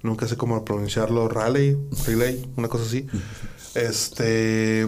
nunca 0.03 0.27
sé 0.27 0.37
cómo 0.37 0.65
pronunciarlo, 0.65 1.29
Raleigh, 1.29 1.77
Raleigh, 2.07 2.51
una 2.57 2.69
cosa 2.69 2.85
así. 2.85 3.07
Este 3.75 4.87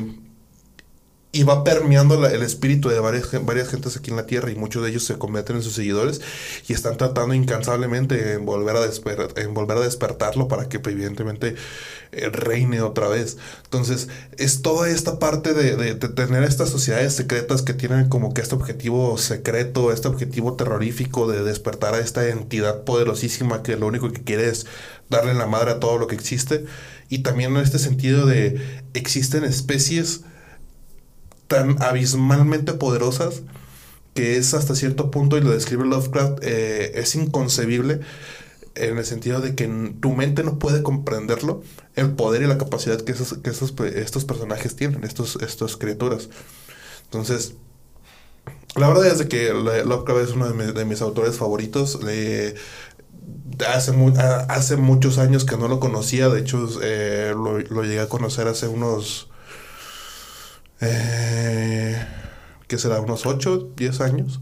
y 1.37 1.43
va 1.43 1.65
permeando 1.65 2.27
el 2.27 2.43
espíritu 2.43 2.89
de 2.89 2.99
varias, 2.99 3.29
varias 3.45 3.69
gentes 3.69 3.95
aquí 3.97 4.11
en 4.11 4.17
la 4.17 4.25
tierra 4.25 4.51
y 4.51 4.55
muchos 4.55 4.83
de 4.83 4.89
ellos 4.89 5.05
se 5.05 5.19
convierten 5.19 5.57
en 5.57 5.63
sus 5.63 5.75
seguidores 5.75 6.23
y 6.67 6.73
están 6.73 6.97
tratando 6.97 7.35
incansablemente 7.35 8.33
en 8.33 8.47
volver 8.47 8.75
a, 8.77 8.81
volver 9.51 9.77
a 9.77 9.81
despertarlo 9.81 10.49
para 10.49 10.71
que 10.71 10.79
evidentemente 10.79 11.55
eh, 12.13 12.31
reine 12.31 12.81
otra 12.81 13.09
vez. 13.09 13.37
Entonces 13.65 14.09
es 14.39 14.63
toda 14.63 14.89
esta 14.89 15.19
parte 15.19 15.53
de, 15.53 15.77
de, 15.77 15.95
tener 15.95 16.43
estas 16.43 16.71
sociedades 16.71 17.13
secretas 17.13 17.61
que 17.61 17.75
tienen 17.75 18.09
como 18.09 18.33
que 18.33 18.41
este 18.41 18.55
objetivo 18.55 19.19
secreto, 19.19 19.93
este 19.93 20.09
objetivo 20.09 20.55
terrorífico 20.55 21.31
de 21.31 21.45
despertar 21.45 21.95
a 21.95 21.99
esta 21.99 22.27
entidad 22.29 22.85
poderosísima 22.85 23.63
que 23.63 23.77
lo 23.77 23.87
único 23.87 24.11
que 24.11 24.25
quiere 24.25 24.49
es 24.49 24.67
darle 25.11 25.35
la 25.35 25.47
madre 25.47 25.73
a 25.73 25.81
todo 25.81 25.99
lo 25.99 26.07
que 26.07 26.15
existe 26.15 26.65
y 27.11 27.19
también 27.19 27.55
en 27.57 27.63
este 27.63 27.79
sentido 27.79 28.25
de 28.25 28.59
existen 28.95 29.45
especies 29.45 30.23
tan 31.49 31.83
abismalmente 31.83 32.73
poderosas 32.73 33.43
que 34.15 34.37
es 34.39 34.55
hasta 34.55 34.75
cierto 34.75 35.11
punto, 35.11 35.37
y 35.37 35.43
lo 35.43 35.51
describe 35.51 35.85
Lovecraft, 35.85 36.39
eh, 36.43 36.93
es 36.95 37.15
inconcebible 37.15 38.01
en 38.75 38.99
el 38.99 39.05
sentido 39.05 39.41
de 39.41 39.55
que 39.55 39.67
tu 40.01 40.13
mente 40.13 40.43
no 40.43 40.59
puede 40.59 40.83
comprenderlo, 40.83 41.63
el 41.95 42.11
poder 42.13 42.43
y 42.43 42.47
la 42.47 42.59
capacidad 42.59 43.01
que, 43.01 43.13
esos, 43.13 43.35
que 43.35 43.51
estos 43.51 44.25
personajes 44.25 44.75
tienen, 44.75 45.05
estos, 45.05 45.37
estas 45.37 45.77
criaturas. 45.77 46.31
Entonces, 47.05 47.55
la 48.75 48.89
verdad 48.89 49.07
es 49.07 49.19
de 49.19 49.29
que 49.29 49.53
Lovecraft 49.53 50.21
es 50.21 50.31
uno 50.31 50.49
de, 50.49 50.85
mis, 50.85 51.01
autores 51.03 51.37
favoritos. 51.37 51.99
hace, 53.67 53.93
hace 54.49 54.77
muchos 54.77 55.19
años 55.19 55.45
que 55.45 55.57
no 55.57 55.69
lo 55.69 55.81
conocía, 55.81 56.29
de 56.29 56.41
hecho 56.41 56.69
eh, 56.83 57.33
lo, 57.35 57.59
lo 57.59 57.83
llegué 57.83 58.01
a 58.01 58.09
conocer 58.09 58.49
hace 58.49 58.69
unos 58.69 59.29
eh, 60.81 62.07
que 62.69 62.79
será 62.79 63.01
unos 63.01 63.27
8, 63.27 63.73
10 63.77 64.01
años 64.01 64.41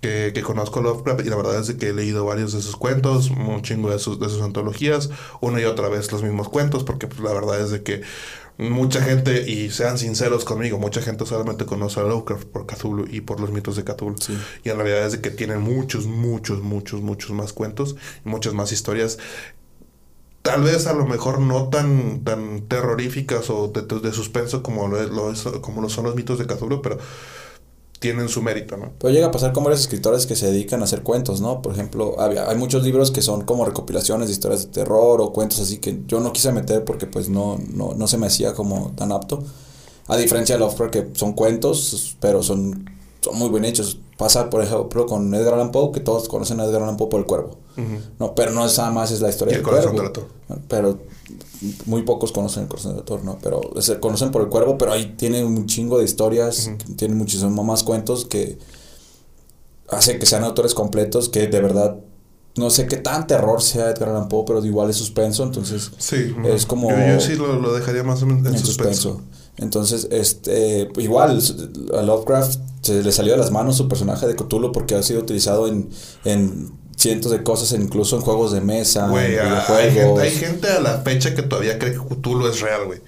que, 0.00 0.32
que, 0.32 0.42
conozco 0.42 0.80
Lovecraft 0.80 1.26
y 1.26 1.28
la 1.28 1.36
verdad 1.36 1.60
es 1.60 1.72
que 1.74 1.88
he 1.88 1.92
leído 1.92 2.24
varios 2.24 2.52
de 2.52 2.62
sus 2.62 2.76
cuentos, 2.76 3.30
un 3.30 3.62
chingo 3.62 3.90
de 3.90 3.98
sus, 3.98 4.20
de 4.20 4.28
sus 4.28 4.42
antologías, 4.42 5.10
una 5.40 5.60
y 5.60 5.64
otra 5.64 5.88
vez 5.88 6.12
los 6.12 6.22
mismos 6.22 6.48
cuentos, 6.48 6.84
porque 6.84 7.08
pues, 7.08 7.20
la 7.20 7.32
verdad 7.32 7.60
es 7.60 7.70
de 7.70 7.82
que 7.82 8.02
mucha 8.58 9.00
gente, 9.02 9.48
y 9.50 9.70
sean 9.70 9.98
sinceros 9.98 10.44
conmigo, 10.44 10.78
mucha 10.78 11.00
gente 11.00 11.24
solamente 11.26 11.64
conoce 11.64 12.00
a 12.00 12.02
Lovecraft 12.02 12.44
por 12.48 12.66
Cthulhu 12.66 13.06
y 13.08 13.20
por 13.20 13.40
los 13.40 13.50
mitos 13.50 13.76
de 13.76 13.84
Cthulhu. 13.84 14.16
Y 14.64 14.68
en 14.70 14.76
realidad 14.76 15.06
es 15.06 15.12
de 15.12 15.20
que 15.20 15.30
tienen 15.30 15.60
muchos, 15.60 16.06
muchos, 16.06 16.60
muchos, 16.60 17.00
muchos 17.00 17.30
más 17.30 17.52
cuentos 17.52 17.96
y 18.24 18.28
muchas 18.28 18.54
más 18.54 18.72
historias 18.72 19.18
tal 20.48 20.62
vez 20.62 20.86
a 20.86 20.94
lo 20.94 21.04
mejor 21.04 21.40
no 21.40 21.68
tan, 21.68 22.24
tan 22.24 22.62
terroríficas 22.62 23.50
o 23.50 23.68
de, 23.68 24.12
suspenso 24.14 24.62
como 24.62 24.88
lo, 24.88 24.96
como 25.60 25.82
lo 25.82 25.90
son 25.90 26.06
los 26.06 26.14
mitos 26.14 26.38
de 26.38 26.46
Cthulhu, 26.46 26.80
pero 26.80 26.96
tienen 27.98 28.30
su 28.30 28.40
mérito, 28.40 28.78
¿no? 28.78 28.92
Pero 28.98 29.12
llega 29.12 29.26
a 29.26 29.30
pasar 29.30 29.52
como 29.52 29.66
varios 29.66 29.82
escritores 29.82 30.24
que 30.24 30.36
se 30.36 30.50
dedican 30.50 30.80
a 30.80 30.84
hacer 30.84 31.02
cuentos, 31.02 31.42
¿no? 31.42 31.60
Por 31.60 31.74
ejemplo, 31.74 32.16
hay 32.18 32.56
muchos 32.56 32.82
libros 32.82 33.10
que 33.10 33.20
son 33.20 33.42
como 33.42 33.66
recopilaciones 33.66 34.28
de 34.28 34.32
historias 34.32 34.62
de 34.62 34.72
terror 34.72 35.20
o 35.20 35.34
cuentos 35.34 35.60
así 35.60 35.78
que 35.78 36.00
yo 36.06 36.20
no 36.20 36.32
quise 36.32 36.50
meter 36.50 36.82
porque 36.82 37.06
pues 37.06 37.28
no, 37.28 37.58
no, 37.70 37.92
no 37.92 38.06
se 38.06 38.16
me 38.16 38.28
hacía 38.28 38.54
como 38.54 38.92
tan 38.96 39.12
apto. 39.12 39.44
A 40.06 40.16
diferencia 40.16 40.54
de 40.54 40.60
Lovecraft 40.60 40.92
que 40.92 41.08
son 41.12 41.34
cuentos, 41.34 42.16
pero 42.20 42.42
son, 42.42 42.88
son 43.20 43.38
muy 43.38 43.50
bien 43.50 43.64
hechos. 43.64 43.98
Pasa, 44.16 44.50
por 44.50 44.62
ejemplo, 44.62 45.06
con 45.06 45.32
Edgar 45.32 45.54
Allan 45.54 45.70
Poe, 45.70 45.92
que 45.92 46.00
todos 46.00 46.28
conocen 46.28 46.60
a 46.60 46.64
Edgar 46.64 46.82
Allan 46.82 46.96
Poe 46.96 47.08
por 47.08 47.20
El 47.20 47.26
Cuervo. 47.26 47.56
No, 48.18 48.34
pero 48.34 48.50
no 48.50 48.66
es 48.66 48.76
nada 48.76 48.90
más 48.90 49.12
es 49.12 49.20
la 49.20 49.28
historia 49.28 49.54
del 49.54 49.62
cuervo. 49.62 50.26
Pero 50.66 50.98
muy 51.86 52.02
pocos 52.02 52.32
conocen 52.32 52.64
el 52.64 52.68
corazón 52.68 52.92
del 52.92 53.00
autor, 53.00 53.24
¿no? 53.24 53.38
Pero 53.42 53.60
se 53.80 54.00
conocen 54.00 54.30
por 54.30 54.42
el 54.42 54.48
cuervo, 54.48 54.78
pero 54.78 54.92
ahí 54.92 55.14
tiene 55.16 55.44
un 55.44 55.66
chingo 55.66 55.98
de 55.98 56.04
historias, 56.04 56.70
tiene 56.96 57.14
muchísimos 57.14 57.64
más 57.64 57.82
cuentos 57.82 58.24
que 58.24 58.58
hace 59.88 60.18
que 60.18 60.26
sean 60.26 60.44
autores 60.44 60.74
completos 60.74 61.28
que 61.28 61.46
de 61.46 61.60
verdad 61.60 61.96
no 62.56 62.70
sé 62.70 62.86
qué 62.86 62.96
tan 62.96 63.26
terror 63.26 63.62
sea 63.62 63.90
Edgar 63.90 64.10
Allan 64.10 64.28
Poe, 64.28 64.44
pero 64.46 64.64
igual 64.64 64.90
es 64.90 64.96
suspenso, 64.96 65.44
entonces 65.44 65.92
sí, 65.98 66.34
es 66.44 66.66
como 66.66 66.90
yo, 66.90 67.20
sí 67.20 67.36
lo, 67.36 67.72
dejaría 67.72 68.02
más 68.02 68.22
o 68.22 68.26
menos 68.26 68.46
en, 68.46 68.58
suspenso. 68.58 69.22
Entonces, 69.58 70.08
este, 70.10 70.88
igual 70.98 71.40
a 71.96 72.02
Lovecraft 72.02 72.58
se 72.82 73.02
le 73.02 73.12
salió 73.12 73.32
de 73.32 73.38
las 73.38 73.50
manos 73.50 73.76
su 73.76 73.88
personaje 73.88 74.26
de 74.26 74.36
Cthulhu 74.36 74.72
porque 74.72 74.94
ha 74.94 75.02
sido 75.02 75.20
utilizado 75.20 75.66
en, 75.66 75.90
en 76.24 76.72
cientos 76.96 77.32
de 77.32 77.42
cosas, 77.42 77.78
incluso 77.78 78.16
en 78.16 78.22
juegos 78.22 78.52
de 78.52 78.60
mesa, 78.60 79.08
Hay 79.12 79.92
gente, 79.92 80.20
hay 80.20 80.30
gente 80.30 80.68
a 80.68 80.80
la 80.80 80.98
fecha 80.98 81.34
que 81.34 81.42
todavía 81.42 81.78
cree 81.78 81.92
que 81.92 81.98
Cthulhu 81.98 82.46
es 82.46 82.60
real, 82.60 82.86
güey. 82.86 83.00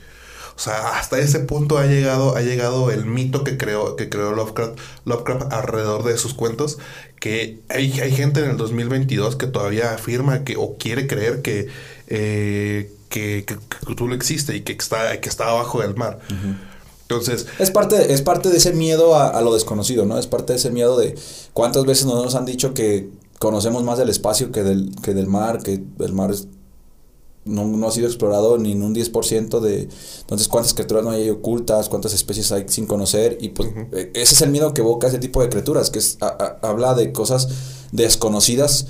O 0.61 0.63
sea, 0.63 0.99
hasta 0.99 1.19
ese 1.19 1.41
punto 1.41 1.79
ha 1.79 1.87
llegado, 1.87 2.37
ha 2.37 2.43
llegado 2.43 2.91
el 2.91 3.07
mito 3.07 3.45
que 3.45 3.57
creó, 3.57 3.97
que 3.97 4.11
creó 4.11 4.33
Lovecraft, 4.33 4.79
Lovecraft 5.07 5.53
alrededor 5.55 6.05
de 6.05 6.19
sus 6.19 6.35
cuentos, 6.35 6.77
que 7.19 7.61
hay, 7.71 7.99
hay 7.99 8.13
gente 8.13 8.41
en 8.41 8.51
el 8.51 8.57
2022 8.59 9.37
que 9.37 9.47
todavía 9.47 9.95
afirma 9.95 10.45
que 10.45 10.57
o 10.59 10.77
quiere 10.77 11.07
creer 11.07 11.41
que, 11.41 11.69
eh, 12.09 12.93
que, 13.11 13.44
que, 13.44 13.57
Cthulhu 13.87 14.14
existe 14.14 14.57
y 14.57 14.62
que 14.62 14.73
está, 14.73 15.20
que 15.20 15.29
está 15.29 15.51
abajo 15.51 15.83
del 15.83 15.94
mar. 15.94 16.20
Entonces. 17.03 17.47
Es 17.59 17.70
parte, 17.70 18.14
es 18.14 18.22
parte 18.22 18.49
de 18.49 18.57
ese 18.57 18.72
miedo 18.72 19.16
a, 19.16 19.39
lo 19.43 19.53
desconocido, 19.53 20.07
¿no? 20.07 20.18
Es 20.18 20.26
parte 20.26 20.55
de 20.55 20.59
ese 20.59 20.70
miedo 20.70 20.97
de 20.97 21.16
cuántas 21.53 21.85
veces 21.85 22.07
nos 22.07 22.35
han 22.35 22.47
dicho 22.47 22.72
que 22.72 23.11
conocemos 23.39 23.82
más 23.82 23.99
del 23.99 24.09
espacio 24.09 24.53
que 24.53 24.62
del, 24.62 24.95
que 25.03 25.12
del 25.12 25.26
mar, 25.26 25.62
que 25.62 25.82
el 25.99 26.12
mar 26.12 26.30
no, 27.45 27.89
ha 27.89 27.91
sido 27.91 28.07
explorado 28.07 28.59
ni 28.59 28.72
en 28.72 28.82
un 28.82 28.95
10% 28.95 29.61
de... 29.61 29.89
Entonces, 30.20 30.47
¿cuántas 30.47 30.72
criaturas 30.72 31.05
no 31.05 31.11
hay 31.11 31.28
ocultas? 31.30 31.89
¿Cuántas 31.89 32.14
especies 32.14 32.53
hay 32.53 32.66
sin 32.68 32.87
conocer? 32.87 33.39
Y 33.41 33.49
pues 33.49 33.70
e, 33.93 34.12
ese 34.14 34.35
es 34.35 34.43
el 34.43 34.51
miedo 34.51 34.72
que 34.72 34.82
evoca 34.82 35.09
ese 35.09 35.18
tipo 35.18 35.43
de 35.43 35.49
criaturas, 35.49 35.91
que 35.91 35.99
es, 35.99 36.18
habla 36.62 36.95
de 36.95 37.12
cosas 37.12 37.49
desconocidas 37.91 38.87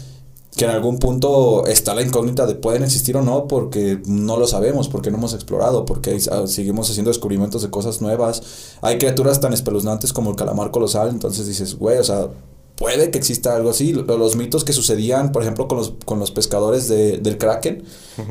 que 0.57 0.64
en 0.64 0.70
algún 0.70 0.98
punto 0.98 1.66
está 1.66 1.94
la 1.94 2.03
incógnita 2.03 2.46
de 2.46 2.55
pueden 2.55 2.82
existir 2.82 3.16
o 3.16 3.22
no 3.22 3.46
porque 3.46 4.01
no 4.07 4.36
lo 4.36 4.46
sabemos, 4.46 4.88
porque 4.88 5.11
no 5.11 5.18
hemos 5.18 5.32
explorado, 5.32 5.84
porque 5.84 6.18
seguimos 6.46 6.90
haciendo 6.90 7.11
descubrimientos 7.11 7.62
de 7.62 7.70
cosas 7.70 8.01
nuevas. 8.01 8.42
Hay 8.80 8.98
criaturas 8.98 9.40
tan 9.40 9.53
espeluznantes 9.53 10.12
como 10.12 10.30
el 10.30 10.36
calamar 10.36 10.70
colosal, 10.70 11.09
entonces 11.09 11.46
dices, 11.46 11.76
güey, 11.78 11.98
o 11.98 12.05
sea, 12.05 12.28
puede 12.76 13.11
que 13.11 13.18
exista 13.18 13.55
algo 13.55 13.70
así. 13.70 13.92
Los 13.92 14.36
mitos 14.36 14.64
que 14.64 14.72
sucedían, 14.72 15.32
por 15.32 15.42
ejemplo, 15.42 15.68
con 15.68 15.78
los, 15.78 15.94
con 16.05 16.18
los 16.18 16.30
pescadores 16.30 16.88
de, 16.88 17.18
del 17.18 17.38
kraken, 17.38 17.84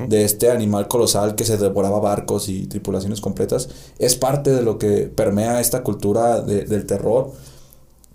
de 0.07 0.25
este 0.25 0.51
animal 0.51 0.87
colosal 0.87 1.35
que 1.35 1.45
se 1.45 1.57
devoraba 1.57 1.99
barcos 1.99 2.49
y 2.49 2.67
tripulaciones 2.67 3.21
completas, 3.21 3.69
es 3.97 4.15
parte 4.15 4.51
de 4.51 4.61
lo 4.61 4.77
que 4.77 5.03
permea 5.03 5.61
esta 5.61 5.83
cultura 5.83 6.41
del 6.41 6.85
terror 6.85 7.31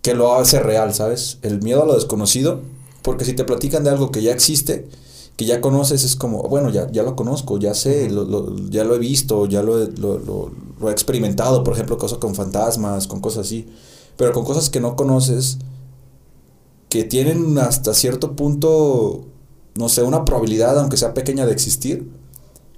que 0.03 0.15
lo 0.15 0.35
hace 0.35 0.61
real, 0.61 0.93
¿sabes? 0.93 1.39
El 1.43 1.63
miedo 1.63 1.83
a 1.83 1.87
lo 1.87 1.95
desconocido 1.95 2.61
porque 3.05 3.25
si 3.25 3.35
te 3.35 3.45
platican 3.45 3.85
de 3.85 3.91
algo 3.91 4.11
que 4.11 4.21
ya 4.23 4.33
existe, 4.33 4.89
que 5.37 5.45
ya 5.45 5.61
conoces, 5.61 6.03
es 6.05 6.17
como, 6.17 6.43
bueno, 6.49 6.71
ya, 6.71 6.91
ya 6.91 7.03
lo 7.05 7.15
conozco, 7.15 7.59
ya 7.59 7.75
sé, 7.75 8.09
lo, 8.11 8.57
ya 8.71 8.83
lo 8.85 8.95
he 8.97 8.99
visto, 8.99 9.47
ya 9.47 9.63
lo, 9.63 9.79
lo, 9.87 10.19
lo 10.81 10.89
he 10.89 10.93
experimentado, 10.93 11.63
por 11.63 11.75
ejemplo, 11.75 11.97
cosas 11.99 12.19
con 12.19 12.35
fantasmas, 12.35 13.07
con 13.07 13.21
cosas 13.21 13.47
así, 13.47 13.67
pero 14.17 14.33
con 14.33 14.45
cosas 14.45 14.71
que 14.71 14.81
no 14.81 14.97
conoces, 14.97 15.59
que 16.89 17.05
tienen 17.05 17.59
hasta 17.59 17.95
cierto 17.95 18.37
punto, 18.37 19.25
no 19.77 19.89
sé, 19.89 20.03
una 20.03 20.25
probabilidad, 20.25 20.79
aunque 20.79 20.97
sea 20.97 21.15
pequeña, 21.15 21.47
de 21.47 21.53
existir. 21.53 22.09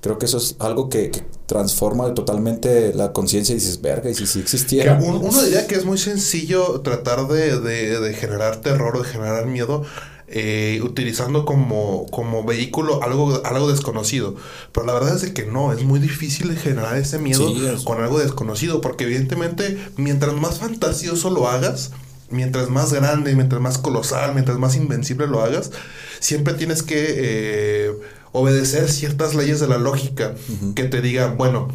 Creo 0.00 0.18
que 0.18 0.26
eso 0.26 0.38
es 0.38 0.56
algo 0.60 0.88
que, 0.88 1.10
que 1.10 1.22
transforma 1.46 2.14
totalmente 2.14 2.94
la 2.94 3.12
conciencia 3.12 3.52
y 3.54 3.56
dices, 3.56 3.80
verga, 3.82 4.08
y 4.08 4.14
si 4.14 4.26
sí 4.26 4.38
existiera. 4.40 4.98
Uno 5.28 5.42
diría 5.42 5.66
que 5.66 5.74
es 5.74 5.84
muy 5.84 5.98
sencillo 5.98 6.80
tratar 6.82 7.26
de, 7.28 7.58
de- 7.60 8.00
de 8.00 8.14
generar 8.14 8.60
terror 8.60 8.96
o 8.96 9.02
de 9.02 9.08
generar 9.08 9.46
miedo 9.46 9.82
eh, 10.28 10.80
utilizando 10.82 11.44
como, 11.44 12.06
como 12.10 12.44
vehículo 12.44 13.02
algo, 13.02 13.40
algo 13.44 13.70
desconocido. 13.70 14.34
Pero 14.72 14.86
la 14.86 14.94
verdad 14.94 15.16
es 15.22 15.30
que 15.32 15.46
no, 15.46 15.72
es 15.72 15.82
muy 15.84 16.00
difícil 16.00 16.56
generar 16.56 16.96
ese 16.96 17.18
miedo 17.18 17.48
Sí, 17.48 17.64
es- 17.66 17.82
con 17.84 18.00
algo 18.02 18.18
desconocido, 18.18 18.80
porque 18.80 19.04
evidentemente 19.04 19.78
mientras 19.96 20.34
más 20.34 20.58
fantasioso 20.58 21.30
lo 21.30 21.48
hagas, 21.48 21.92
mientras 22.30 22.70
más 22.70 22.92
grande, 22.92 23.34
mientras 23.36 23.60
más 23.60 23.78
colosal, 23.78 24.34
mientras 24.34 24.58
más 24.58 24.74
invencible 24.74 25.28
lo 25.28 25.42
hagas, 25.44 25.70
siempre 26.18 26.54
tienes 26.54 26.82
que 26.82 27.04
eh, 27.08 27.92
obedecer 28.32 28.90
ciertas 28.90 29.34
leyes 29.36 29.60
de 29.60 29.68
la 29.68 29.78
lógica 29.78 30.34
que 30.74 30.84
te 30.84 31.00
digan, 31.02 31.36
bueno, 31.38 31.68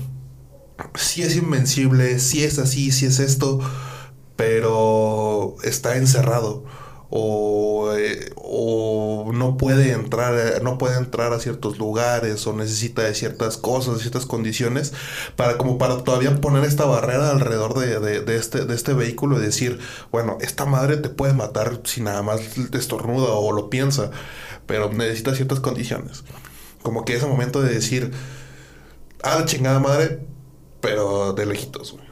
si 0.96 1.22
es 1.24 1.38
invencible, 1.38 2.20
si 2.20 2.44
es 2.44 2.60
así, 2.60 2.92
si 2.92 3.06
es 3.06 3.20
esto, 3.20 3.60
pero 4.36 5.56
está 5.64 5.96
encerrado 5.98 6.64
o, 7.14 7.94
eh, 7.96 8.32
o 8.38 9.32
no 9.34 9.58
puede 9.58 9.92
entrar 9.92 10.62
no 10.64 10.78
puede 10.78 10.98
entrar 10.98 11.34
a 11.34 11.40
ciertos 11.40 11.78
lugares 11.78 12.48
o 12.48 12.54
necesita 12.54 13.04
de 13.04 13.14
ciertas 13.14 13.58
cosas, 13.58 14.00
ciertas 14.00 14.26
condiciones 14.26 14.94
para 15.36 15.58
como 15.58 15.78
para 15.78 16.04
todavía 16.04 16.34
poner 16.40 16.64
esta 16.64 16.86
barrera 16.86 17.30
alrededor 17.32 17.78
de, 17.78 18.00
de- 18.00 18.22
de 18.22 18.36
este, 18.38 18.66
de 18.66 18.74
este 18.76 18.94
vehículo 18.94 19.38
y 19.38 19.42
decir, 19.42 19.80
bueno, 20.12 20.38
esta 20.42 20.66
madre 20.66 20.98
te 20.98 21.10
puede 21.10 21.34
matar 21.34 21.82
si 21.84 22.02
nada 22.02 22.22
más 22.24 22.40
te 22.72 22.78
estornuda 22.78 23.34
o 23.34 23.52
lo 23.52 23.70
piensa, 23.70 24.10
pero 24.66 24.92
necesita 24.92 25.36
ciertas 25.36 25.60
condiciones. 25.60 26.24
Como 26.82 27.04
que 27.06 27.16
ese 27.16 27.26
momento 27.28 27.62
de 27.62 27.74
decir, 27.74 28.12
a 29.24 29.36
la 29.40 29.46
chingada 29.46 29.80
madre, 29.80 30.20
pero 30.80 31.34
de 31.34 31.46
lejitos, 31.46 31.92
güey. 31.92 32.06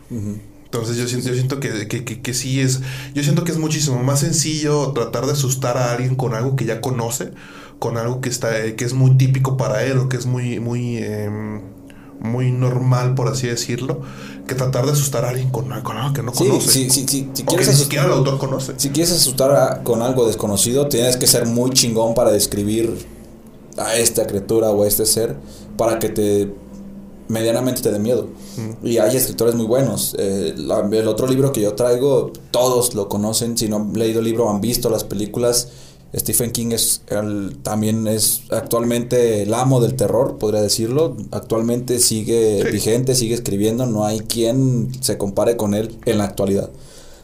Entonces 0.72 0.98
yo 0.98 1.08
siento, 1.08 1.30
yo 1.30 1.34
siento 1.34 1.60
que, 1.60 1.88
que, 1.88 2.06
que- 2.06 2.22
que 2.22 2.34
sí 2.36 2.60
es, 2.62 2.82
yo 3.16 3.24
siento 3.24 3.44
que 3.44 3.52
es 3.52 3.58
muchísimo 3.58 4.04
más 4.04 4.20
sencillo 4.20 4.92
tratar 4.94 5.26
de 5.26 5.32
asustar 5.32 5.78
a 5.78 5.92
alguien 5.94 6.16
con 6.16 6.36
algo 6.36 6.56
que 6.56 6.66
ya 6.66 6.80
conoce, 6.80 7.32
con 7.80 7.98
algo 7.98 8.22
que 8.22 8.30
está, 8.30 8.52
que 8.76 8.86
es 8.86 8.94
muy 8.94 9.18
típico 9.18 9.58
para 9.58 9.84
él 9.84 9.98
o 9.98 10.10
que 10.10 10.18
es 10.18 10.28
muy, 10.28 10.60
muy, 10.60 10.98
em, 10.98 11.62
muy 12.20 12.52
normal, 12.52 13.16
por 13.16 13.30
así 13.30 13.48
decirlo, 13.48 14.02
que 14.46 14.54
tratar 14.54 14.86
de 14.86 14.92
asustar 14.92 15.26
a 15.26 15.30
alguien 15.30 15.50
con, 15.50 15.70
con 15.82 15.98
algo 15.98 16.14
que 16.14 16.22
no 16.22 16.34
Sí, 16.36 16.44
conoce. 16.48 16.70
sí, 16.70 16.90
sí, 16.92 17.06
sí, 17.08 17.30
si 17.34 17.42
o 17.42 17.46
que 17.46 17.46
quieres 17.46 17.68
ni 17.68 17.74
asustar- 17.74 17.84
siquiera 17.86 18.06
el 18.06 18.12
autor 18.12 18.38
conoce. 18.38 18.74
Si 18.78 18.90
quieres 18.90 19.12
asustar 19.14 19.52
a- 19.52 19.84
con 19.84 20.04
algo 20.04 20.28
desconocido, 20.28 20.88
tienes 20.88 21.18
que 21.18 21.26
ser 21.26 21.48
muy 21.48 21.72
chingón 21.72 22.14
para 22.14 22.30
describir 22.32 23.08
a 23.78 23.96
esta 23.96 24.28
criatura 24.28 24.70
o 24.70 24.84
a 24.84 24.88
este 24.88 25.06
ser 25.08 25.36
para 25.78 25.98
que 25.98 26.10
te 26.10 26.54
medianamente 27.30 27.82
te 27.82 27.92
dé 27.92 28.00
miedo. 28.00 28.28
Y 28.84 28.98
hay 28.98 29.16
escritores 29.16 29.56
muy 29.56 29.66
buenos. 29.66 30.16
Eh, 30.20 30.54
la- 30.58 30.82
el 30.92 31.08
otro 31.08 31.26
libro 31.28 31.52
que 31.54 31.62
yo 31.62 31.74
traigo, 31.76 32.32
todos 32.52 32.94
lo 32.96 33.08
conocen. 33.08 33.58
Si 33.58 33.70
no 33.70 33.78
han 33.78 33.94
leído 33.94 34.20
el 34.20 34.26
libro, 34.26 34.50
han 34.50 34.60
visto 34.62 34.90
las 34.90 35.04
películas. 35.06 35.70
Stephen 36.16 36.52
King 36.52 36.72
es 36.72 37.04
el- 37.08 37.58
también 37.62 38.08
es 38.08 38.42
actualmente 38.50 39.44
el 39.44 39.54
amo 39.54 39.80
del 39.80 39.94
terror, 39.96 40.38
podría 40.40 40.62
decirlo. 40.62 41.16
Actualmente 41.32 42.00
sigue 42.00 42.64
Sí. 42.66 42.72
vigente, 42.72 43.14
sigue 43.14 43.36
escribiendo. 43.36 43.86
No 43.86 44.06
hay 44.06 44.20
quien 44.22 44.90
se 45.02 45.18
compare 45.20 45.56
con 45.56 45.76
él 45.76 45.98
en 46.06 46.18
la 46.18 46.24
actualidad. 46.24 46.72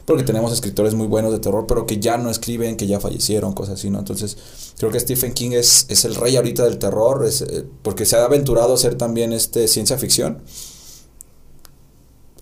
Porque 0.06 0.22
tenemos 0.24 0.52
escritores 0.52 0.94
muy 0.94 1.08
buenos 1.08 1.32
de 1.32 1.40
terror, 1.40 1.66
pero 1.66 1.86
que 1.86 1.98
ya 2.00 2.16
no 2.16 2.30
escriben, 2.30 2.76
que 2.76 2.86
ya 2.86 3.00
fallecieron, 3.00 3.52
cosas 3.54 3.74
así, 3.80 3.90
¿no? 3.90 3.98
Entonces, 3.98 4.36
creo 4.78 4.90
que 4.92 5.00
Stephen 5.00 5.34
King 5.34 5.50
es, 5.52 5.86
es 5.88 6.04
el 6.06 6.14
rey 6.14 6.36
ahorita 6.36 6.64
del 6.64 6.78
terror, 6.78 7.26
es, 7.26 7.42
eh, 7.42 7.66
porque 7.82 8.06
se 8.06 8.16
ha 8.16 8.24
aventurado 8.24 8.72
a 8.72 8.74
hacer 8.76 8.96
también 8.96 9.32
este, 9.32 9.68
ciencia 9.68 9.98
ficción. 9.98 10.42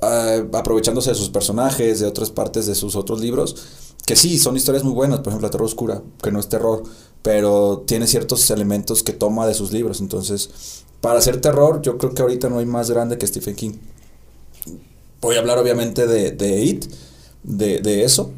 ah, 0.00 0.42
aprovechándose 0.52 1.10
de 1.10 1.16
sus 1.16 1.30
personajes, 1.30 2.00
de 2.00 2.06
otras 2.06 2.30
partes 2.30 2.66
de 2.66 2.74
sus 2.74 2.96
otros 2.96 3.20
libros, 3.20 3.56
que 4.06 4.16
sí, 4.16 4.38
son 4.38 4.56
historias 4.56 4.84
muy 4.84 4.92
buenas, 4.92 5.20
por 5.20 5.28
ejemplo, 5.28 5.46
La 5.48 5.50
Terror 5.50 5.66
Oscura, 5.66 6.02
que 6.22 6.30
no 6.30 6.38
es 6.40 6.48
terror, 6.48 6.82
pero 7.22 7.84
tiene 7.86 8.06
ciertos 8.06 8.50
elementos 8.50 9.02
que 9.02 9.12
toma 9.14 9.46
de 9.46 9.54
sus 9.54 9.72
libros. 9.72 10.00
Entonces, 10.00 10.50
para 11.00 11.18
hacer 11.18 11.40
terror, 11.40 11.80
yo 11.82 11.96
creo 11.98 12.14
que 12.14 12.22
ahorita 12.22 12.48
no 12.50 12.58
hay 12.58 12.66
más 12.66 12.90
grande 12.90 13.16
que 13.18 13.26
Stephen 13.26 13.54
King. 13.56 13.72
Voy 15.20 15.36
a 15.36 15.38
hablar 15.40 15.58
obviamente 15.58 16.06
de, 16.06 16.32
de 16.32 16.62
It, 16.62 16.84
de, 17.44 17.80
de 17.80 18.04
eso, 18.04 18.30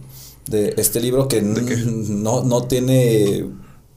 de 0.50 0.74
este 0.76 1.00
libro 1.00 1.26
que 1.28 1.40
no, 1.42 2.42
no 2.44 2.64
tiene, 2.64 3.46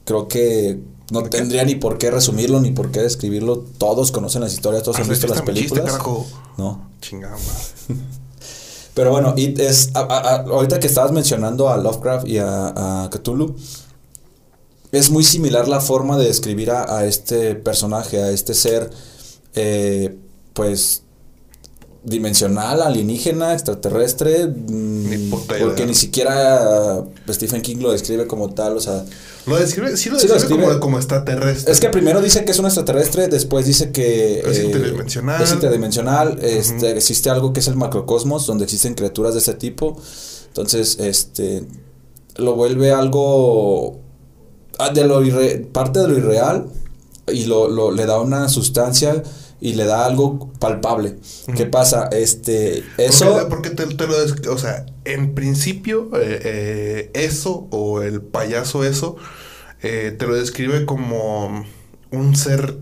creo 0.04 0.26
que 0.28 0.80
no 1.12 1.22
tendría 1.24 1.64
ni 1.64 1.74
por 1.74 1.98
qué 1.98 2.10
resumirlo, 2.10 2.60
ni 2.60 2.70
por 2.70 2.90
qué 2.90 3.00
describirlo. 3.00 3.64
Todos 3.78 4.10
conocen 4.12 4.40
las 4.42 4.52
historias, 4.52 4.82
todos 4.82 4.96
han 4.96 5.02
Hazle 5.02 5.14
visto 5.14 5.26
las 5.26 5.38
chiste, 5.38 5.52
chiste, 5.54 5.68
películas. 5.74 5.92
carajo. 5.92 6.26
No. 6.56 6.88
Chingada. 7.00 7.36
Pero 8.94 9.10
bueno, 9.12 9.34
It 9.36 9.58
es. 9.60 9.90
a- 9.94 10.00
a- 10.00 10.42
ahorita 10.42 10.80
que 10.80 10.86
estabas 10.86 11.12
mencionando 11.12 11.68
a 11.68 11.76
Lovecraft 11.76 12.26
y 12.26 12.38
a, 12.38 13.04
a 13.04 13.10
Cthulhu, 13.10 13.54
es 14.92 15.10
muy 15.10 15.22
similar 15.22 15.68
la 15.68 15.80
forma 15.80 16.18
de 16.18 16.24
describir 16.26 16.70
a, 16.72 16.98
a 16.98 17.06
este 17.06 17.54
personaje, 17.54 18.20
a 18.22 18.30
este 18.30 18.54
ser, 18.54 18.90
eh, 19.54 20.16
pues 20.52 21.04
dimensional, 22.02 22.80
alienígena, 22.80 23.52
extraterrestre, 23.52 24.46
mm, 24.46 25.10
Ni 25.10 25.16
puta 25.30 25.54
idea. 25.56 25.66
porque 25.66 25.84
ni 25.86 25.94
siquiera 25.94 27.04
Stephen 27.28 27.60
King 27.60 27.76
lo 27.80 27.92
describe 27.92 28.26
como 28.26 28.54
tal, 28.54 28.76
o 28.76 28.80
sea, 28.80 29.04
Lo 29.46 29.56
describe, 29.58 29.96
sí 29.96 30.08
lo 30.10 30.18
Sí 30.18 30.26
lo 30.28 30.34
describe, 30.34 30.64
como, 30.64 30.80
como 30.80 30.96
extraterrestre. 30.98 31.72
es 31.72 31.78
que 31.80 31.88
primero 31.90 32.20
dice 32.22 32.44
que 32.44 32.52
es 32.52 32.58
un 32.58 32.64
extraterrestre, 32.66 33.28
después 33.28 33.66
dice 33.66 33.90
que 33.90 34.40
Es 34.40 34.58
eh, 34.58 34.64
interdimensional. 34.64 35.42
es 35.42 35.52
interdimensional, 35.52 36.38
este, 36.42 36.96
existe 36.96 37.28
algo 37.30 37.52
que 37.52 37.60
es 37.60 37.68
el 37.68 37.76
macrocosmos, 37.76 38.46
donde 38.46 38.64
existen 38.64 38.94
criaturas 38.94 39.34
de 39.34 39.40
este 39.40 39.54
tipo. 39.54 39.96
Entonces, 40.48 40.96
este 41.00 41.64
lo 42.36 42.54
vuelve 42.54 42.92
algo 42.92 43.98
ah, 44.78 44.88
de 44.90 45.04
lo 45.04 45.22
irre- 45.22 45.66
parte 45.70 46.00
de 46.00 46.08
lo 46.08 46.16
irreal 46.16 46.66
y 47.30 47.44
lo, 47.44 47.68
lo- 47.68 47.90
le 47.92 48.06
da 48.06 48.18
una 48.20 48.48
sustancia 48.48 49.22
y 49.60 49.74
le 49.74 49.84
da 49.84 50.06
algo 50.06 50.50
palpable. 50.58 51.16
¿Qué 51.56 51.66
pasa? 51.66 52.08
Este, 52.12 52.82
eso 52.98 53.46
Porque, 53.50 53.70
te, 53.70 53.86
te 53.86 54.06
lo 54.06 54.18
des- 54.20 54.46
O 54.48 54.56
sea, 54.58 54.86
en 55.04 55.34
principio, 55.34 56.08
eh, 56.14 56.40
eh, 56.44 57.10
eso 57.14 57.68
o 57.70 58.00
el 58.02 58.22
payaso 58.22 58.84
eso 58.84 59.16
eh, 59.82 60.14
te 60.18 60.26
lo 60.26 60.34
describe 60.34 60.84
como 60.86 61.64
un 62.10 62.36
ser 62.36 62.78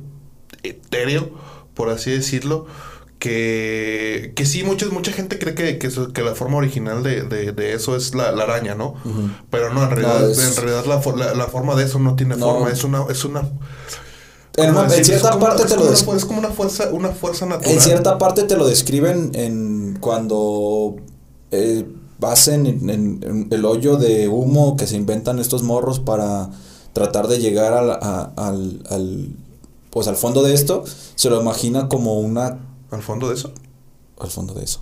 etéreo, 0.63 1.31
por 1.75 1.89
así 1.91 2.11
decirlo. 2.11 2.67
Que, 3.19 4.33
que 4.37 4.47
sí, 4.47 4.63
mucha, 4.63 4.87
mucha 4.91 5.11
gente 5.13 5.39
cree 5.41 5.55
que, 5.55 5.79
que, 5.79 5.89
eso- 5.89 6.13
que 6.13 6.23
la 6.23 6.37
forma 6.37 6.57
original 6.59 7.03
de, 7.03 7.23
de- 7.23 7.51
de 7.51 7.73
eso 7.75 7.97
es 7.97 8.15
la, 8.15 8.31
la 8.31 8.45
araña, 8.45 8.77
¿no? 8.77 8.95
Pero 9.51 9.75
no, 9.75 9.83
en 9.83 9.91
realidad, 9.91 10.31
es- 10.31 10.57
en 10.57 10.65
realidad 10.65 10.85
la, 10.87 11.03
la- 11.17 11.35
la 11.35 11.47
forma 11.49 11.75
de 11.75 11.85
eso 11.85 11.99
no 11.99 12.15
tiene 12.15 12.37
No. 12.37 12.47
forma, 12.53 12.71
es 12.71 12.85
una, 12.85 13.03
es 13.11 13.25
una 13.25 13.43
en, 14.65 15.05
cierta 15.05 15.31
como 15.31 15.45
parte 15.47 15.65
te 15.65 15.69
lo 15.71 15.77
como 15.77 15.83
una 15.89 15.91
des- 15.91 16.05
fu- 16.05 16.13
es 16.15 16.25
como 16.25 16.39
una 16.41 16.49
fuerza, 16.51 16.89
una 16.93 17.09
fuerza 17.11 17.47
natural. 17.47 17.73
En 17.75 17.81
cierta 17.81 18.19
parte 18.19 18.43
te 18.45 18.57
lo 18.57 18.67
describen 18.67 19.31
en 19.35 19.99
cuando 20.01 20.97
eh, 21.51 21.87
vas 22.19 22.49
en, 22.49 22.67
en- 22.67 22.91
en 22.91 23.49
el 23.51 23.65
hoyo 23.65 23.97
de 23.97 24.29
humo 24.29 24.77
que 24.77 24.87
se 24.87 24.97
inventan 24.97 25.39
estos 25.39 25.63
morros 25.63 26.01
para 26.01 26.51
tratar 26.93 27.29
de 27.29 27.39
llegar 27.39 27.73
al, 27.75 27.91
a- 27.91 28.33
al, 28.37 28.83
al- 28.91 29.37
pues 29.91 30.07
al 30.09 30.17
fondo 30.17 30.43
de 30.43 30.55
esto, 30.55 30.85
se 31.15 31.31
lo 31.31 31.41
imagina 31.41 31.89
como 31.89 32.21
una 32.21 32.59
Al 32.91 33.03
fondo 33.03 33.29
de 33.29 33.35
eso. 33.35 33.53
al 34.19 34.31
fondo 34.31 34.53
de 34.55 34.65
eso. 34.65 34.81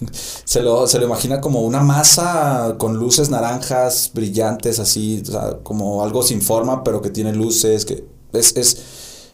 se, 0.44 0.62
lo, 0.62 0.86
se 0.86 0.98
lo 0.98 1.06
imagina 1.06 1.40
como 1.40 1.62
una 1.62 1.80
masa 1.80 2.76
con 2.78 2.96
luces 2.98 3.30
naranjas 3.30 4.12
brillantes, 4.14 4.78
así, 4.78 5.22
o 5.26 5.30
sea, 5.32 5.58
como 5.62 6.04
algo 6.04 6.22
sin 6.22 6.40
forma, 6.42 6.84
pero 6.84 7.02
que 7.02 7.10
tiene 7.10 7.32
luces, 7.32 7.84
que 7.84 8.04
es, 8.32 8.56
es, 8.56 8.78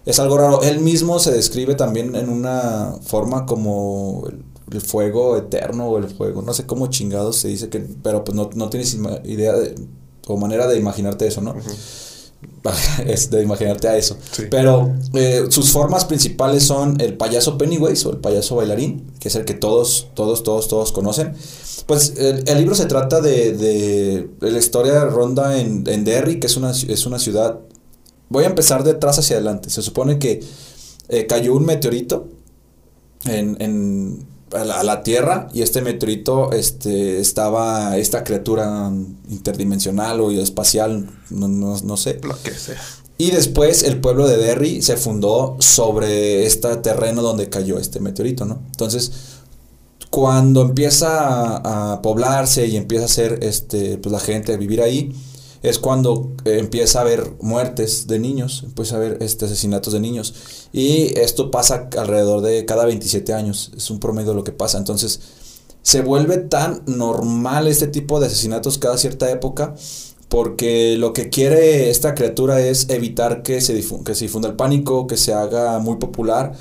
es 0.07 0.19
algo 0.19 0.39
raro. 0.39 0.63
Él 0.63 0.81
mismo 0.81 1.19
se 1.19 1.33
describe 1.33 1.75
también 1.75 2.15
en 2.15 2.29
una 2.29 2.95
forma 3.03 3.47
como 3.47 4.25
el, 4.29 4.45
el 4.73 4.81
fuego 4.81 5.37
eterno 5.37 5.89
o 5.89 5.99
el 5.99 6.09
fuego, 6.09 6.43
no 6.43 6.55
sé 6.55 6.67
cómo 6.67 6.89
chingados 6.89 7.37
se 7.37 7.49
dice 7.49 7.69
que, 7.69 7.81
pero 8.03 8.25
pues 8.25 8.35
no, 8.35 8.51
no 8.55 8.71
tienes 8.71 8.97
idea 9.25 9.53
de, 9.53 9.75
o 10.27 10.37
manera 10.37 10.67
de 10.67 10.79
imaginarte 10.79 11.27
eso, 11.27 11.41
¿no? 11.41 11.55
es 13.07 13.31
de 13.31 13.43
imaginarte 13.43 13.89
a 13.89 13.97
eso. 13.97 14.17
Sí. 14.33 14.45
Pero 14.51 14.95
eh, 15.15 15.47
sus 15.51 15.71
formas 15.71 16.05
principales 16.05 16.65
son 16.65 17.01
el 17.01 17.17
payaso 17.17 17.59
Pennywise 17.59 18.07
o 18.07 18.13
el 18.13 18.19
payaso 18.19 18.57
bailarín, 18.57 19.13
que 19.19 19.29
es 19.29 19.35
el 19.35 19.45
que 19.45 19.55
todos, 19.55 20.09
todos, 20.15 20.43
todos, 20.43 20.69
todos 20.69 20.93
conocen. 20.93 21.35
Pues 21.87 22.15
el, 22.17 22.49
el 22.49 22.59
libro 22.59 22.75
se 22.75 22.87
trata 22.87 23.21
de, 23.21 23.53
de, 23.53 24.29
de 24.41 24.51
la 24.51 24.59
historia 24.59 25.05
ronda 25.05 25.59
en, 25.59 25.85
en 25.87 26.05
Derry, 26.05 26.41
que 26.41 26.47
es 26.47 26.57
una, 26.57 26.71
es 26.71 27.07
una 27.07 27.19
ciudad. 27.19 27.61
Voy 28.29 28.45
a 28.45 28.49
empezar 28.49 28.85
de 28.85 28.93
atrás 28.93 29.19
hacia 29.19 29.37
adelante. 29.37 29.71
Se 29.71 29.83
supone 29.83 30.19
que 30.19 30.43
eh, 31.09 31.27
cayó 31.27 31.55
un 31.55 31.65
meteorito 31.65 32.29
en, 33.25 33.57
en 33.61 34.27
a, 34.53 34.65
la, 34.65 34.81
a 34.81 34.85
la 34.85 35.03
Tierra 35.03 35.49
y 35.53 35.63
este 35.63 35.83
meteorito 35.83 36.53
este, 36.53 37.21
estaba 37.21 37.97
esta 37.97 38.25
criatura 38.25 38.91
interdimensional 39.29 40.21
o 40.21 40.31
espacial, 40.31 41.11
no, 41.31 41.49
no, 41.49 41.79
no 41.81 41.97
sé. 41.97 42.21
Lo 42.23 42.41
que 42.43 42.53
sea. 42.53 42.81
Y 43.17 43.31
después 43.31 43.85
el 43.85 44.01
pueblo 44.01 44.27
de 44.27 44.37
Derry 44.37 44.83
se 44.83 44.97
fundó 44.97 45.57
sobre 45.61 46.47
este 46.47 46.75
terreno 46.77 47.23
donde 47.23 47.49
cayó 47.49 47.79
este 47.79 48.01
meteorito, 48.01 48.45
¿no? 48.45 48.61
Entonces, 48.67 49.13
cuando 50.11 50.63
empieza 50.63 51.57
a, 51.57 51.93
a 51.93 52.03
poblarse 52.03 52.67
y 52.67 52.77
empieza 52.77 53.05
a 53.05 53.09
ser 53.09 53.39
este, 53.43 53.99
pues 53.99 54.13
la 54.13 54.19
gente 54.19 54.53
a 54.53 54.57
vivir 54.57 54.83
ahí, 54.83 55.13
es 55.65 55.79
cuando 55.79 56.33
eh, 56.45 56.59
empieza 56.61 56.99
a 56.99 57.03
haber 57.03 57.33
muertes 57.41 58.07
de 58.07 58.19
niños, 58.19 58.63
empieza 58.65 58.95
a 58.95 58.99
haber 58.99 59.19
este, 59.23 59.47
asesinatos 59.47 59.93
de 59.93 60.01
niños. 60.01 60.35
Y 60.73 61.19
esto 61.19 61.51
pasa 61.51 61.89
alrededor 61.99 62.43
de 62.43 62.65
cada 62.67 62.85
27 62.85 63.33
años, 63.35 63.73
es 63.77 63.91
un 63.91 64.01
promedio 64.01 64.31
de 64.31 64.37
lo 64.37 64.45
que 64.45 64.53
pasa. 64.53 64.79
Entonces, 64.79 65.21
se 65.83 66.01
vuelve 66.03 66.39
tan 66.39 66.83
normal 66.87 67.69
este 67.69 67.87
tipo 67.89 68.21
de 68.21 68.27
asesinatos 68.27 68.79
cada 68.79 68.97
cierta 68.99 69.31
época 69.31 69.75
porque 70.29 70.97
lo 70.99 71.13
que 71.13 71.29
quiere 71.29 71.91
esta 71.91 72.15
criatura 72.15 72.61
es 72.61 72.89
evitar 72.91 73.43
que 73.43 73.61
se, 73.61 73.79
difu- 73.79 74.03
que 74.03 74.15
se 74.15 74.25
difunda 74.25 74.49
el 74.49 74.57
pánico, 74.57 75.07
que 75.07 75.17
se 75.17 75.33
haga 75.33 75.79
muy 75.79 75.97
popular. 75.97 76.55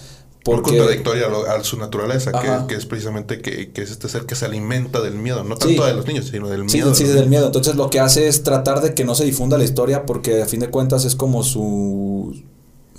Muy 0.45 0.55
Porque, 0.57 0.77
contradictoria 0.77 1.27
a, 1.27 1.53
a 1.55 1.63
su 1.63 1.77
naturaleza, 1.77 2.31
que, 2.33 2.67
que 2.67 2.75
es 2.75 2.85
precisamente 2.85 3.41
que, 3.41 3.71
que 3.71 3.81
es 3.81 3.91
este 3.91 4.09
ser 4.09 4.25
que 4.25 4.35
se 4.35 4.43
alimenta 4.45 4.99
del 4.99 5.13
miedo, 5.15 5.41
no 5.45 5.55
Sí. 5.55 5.67
tanto 5.69 5.85
de 5.85 5.93
los 5.93 6.05
niños, 6.05 6.25
sino 6.29 6.49
del 6.49 6.65
miedo. 6.65 6.93
sí, 6.93 7.05
del 7.05 7.29
miedo. 7.29 7.45
Entonces 7.45 7.75
lo 7.75 7.89
que 7.89 8.01
hace 8.01 8.27
es 8.27 8.43
tratar 8.43 8.81
de 8.81 8.93
que 8.93 9.05
no 9.05 9.15
se 9.15 9.23
difunda 9.23 9.57
la 9.57 9.63
historia 9.63 10.05
porque 10.05 10.41
a 10.41 10.45
fin 10.45 10.59
de 10.59 10.69
cuentas 10.69 11.05
es 11.05 11.15
como 11.15 11.43
su... 11.43 12.41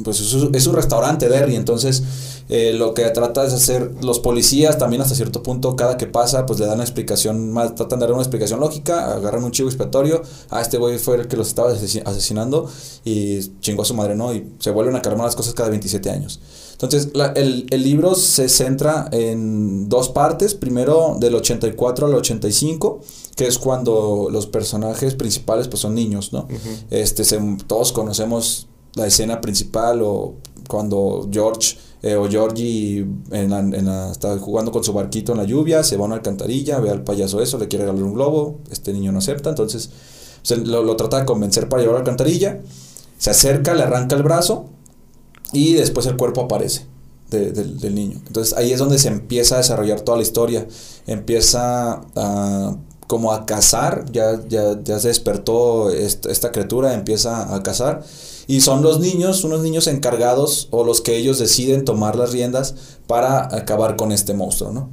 Pues 0.02 0.18
es 0.20 0.26
su, 0.26 0.50
es 0.52 0.64
su 0.64 0.72
restaurante, 0.72 1.28
Derry. 1.28 1.54
Entonces 1.54 2.02
eh, 2.48 2.72
lo 2.72 2.94
que 2.94 3.04
trata 3.10 3.44
es 3.44 3.52
hacer 3.52 3.92
los 4.02 4.18
policías 4.20 4.76
también 4.78 5.02
hasta 5.02 5.14
cierto 5.14 5.42
punto, 5.42 5.76
cada 5.76 5.96
que 5.98 6.06
pasa, 6.06 6.46
pues 6.46 6.58
le 6.58 6.66
dan 6.66 6.74
una 6.76 6.82
explicación, 6.84 7.52
más, 7.52 7.74
tratan 7.76 8.00
de 8.00 8.06
dar 8.06 8.12
una 8.14 8.22
explicación 8.22 8.58
lógica, 8.58 9.12
agarran 9.14 9.44
un 9.44 9.52
chivo 9.52 9.68
expiatorio, 9.68 10.22
ah, 10.50 10.60
este 10.62 10.78
güey 10.78 10.98
fue 10.98 11.16
el 11.16 11.28
que 11.28 11.36
los 11.36 11.46
estaba 11.48 11.72
asesi- 11.72 12.02
asesinando 12.04 12.68
y 13.04 13.40
chingó 13.60 13.82
a 13.82 13.84
su 13.84 13.94
madre, 13.94 14.16
¿no? 14.16 14.34
Y 14.34 14.44
se 14.58 14.70
vuelven 14.72 14.96
a 14.96 15.02
calmar 15.02 15.26
las 15.26 15.36
cosas 15.36 15.54
cada 15.54 15.68
27 15.68 16.10
años. 16.10 16.40
Entonces, 16.74 17.08
la- 17.14 17.32
el, 17.32 17.66
el 17.70 17.82
libro 17.82 18.14
se 18.14 18.48
centra 18.48 19.08
en 19.12 19.88
dos 19.88 20.08
partes. 20.10 20.54
Primero, 20.54 21.16
del 21.18 21.34
84 21.34 22.06
al 22.06 22.14
85, 22.14 23.00
que 23.36 23.46
es 23.46 23.58
cuando 23.58 24.28
los 24.30 24.46
personajes 24.46 25.14
principales 25.14 25.68
pues, 25.68 25.80
son 25.80 25.94
niños, 25.94 26.32
¿no? 26.32 26.46
este, 26.90 27.24
se- 27.24 27.40
todos 27.66 27.92
conocemos 27.92 28.66
la 28.94 29.06
escena 29.06 29.40
principal 29.40 30.02
o 30.02 30.34
cuando 30.68 31.28
George 31.32 31.76
eh, 32.02 32.16
o 32.16 32.28
Georgie 32.28 32.98
en 33.30 33.50
la- 33.50 33.60
en 33.60 33.86
la- 33.86 34.10
está 34.12 34.36
jugando 34.38 34.70
con 34.70 34.84
su 34.84 34.92
barquito 34.92 35.32
en 35.32 35.38
la 35.38 35.44
lluvia, 35.44 35.82
se 35.82 35.96
va 35.96 36.02
a 36.04 36.06
una 36.06 36.16
alcantarilla, 36.16 36.78
ve 36.78 36.90
al 36.90 37.02
payaso 37.02 37.40
eso, 37.40 37.56
le 37.58 37.66
quiere 37.66 37.86
regalar 37.86 38.04
un 38.04 38.12
globo, 38.12 38.56
este 38.70 38.92
niño 38.92 39.10
no 39.10 39.18
acepta, 39.20 39.48
entonces 39.48 39.88
se 40.42 40.58
lo, 40.58 40.82
lo 40.82 40.96
trata 40.96 41.18
de 41.20 41.24
convencer 41.24 41.66
para 41.70 41.80
llevar 41.80 41.94
a 41.96 41.98
la 42.00 42.02
alcantarilla, 42.02 42.60
se 43.16 43.30
acerca, 43.30 43.72
le 43.74 43.84
arranca 43.84 44.16
el 44.16 44.22
brazo 44.22 44.66
y 45.54 45.74
después 45.74 46.06
el 46.06 46.16
cuerpo 46.16 46.42
aparece 46.42 46.86
de- 47.30 47.52
del, 47.52 47.94
niño. 47.94 48.20
Entonces 48.26 48.54
ahí 48.56 48.72
es 48.72 48.78
donde 48.78 48.98
se 48.98 49.08
empieza 49.08 49.56
a 49.56 49.58
desarrollar 49.58 50.00
toda 50.02 50.18
la 50.18 50.22
historia. 50.22 50.66
Empieza 51.06 52.02
a 52.16 52.76
como 53.06 53.32
a 53.32 53.44
cazar, 53.44 54.06
ya, 54.12 54.40
ya, 54.48 54.82
ya 54.82 54.98
se 54.98 55.08
despertó 55.08 55.90
esta, 55.90 56.32
esta 56.32 56.52
criatura, 56.52 56.94
empieza 56.94 57.54
a 57.54 57.62
cazar. 57.62 58.02
Y 58.46 58.62
son 58.62 58.82
los 58.82 58.98
niños, 58.98 59.44
unos 59.44 59.60
niños 59.62 59.86
encargados 59.88 60.68
o 60.70 60.84
los 60.84 61.00
que 61.02 61.16
ellos 61.16 61.38
deciden 61.38 61.84
tomar 61.84 62.16
las 62.16 62.32
riendas 62.32 62.74
para 63.06 63.54
acabar 63.54 63.96
con 63.96 64.10
este 64.10 64.32
monstruo, 64.34 64.72
¿no? 64.72 64.88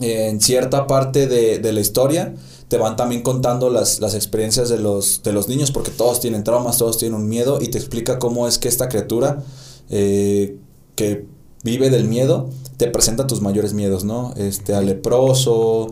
en 0.00 0.40
cierta 0.40 0.86
parte 0.86 1.26
de, 1.26 1.58
de 1.58 1.72
la 1.72 1.80
historia 1.80 2.34
te 2.68 2.76
van 2.76 2.96
también 2.96 3.22
contando 3.22 3.70
las, 3.70 3.98
las 4.00 4.14
experiencias 4.14 4.68
de 4.68 4.78
los, 4.78 5.22
de 5.22 5.32
los 5.32 5.48
niños, 5.48 5.70
porque 5.70 5.90
todos 5.90 6.20
tienen 6.20 6.44
traumas, 6.44 6.76
todos 6.76 6.98
tienen 6.98 7.18
un 7.18 7.28
miedo, 7.28 7.58
y 7.62 7.68
te 7.68 7.78
explica 7.78 8.18
cómo 8.18 8.46
es 8.46 8.58
que 8.58 8.68
esta 8.68 8.88
criatura 8.88 9.42
eh, 9.90 10.56
que 10.94 11.26
vive 11.62 11.90
del 11.90 12.08
miedo 12.08 12.50
te 12.76 12.88
presenta 12.88 13.26
tus 13.26 13.40
mayores 13.42 13.74
miedos, 13.74 14.04
¿no? 14.04 14.32
Este, 14.36 14.74
al 14.74 14.86
leproso, 14.86 15.88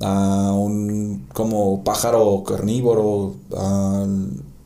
a 0.00 0.52
un 0.52 1.26
como 1.34 1.82
pájaro 1.82 2.44
carnívoro, 2.44 3.34
a 3.56 4.06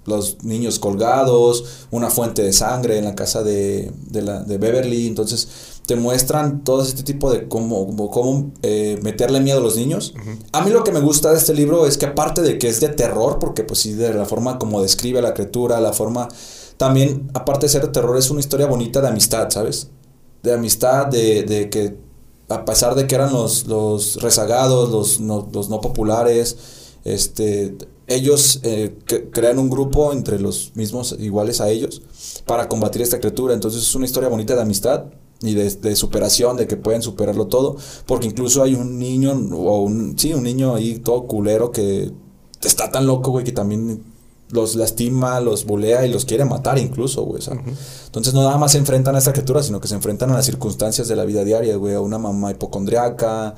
los 0.05 0.43
niños 0.43 0.79
colgados, 0.79 1.87
una 1.91 2.11
fuente 2.11 2.43
de 2.43 2.53
sangre 2.53 2.99
en 2.99 3.05
la 3.05 3.15
casa 3.15 3.43
de, 3.43 3.93
de, 4.09 4.23
la, 4.23 4.43
de 4.43 4.59
Beverly, 4.59 5.07
entonces 5.07 5.49
te 5.87 5.97
muestran 5.97 6.63
todo 6.65 6.83
este 6.83 7.03
tipo 7.03 7.33
de 7.33 7.49
cómo, 7.49 7.87
cómo, 7.87 8.11
cómo, 8.11 8.53
eh, 8.63 8.99
meterle 9.03 9.41
miedo 9.41 9.59
a 9.59 9.63
los 9.63 9.77
niños. 9.77 10.15
A 10.53 10.63
mí 10.63 10.71
lo 10.71 10.85
que 10.85 10.93
me 10.93 11.01
gusta 11.01 11.31
de 11.31 11.39
este 11.39 11.55
libro 11.55 11.87
es 11.87 11.99
que 11.99 12.07
aparte 12.07 12.43
de 12.43 12.59
que 12.59 12.69
es 12.69 12.81
de 12.81 12.89
terror, 12.89 13.39
porque 13.39 13.65
pues 13.65 13.81
sí, 13.81 13.95
de 13.95 14.13
la 14.13 14.27
forma 14.27 14.59
como 14.59 14.83
describe 14.83 15.21
a 15.21 15.23
la 15.23 15.35
criatura, 15.35 15.81
la 15.81 15.93
forma... 15.93 16.29
También, 16.83 17.31
aparte 17.33 17.67
de 17.67 17.69
ser 17.71 17.93
terror, 17.93 18.19
es 18.19 18.29
una 18.29 18.41
historia 18.41 18.67
bonita 18.67 19.01
de 19.01 19.07
amistad, 19.07 19.49
¿sabes? 19.51 19.91
De 20.43 20.53
amistad, 20.53 21.07
de, 21.07 21.45
de 21.45 21.71
que 21.71 21.97
a 22.49 22.65
pesar 22.65 22.97
de 22.97 23.07
que 23.07 23.15
eran 23.15 23.33
los, 23.33 23.69
los 23.69 24.21
rezagados, 24.21 24.91
los 24.91 25.21
no, 25.21 25.49
los 25.53 25.69
no 25.69 25.81
populares, 25.81 26.57
este, 27.05 27.77
ellos 28.09 28.59
eh, 28.65 28.99
crean 29.31 29.61
un 29.61 29.71
grupo 29.71 30.13
entre 30.13 30.41
los 30.41 30.73
mismos 30.75 31.15
iguales 31.21 31.61
a 31.61 31.71
ellos 31.71 32.03
para 32.47 32.69
combatir 32.69 33.01
esta 33.01 33.21
criatura. 33.21 33.55
Entonces 33.55 33.81
es 33.83 33.95
una 33.95 34.07
historia 34.07 34.29
bonita 34.29 34.57
de 34.57 34.63
amistad 34.63 35.05
y 35.41 35.55
de, 35.55 35.71
de 35.71 35.95
superación, 35.95 36.57
de 36.57 36.67
que 36.67 36.77
pueden 36.77 37.01
superarlo 37.01 37.47
todo, 37.47 37.77
porque 38.07 38.27
incluso 38.27 38.61
hay 38.61 38.75
un 38.75 38.99
niño, 38.99 39.31
o 39.31 39.83
un, 39.83 40.19
sí, 40.19 40.35
un 40.35 40.43
niño 40.43 40.75
ahí 40.75 40.99
todo 40.99 41.29
culero 41.29 41.71
que 41.71 42.11
está 42.61 42.91
tan 42.91 43.07
loco, 43.07 43.31
güey, 43.31 43.45
que 43.45 43.53
también 43.53 44.03
los 44.53 44.77
lastima, 44.77 45.41
los 45.41 45.65
bulea 45.65 46.07
y 46.07 46.13
los 46.13 46.25
quiere 46.25 46.45
matar 46.45 46.79
incluso, 46.79 47.25
güey. 47.25 47.43
Entonces 48.07 48.35
no 48.35 48.43
nada 48.43 48.59
más 48.59 48.73
se 48.73 48.79
enfrentan 48.79 49.15
a 49.17 49.19
esta 49.19 49.33
criatura, 49.33 49.63
sino 49.63 49.81
que 49.81 49.89
se 49.89 49.95
enfrentan 49.95 50.31
a 50.31 50.35
las 50.35 50.45
circunstancias 50.45 51.09
de 51.09 51.17
la 51.17 51.25
vida 51.25 51.43
diaria, 51.43 51.75
güey, 51.77 51.95
a 51.95 52.01
una 52.01 52.19
mamá 52.19 52.51
hipocondriaca, 52.51 53.55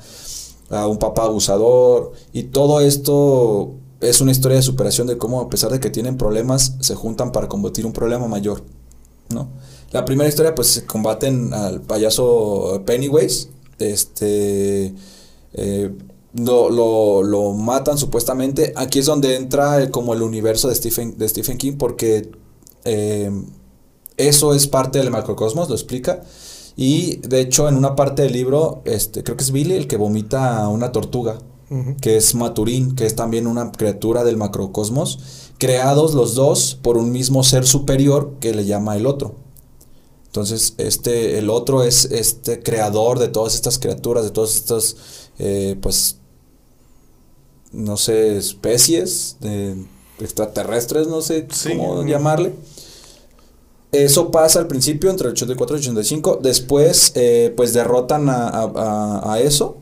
a 0.69 0.87
un 0.87 0.97
papá 0.97 1.23
abusador, 1.25 2.13
y 2.31 2.43
todo 2.43 2.79
esto 2.79 3.73
es 3.99 4.21
una 4.21 4.31
historia 4.31 4.57
de 4.57 4.63
superación 4.63 5.07
de 5.07 5.17
cómo 5.17 5.41
a 5.41 5.49
pesar 5.49 5.71
de 5.71 5.79
que 5.79 5.89
tienen 5.89 6.17
problemas, 6.17 6.75
se 6.79 6.95
juntan 6.95 7.31
para 7.31 7.49
combatir 7.49 7.85
un 7.85 7.93
problema 7.93 8.27
mayor, 8.27 8.63
¿no? 9.29 9.49
La 9.91 10.05
primera 10.05 10.29
historia, 10.29 10.55
pues, 10.55 10.67
se 10.67 10.85
combaten 10.85 11.53
al 11.53 11.81
payaso 11.81 12.81
Pennywise, 12.85 13.49
este, 13.79 14.93
eh, 15.53 15.91
lo, 16.35 16.69
lo, 16.69 17.23
lo 17.23 17.53
matan 17.53 17.97
supuestamente. 17.97 18.73
Aquí 18.75 18.99
es 18.99 19.05
donde 19.05 19.35
entra 19.35 19.89
como 19.89 20.13
el 20.13 20.21
universo 20.21 20.67
de 20.67 20.75
Stephen, 20.75 21.17
de 21.17 21.29
Stephen 21.29 21.57
King, 21.57 21.73
porque 21.77 22.31
eh, 22.83 23.31
eso 24.17 24.53
es 24.53 24.67
parte 24.67 24.99
del 24.99 25.11
macrocosmos, 25.11 25.69
lo 25.69 25.75
explica. 25.75 26.23
Y 26.75 27.17
de 27.17 27.39
hecho, 27.39 27.69
en 27.69 27.77
una 27.77 27.95
parte 27.95 28.23
del 28.23 28.33
libro, 28.33 28.81
este, 28.85 29.23
creo 29.23 29.37
que 29.37 29.43
es 29.43 29.51
Billy 29.51 29.75
el 29.75 29.87
que 29.87 29.97
vomita 29.97 30.57
a 30.57 30.69
una 30.69 30.91
tortuga, 30.91 31.39
que 31.99 32.17
es 32.17 32.35
Maturín, 32.35 32.95
que 32.95 33.05
es 33.05 33.15
también 33.15 33.47
una 33.47 33.71
criatura 33.71 34.23
del 34.23 34.37
macrocosmos, 34.37 35.19
creados 35.57 36.13
los 36.13 36.35
dos 36.35 36.77
por 36.79 36.97
un 36.97 37.11
mismo 37.11 37.43
ser 37.43 37.65
superior 37.65 38.35
que 38.39 38.53
le 38.53 38.65
llama 38.65 38.95
el 38.95 39.07
otro. 39.07 39.35
Entonces, 40.27 40.75
este, 40.77 41.39
el 41.39 41.49
otro 41.49 41.81
es 41.83 42.05
este 42.05 42.61
creador 42.61 43.19
de 43.19 43.29
todas 43.29 43.55
estas 43.55 43.79
criaturas, 43.79 44.25
de 44.25 44.31
todas 44.31 44.55
estas, 44.55 44.97
eh, 45.39 45.77
pues, 45.81 46.17
no 47.75 47.97
sé, 47.97 48.37
especies 48.37 49.37
de 49.41 49.75
extraterrestres, 50.19 51.07
no 51.07 51.21
sé 51.21 51.47
Sí. 51.51 51.69
cómo 51.69 52.03
llamarle. 52.05 52.53
Eso 53.91 54.29
pasa 54.31 54.59
al 54.59 54.67
principio, 54.67 55.09
entre 55.09 55.27
el 55.27 55.33
84 55.33 55.77
y 55.77 55.79
85. 55.79 56.39
Después, 56.41 57.11
eh, 57.15 57.53
pues 57.55 57.73
derrotan 57.73 58.27
a, 58.29 58.47
a- 58.49 58.71
a- 59.23 59.33
a 59.33 59.39
eso. 59.39 59.77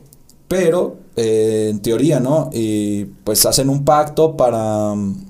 Pero, 0.46 0.96
eh, 1.16 1.68
en 1.70 1.80
teoría, 1.80 2.20
¿no? 2.20 2.50
Y 2.52 3.06
pues 3.24 3.44
hacen 3.46 3.68
un 3.68 3.84
pacto 3.84 4.36
para... 4.36 4.94
mm, 4.94 5.24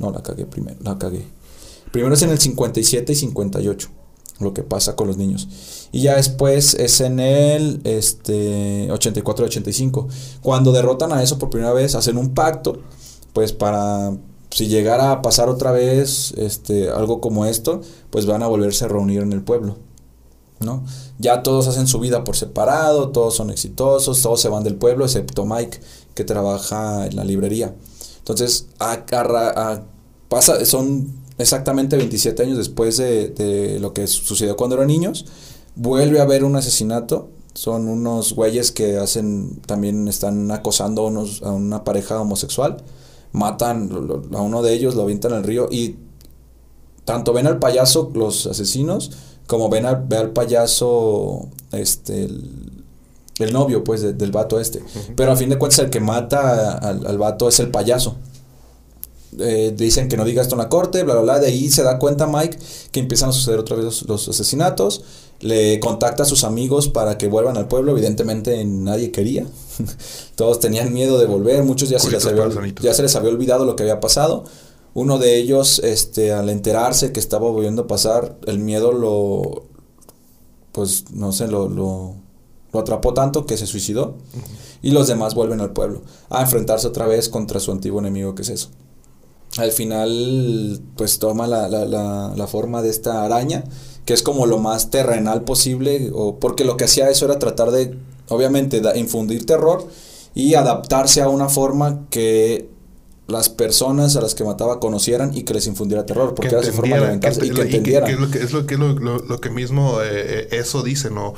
No, 0.00 0.10
la 0.10 0.22
cagué 0.22 0.44
primero, 0.44 0.76
la 0.82 0.98
cagué. 0.98 1.24
Primero 1.92 2.14
es 2.14 2.20
en 2.22 2.28
el 2.30 2.38
57 2.38 3.12
y 3.12 3.16
58, 3.16 3.88
lo 4.40 4.54
que 4.54 4.62
pasa 4.62 4.94
con 4.96 5.06
los 5.08 5.16
niños. 5.16 5.48
Y 5.92 6.02
ya 6.02 6.16
después 6.16 6.74
es 6.74 7.00
en 7.00 7.18
el 7.20 7.80
este, 7.84 8.90
84 8.92 9.44
y 9.44 9.48
85. 9.48 10.08
Cuando 10.42 10.72
derrotan 10.72 11.12
a 11.12 11.22
eso 11.22 11.38
por 11.38 11.50
primera 11.50 11.72
vez, 11.72 11.94
hacen 11.94 12.16
un 12.18 12.34
pacto, 12.34 12.78
pues 13.32 13.52
para 13.52 14.16
si 14.50 14.66
llegara 14.68 15.12
a 15.12 15.22
pasar 15.22 15.48
otra 15.48 15.72
vez 15.72 16.32
este, 16.36 16.88
algo 16.90 17.20
como 17.20 17.44
esto, 17.44 17.80
pues 18.10 18.26
van 18.26 18.42
a 18.42 18.46
volverse 18.46 18.84
a 18.84 18.88
reunir 18.88 19.22
en 19.22 19.32
el 19.32 19.42
pueblo. 19.42 19.76
¿no? 20.60 20.84
Ya 21.18 21.42
todos 21.42 21.68
hacen 21.68 21.86
su 21.86 22.00
vida 22.00 22.24
por 22.24 22.36
separado, 22.36 23.10
todos 23.10 23.36
son 23.36 23.50
exitosos, 23.50 24.20
todos 24.22 24.40
se 24.40 24.48
van 24.48 24.64
del 24.64 24.74
pueblo, 24.74 25.04
excepto 25.04 25.44
Mike, 25.44 25.80
que 26.14 26.24
trabaja 26.24 27.06
en 27.06 27.14
la 27.16 27.24
librería. 27.24 27.74
Entonces, 28.18 28.66
a- 28.80 29.04
pasa, 30.28 30.64
son 30.64 31.17
exactamente 31.38 31.96
27 31.96 32.42
años 32.42 32.58
después 32.58 32.96
de, 32.96 33.28
de 33.30 33.80
lo 33.80 33.92
que 33.92 34.06
sucedió 34.06 34.56
cuando 34.56 34.76
eran 34.76 34.88
niños. 34.88 35.26
vuelve 35.76 36.20
a 36.20 36.22
haber 36.22 36.44
un 36.44 36.56
asesinato. 36.56 37.28
Son 37.54 37.88
unos 37.88 38.34
güeyes 38.34 38.70
que 38.70 38.98
hacen, 38.98 39.60
también 39.66 40.06
están 40.06 40.50
acosando 40.52 41.02
a, 41.02 41.06
unos, 41.08 41.42
a 41.42 41.50
una 41.50 41.82
pareja 41.82 42.20
homosexual. 42.20 42.76
Matan 43.32 43.90
a 44.32 44.40
uno 44.42 44.62
de 44.62 44.72
ellos, 44.72 44.94
lo 44.94 45.02
avientan 45.02 45.32
al 45.32 45.42
río 45.42 45.68
y 45.70 45.96
tanto 47.04 47.32
ven 47.32 47.46
al 47.46 47.58
payaso 47.58 48.10
los 48.14 48.46
asesinos 48.46 49.10
como 49.48 49.70
ven 49.70 49.86
al, 49.86 50.04
ve 50.06 50.18
al 50.18 50.30
payaso 50.30 51.48
este 51.72 52.28
el, 53.38 53.52
novio 53.52 53.82
pues 53.82 54.02
del 54.02 54.30
vato 54.30 54.60
este. 54.60 54.82
Pero 55.16 55.32
a 55.32 55.36
fin 55.36 55.48
de 55.48 55.58
cuentas 55.58 55.78
el 55.80 55.90
que 55.90 56.00
mata 56.00 56.76
al, 56.76 57.06
al 57.06 57.18
vato 57.18 57.48
es 57.48 57.58
el 57.58 57.70
payaso. 57.70 58.16
Eh, 59.38 59.74
dicen 59.76 60.08
que 60.08 60.16
no 60.16 60.24
diga 60.24 60.40
esto 60.40 60.54
en 60.54 60.60
la 60.60 60.68
corte, 60.68 61.02
bla, 61.02 61.14
bla, 61.14 61.22
bla. 61.22 61.38
De 61.40 61.48
ahí 61.48 61.68
se 61.70 61.82
da 61.82 61.98
cuenta 61.98 62.26
Mike 62.26 62.58
que 62.90 63.00
empiezan 63.00 63.30
a 63.30 63.32
suceder 63.32 63.58
otra 63.58 63.76
vez 63.76 64.02
los, 64.06 64.28
asesinatos. 64.28 65.02
Le 65.40 65.78
contacta 65.80 66.22
a 66.24 66.26
sus 66.26 66.44
amigos 66.44 66.88
para 66.88 67.18
que 67.18 67.28
vuelvan 67.28 67.56
al 67.56 67.68
pueblo. 67.68 67.92
Evidentemente 67.92 68.64
nadie 68.64 69.12
quería. 69.12 69.46
Todos 70.34 70.60
tenían 70.60 70.92
miedo 70.92 71.18
de 71.18 71.26
volver. 71.26 71.62
Muchos 71.62 71.88
ya 71.88 71.98
se, 71.98 72.10
les 72.10 72.24
había, 72.26 72.48
ya 72.80 72.94
se 72.94 73.02
les 73.02 73.14
había 73.14 73.30
olvidado 73.30 73.64
lo 73.64 73.76
que 73.76 73.82
había 73.82 74.00
pasado. 74.00 74.44
Uno 74.94 75.18
de 75.18 75.36
ellos, 75.36 75.80
este, 75.80 76.32
al 76.32 76.48
enterarse 76.48 77.12
que 77.12 77.20
estaba 77.20 77.48
volviendo 77.48 77.82
a 77.82 77.86
pasar, 77.86 78.36
el 78.46 78.58
miedo 78.58 78.90
lo, 78.92 79.66
pues, 80.72 81.10
no 81.12 81.30
sé, 81.30 81.46
lo, 81.46 81.68
lo, 81.68 82.14
atrapó 82.72 83.14
tanto 83.14 83.46
que 83.46 83.56
se 83.56 83.66
suicidó. 83.66 84.16
Y 84.82 84.90
los 84.90 85.06
demás 85.06 85.34
vuelven 85.34 85.60
al 85.60 85.72
pueblo 85.72 86.02
a 86.30 86.42
enfrentarse 86.42 86.86
otra 86.88 87.06
vez 87.06 87.28
contra 87.28 87.60
su 87.60 87.70
antiguo 87.70 88.00
enemigo, 88.00 88.34
que 88.34 88.42
es 88.42 88.48
eso 88.48 88.70
al 89.58 89.72
final 89.72 90.80
pues 90.96 91.18
toma 91.18 91.46
la, 91.46 91.68
la, 91.68 92.32
la, 92.34 92.46
forma 92.46 92.80
de 92.82 92.90
esta 92.90 93.24
araña, 93.24 93.64
que 94.04 94.14
es 94.14 94.22
como 94.22 94.46
lo 94.46 94.58
más 94.58 94.90
terrenal 94.90 95.42
posible, 95.42 96.10
o 96.14 96.38
porque 96.38 96.64
lo 96.64 96.76
que 96.76 96.84
hacía 96.84 97.10
eso 97.10 97.24
era 97.24 97.38
tratar 97.38 97.70
de, 97.70 97.96
obviamente, 98.28 98.80
infundir 98.94 99.46
terror 99.46 99.86
y 100.34 100.54
adaptarse 100.54 101.22
a 101.22 101.28
una 101.28 101.48
forma 101.48 102.06
que 102.10 102.68
las 103.26 103.48
personas 103.48 104.16
a 104.16 104.20
las 104.20 104.34
que 104.34 104.44
mataba 104.44 104.80
conocieran 104.80 105.34
y 105.34 105.42
que 105.42 105.54
les 105.54 105.66
infundiera 105.66 106.06
terror, 106.06 106.34
porque 106.34 106.54
era 106.54 106.62
su 106.62 106.72
forma 106.72 106.96
de 106.96 107.06
aventarse 107.06 107.44
y 107.44 107.50
que 107.50 107.62
entendieran. 107.62 108.10
es 108.10 108.18
lo 108.18 108.30
que, 108.30 108.38
es 108.38 108.52
lo, 108.52 108.66
que, 108.66 108.76
lo, 108.76 109.40
que 109.40 109.50
mismo 109.50 110.00
eh, 110.00 110.06
eh, 110.10 110.48
eso 110.52 110.82
dice, 110.82 111.10
¿no? 111.10 111.34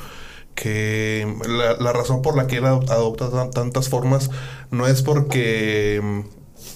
que 0.53 1.33
la, 1.47 1.77
la, 1.77 1.93
razón 1.93 2.21
por 2.21 2.35
la 2.35 2.45
que 2.45 2.57
él 2.57 2.65
adopta 2.65 3.49
tantas 3.51 3.87
formas 3.87 4.29
no 4.69 4.85
es 4.85 5.01
porque 5.01 6.25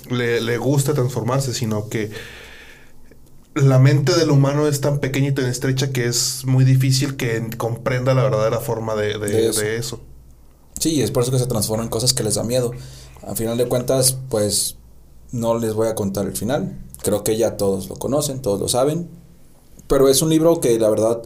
le, 0.10 0.42
le 0.42 0.58
gusta 0.58 0.94
transformarse, 0.94 1.54
sino 1.54 1.90
que 1.90 2.12
la 3.56 3.80
mente 3.80 4.14
del 4.14 4.32
humano 4.32 4.68
es 4.68 4.82
tan 4.82 5.00
pequeña 5.00 5.30
y 5.30 5.34
tan 5.34 5.46
estrecha 5.46 5.92
que 5.92 6.06
es 6.06 6.46
muy 6.46 6.66
difícil 6.66 7.16
que 7.16 7.50
comprenda 7.58 8.14
la 8.14 8.24
verdadera 8.24 8.60
forma 8.60 8.96
de, 8.96 9.18
de, 9.18 9.78
eso. 9.78 10.00
Sí, 10.80 11.02
es 11.02 11.12
por 11.12 11.24
eso 11.24 11.32
que 11.32 11.40
se 11.40 11.48
transforman 11.48 11.86
en 11.86 11.90
cosas 11.90 12.14
que 12.14 12.24
les 12.24 12.36
da 12.36 12.44
miedo. 12.44 12.72
Al 13.26 13.38
final 13.38 13.58
de 13.58 13.68
cuentas, 13.68 14.18
pues 14.30 14.76
no 15.32 15.58
les 15.58 15.74
voy 15.74 15.88
a 15.88 15.96
contar 15.96 16.26
el 16.26 16.36
final. 16.36 16.78
Creo 17.02 17.24
que 17.24 17.38
ya 17.38 17.56
todos 17.56 17.88
lo 17.88 17.96
conocen, 17.96 18.42
todos 18.42 18.60
lo 18.60 18.68
saben. 18.68 19.10
Pero 19.88 20.10
es 20.10 20.22
un 20.22 20.30
libro 20.30 20.60
que 20.60 20.78
la 20.78 20.90
verdad 20.90 21.22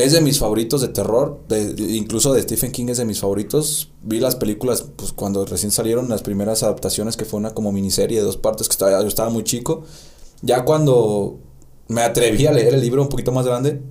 es 0.00 0.12
de 0.12 0.20
mis 0.20 0.38
favoritos 0.38 0.80
de 0.80 0.88
terror, 0.88 1.40
de, 1.48 1.74
incluso 1.94 2.32
de 2.32 2.42
Stephen 2.42 2.72
King 2.72 2.86
es 2.88 2.98
de 2.98 3.04
mis 3.04 3.20
favoritos. 3.20 3.90
Vi 4.02 4.20
las 4.20 4.36
películas 4.36 4.84
pues 4.96 5.12
cuando 5.12 5.44
recién 5.44 5.70
salieron 5.70 6.08
las 6.08 6.22
primeras 6.22 6.62
adaptaciones 6.62 7.16
que 7.16 7.24
fue 7.24 7.38
una 7.38 7.54
como 7.54 7.72
miniserie 7.72 8.18
de 8.18 8.24
dos 8.24 8.36
partes 8.36 8.68
que 8.68 8.72
estaba, 8.72 9.00
yo 9.00 9.08
estaba 9.08 9.30
muy 9.30 9.44
chico. 9.44 9.82
Ya 10.42 10.64
cuando 10.64 11.38
me 11.88 12.02
atreví 12.02 12.46
a 12.46 12.52
leer 12.52 12.74
el 12.74 12.80
libro 12.80 13.02
un 13.02 13.08
poquito 13.08 13.32
más 13.32 13.46
grande, 13.46 13.82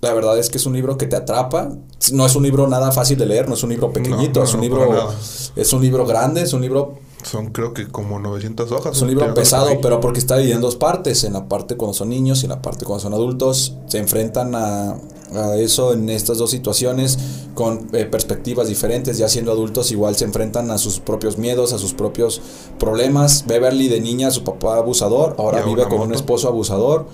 la 0.00 0.12
verdad 0.14 0.38
es 0.38 0.50
que 0.50 0.58
es 0.58 0.66
un 0.66 0.74
libro 0.74 0.96
que 0.96 1.06
te 1.06 1.16
atrapa. 1.16 1.72
No 2.12 2.26
es 2.26 2.36
un 2.36 2.42
libro 2.42 2.68
nada 2.68 2.92
fácil 2.92 3.18
de 3.18 3.26
leer, 3.26 3.48
no 3.48 3.54
es 3.54 3.62
un 3.62 3.70
libro 3.70 3.92
pequeñito, 3.92 4.42
es 4.42 4.54
un 4.54 4.60
libro 4.60 5.12
es 5.56 5.72
un 5.72 5.82
libro 5.82 6.06
grande, 6.06 6.42
es 6.42 6.52
un 6.52 6.60
libro 6.60 6.98
son 7.22 7.48
creo 7.48 7.74
que 7.74 7.88
como 7.88 8.18
900 8.18 8.70
hojas. 8.72 8.96
Es 8.96 9.02
un 9.02 9.08
libro 9.08 9.32
pesado, 9.34 9.70
pero 9.82 10.00
porque 10.00 10.18
está 10.18 10.36
dividido 10.36 10.56
en 10.56 10.62
dos 10.62 10.76
partes. 10.76 11.24
En 11.24 11.32
la 11.32 11.48
parte 11.48 11.76
cuando 11.76 11.94
son 11.94 12.08
niños 12.10 12.42
y 12.42 12.46
en 12.46 12.50
la 12.50 12.62
parte 12.62 12.84
cuando 12.84 13.02
son 13.02 13.14
adultos. 13.14 13.74
Se 13.86 13.98
enfrentan 13.98 14.54
a, 14.54 14.96
a 15.34 15.56
eso 15.56 15.92
en 15.92 16.08
estas 16.08 16.38
dos 16.38 16.50
situaciones 16.50 17.18
con 17.54 17.88
eh, 17.92 18.04
perspectivas 18.04 18.68
diferentes. 18.68 19.18
Ya 19.18 19.28
siendo 19.28 19.52
adultos 19.52 19.90
igual 19.90 20.16
se 20.16 20.24
enfrentan 20.24 20.70
a 20.70 20.78
sus 20.78 21.00
propios 21.00 21.38
miedos, 21.38 21.72
a 21.72 21.78
sus 21.78 21.92
propios 21.92 22.40
problemas. 22.78 23.44
Beverly 23.46 23.88
de 23.88 24.00
niña, 24.00 24.30
su 24.30 24.44
papá 24.44 24.76
abusador. 24.76 25.34
Ahora 25.38 25.62
vive 25.62 25.88
con 25.88 26.00
un 26.00 26.14
esposo 26.14 26.48
abusador. 26.48 27.06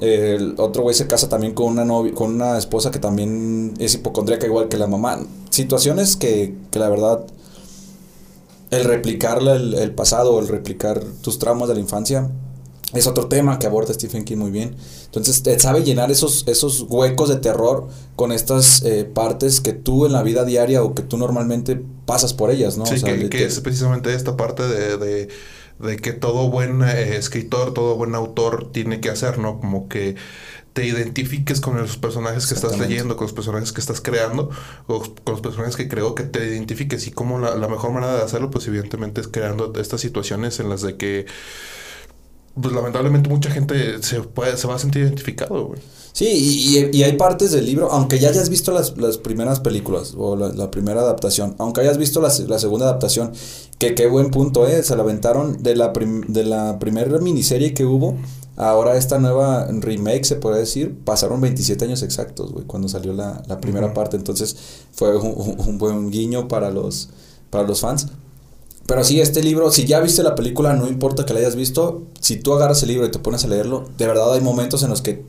El 0.00 0.54
otro 0.58 0.82
güey 0.82 0.96
se 0.96 1.06
casa 1.06 1.28
también 1.28 1.54
con 1.54 1.66
una 1.66 1.84
novia, 1.84 2.12
con 2.12 2.34
una 2.34 2.58
esposa 2.58 2.90
que 2.90 2.98
también 2.98 3.74
es 3.78 3.94
hipocondríaca 3.94 4.46
igual 4.46 4.68
que 4.68 4.76
la 4.76 4.88
mamá. 4.88 5.20
Situaciones 5.50 6.16
que, 6.16 6.56
que 6.72 6.78
la 6.80 6.88
verdad 6.88 7.24
el 8.72 8.84
replicar 8.84 9.40
el, 9.42 9.74
el, 9.74 9.92
pasado, 9.92 10.40
el 10.40 10.48
replicar 10.48 11.00
tus 11.20 11.38
traumas 11.38 11.68
de 11.68 11.74
la 11.74 11.80
infancia, 11.80 12.30
es 12.94 13.06
otro 13.06 13.26
tema 13.26 13.58
que 13.58 13.66
aborda 13.66 13.94
Stephen 13.94 14.24
King 14.24 14.38
muy 14.38 14.50
bien. 14.50 14.74
Entonces, 15.04 15.42
sabe 15.58 15.82
llenar 15.82 16.10
esos, 16.10 16.44
esos 16.46 16.86
huecos 16.88 17.28
de 17.28 17.36
terror 17.36 17.88
con 18.16 18.32
estas 18.32 18.82
eh, 18.82 19.04
partes 19.04 19.60
que 19.60 19.72
tú 19.72 20.06
en 20.06 20.12
la 20.12 20.22
vida 20.22 20.44
diaria 20.44 20.82
o 20.82 20.94
que 20.94 21.02
tú 21.02 21.16
normalmente 21.16 21.80
pasas 22.06 22.34
por 22.34 22.50
ellas, 22.50 22.76
¿no? 22.76 22.86
Sí, 22.86 23.02
que, 23.02 23.44
es 23.44 23.60
precisamente 23.60 24.14
esta 24.14 24.36
parte 24.36 24.66
de, 24.66 25.28
de, 25.78 25.96
que 25.96 26.12
todo 26.12 26.50
buen 26.50 26.82
eh, 26.82 27.16
escritor, 27.16 27.72
todo 27.72 27.96
buen 27.96 28.14
autor 28.14 28.70
tiene 28.72 29.00
que 29.00 29.10
hacer, 29.10 29.38
¿no? 29.38 29.58
Como 29.60 29.88
que 29.88 30.16
te 30.72 30.86
identifiques 30.86 31.60
con 31.60 31.76
los 31.76 31.96
personajes 31.96 32.46
que 32.46 32.54
estás 32.54 32.78
leyendo, 32.78 33.16
con 33.16 33.26
los 33.26 33.34
personajes 33.34 33.72
que 33.72 33.80
estás 33.80 34.00
creando, 34.00 34.50
o 34.86 35.00
con 35.00 35.34
los 35.34 35.40
personajes 35.40 35.76
que 35.76 35.88
creo 35.88 36.14
que 36.14 36.24
te 36.24 36.46
identifiques. 36.46 37.06
Y 37.06 37.10
como 37.10 37.38
la, 37.38 37.68
mejor 37.68 37.92
manera 37.92 38.16
de 38.16 38.22
hacerlo, 38.22 38.50
pues 38.50 38.66
evidentemente 38.68 39.20
es 39.20 39.28
creando 39.28 39.72
estas 39.78 40.00
situaciones 40.00 40.60
en 40.60 40.70
las 40.70 40.80
de 40.82 40.96
que, 40.96 41.26
pues 42.60 42.74
lamentablemente 42.74 43.28
mucha 43.28 43.50
gente 43.50 44.02
se, 44.02 44.20
puede, 44.22 44.56
se 44.56 44.66
va 44.66 44.76
a 44.76 44.78
sentir 44.78 45.02
identificado, 45.02 45.66
güey. 45.66 45.80
Sí, 46.12 46.26
y, 46.26 46.96
y, 46.96 47.02
hay 47.04 47.14
partes 47.14 47.52
del 47.52 47.64
libro, 47.64 47.90
aunque 47.90 48.18
ya 48.18 48.28
hayas 48.28 48.50
visto 48.50 48.70
las, 48.70 48.98
las 48.98 49.16
primeras 49.16 49.60
películas 49.60 50.12
o 50.14 50.36
la, 50.36 50.70
primera 50.70 51.00
adaptación, 51.00 51.54
aunque 51.58 51.80
hayas 51.80 51.96
visto 51.96 52.20
la, 52.20 52.30
la, 52.48 52.58
segunda 52.58 52.84
adaptación, 52.84 53.32
que 53.78 53.94
qué 53.94 54.06
buen 54.08 54.30
punto 54.30 54.66
es, 54.66 54.88
se 54.88 54.96
la 54.96 55.04
aventaron 55.04 55.62
de 55.62 55.74
la, 55.74 55.90
de 55.94 56.44
la 56.44 56.78
primera 56.78 57.18
miniserie 57.18 57.72
que 57.72 57.86
hubo, 57.86 58.18
ahora 58.56 58.96
esta 58.96 59.18
nueva 59.18 59.66
remake, 59.66 60.24
se 60.24 60.36
puede 60.36 60.60
decir, 60.60 60.98
pasaron 61.04 61.40
27 61.40 61.84
años 61.84 62.02
exactos, 62.02 62.52
güey, 62.52 62.66
cuando 62.66 62.88
salió 62.88 63.12
la, 63.12 63.42
la 63.46 63.60
primera 63.60 63.94
parte, 63.94 64.16
entonces 64.16 64.56
fue 64.92 65.16
un, 65.16 65.56
un, 65.58 65.78
buen 65.78 66.10
guiño 66.10 66.48
para 66.48 66.70
los, 66.70 67.08
para 67.50 67.66
los 67.66 67.80
fans. 67.80 68.08
Pero 68.86 69.04
sí, 69.04 69.20
este 69.20 69.42
libro, 69.42 69.70
si 69.70 69.86
ya 69.86 70.00
viste 70.00 70.22
la 70.22 70.34
película, 70.34 70.74
no 70.74 70.88
importa 70.88 71.24
que 71.24 71.32
la 71.32 71.40
hayas 71.40 71.56
visto, 71.56 72.02
si 72.20 72.36
tú 72.36 72.52
agarras 72.52 72.82
el 72.82 72.88
libro 72.88 73.06
y 73.06 73.10
te 73.10 73.18
pones 73.18 73.44
a 73.44 73.48
leerlo, 73.48 73.88
de 73.96 74.06
verdad 74.06 74.32
hay 74.34 74.40
momentos 74.40 74.82
en 74.82 74.90
los 74.90 75.02
que 75.02 75.24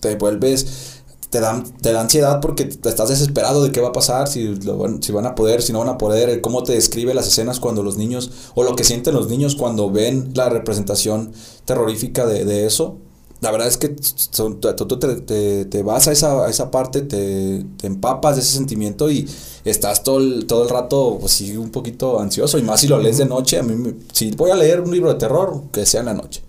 te 0.00 0.16
vuelves, 0.16 1.02
te 1.34 1.40
dan, 1.40 1.64
te 1.64 1.92
da 1.92 2.00
ansiedad 2.00 2.40
porque 2.40 2.64
te 2.64 2.88
estás 2.88 3.08
desesperado 3.08 3.64
de 3.64 3.72
qué 3.72 3.80
va 3.80 3.88
a 3.88 3.92
pasar, 3.92 4.28
si, 4.28 4.56
si 5.00 5.10
van 5.12 5.26
a 5.26 5.34
poder, 5.34 5.62
si 5.62 5.72
no 5.72 5.80
van 5.80 5.88
a 5.88 5.98
poder, 5.98 6.40
cómo 6.40 6.62
te 6.62 6.74
describe 6.74 7.12
las 7.12 7.26
escenas 7.26 7.58
cuando 7.58 7.82
los 7.82 7.96
niños, 7.96 8.30
o 8.54 8.62
lo 8.62 8.76
que 8.76 8.84
sienten 8.84 9.14
los 9.14 9.28
niños 9.28 9.56
cuando 9.56 9.90
ven 9.90 10.30
la 10.34 10.48
representación 10.48 11.32
terrorífica 11.64 12.24
de, 12.24 12.66
eso. 12.66 12.98
La 13.40 13.50
verdad 13.50 13.66
es 13.66 13.78
que 13.78 13.88
tú 13.88 14.98
te, 15.00 15.64
te, 15.64 15.82
vas 15.82 16.06
a 16.06 16.12
esa, 16.12 16.46
a 16.46 16.50
esa 16.50 16.70
parte, 16.70 17.02
te, 17.02 17.64
te, 17.78 17.88
empapas 17.88 18.36
de 18.36 18.42
ese 18.42 18.52
sentimiento 18.52 19.10
y 19.10 19.28
estás 19.64 20.04
todo 20.04 20.18
el, 20.18 20.46
todo 20.46 20.62
el 20.62 20.68
rato, 20.68 21.18
pues 21.18 21.32
sí, 21.32 21.56
un 21.56 21.70
poquito 21.70 22.20
ansioso. 22.20 22.58
Y 22.58 22.62
más 22.62 22.78
si 22.78 22.86
lo 22.86 23.00
lees 23.00 23.18
de 23.18 23.24
noche, 23.24 23.58
a 23.58 23.64
mí, 23.64 23.92
si 24.12 24.30
voy 24.30 24.52
a 24.52 24.54
leer 24.54 24.80
un 24.82 24.92
libro 24.92 25.12
de 25.12 25.18
terror, 25.18 25.64
que 25.72 25.84
sea 25.84 25.98
en 25.98 26.06
la 26.06 26.14
noche, 26.14 26.44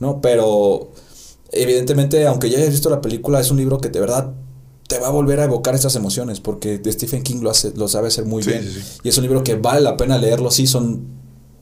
¿no? 0.00 0.20
Pero 0.20 0.90
evidentemente, 1.50 2.26
aunque 2.26 2.50
ya 2.50 2.58
hayas 2.58 2.70
visto 2.70 2.90
la 2.90 3.00
película, 3.00 3.40
es 3.40 3.50
un 3.50 3.56
libro 3.56 3.78
que 3.78 3.88
de 3.88 4.00
verdad 4.00 4.34
te 4.88 4.98
va 4.98 5.08
a 5.08 5.10
volver 5.10 5.38
a 5.40 5.44
evocar 5.44 5.74
estas 5.74 5.94
emociones, 5.96 6.40
porque 6.40 6.80
Stephen 6.86 7.22
King 7.22 7.40
lo, 7.42 7.50
hace, 7.50 7.72
lo 7.76 7.88
sabe 7.88 8.08
hacer 8.08 8.24
muy 8.24 8.42
bien. 8.42 8.66
Y 9.02 9.08
es 9.10 9.18
un 9.18 9.22
libro 9.22 9.44
que 9.44 9.54
vale 9.54 9.82
la 9.82 9.96
pena 9.96 10.16
leerlo, 10.16 10.50
sí, 10.50 10.66
son, 10.66 11.06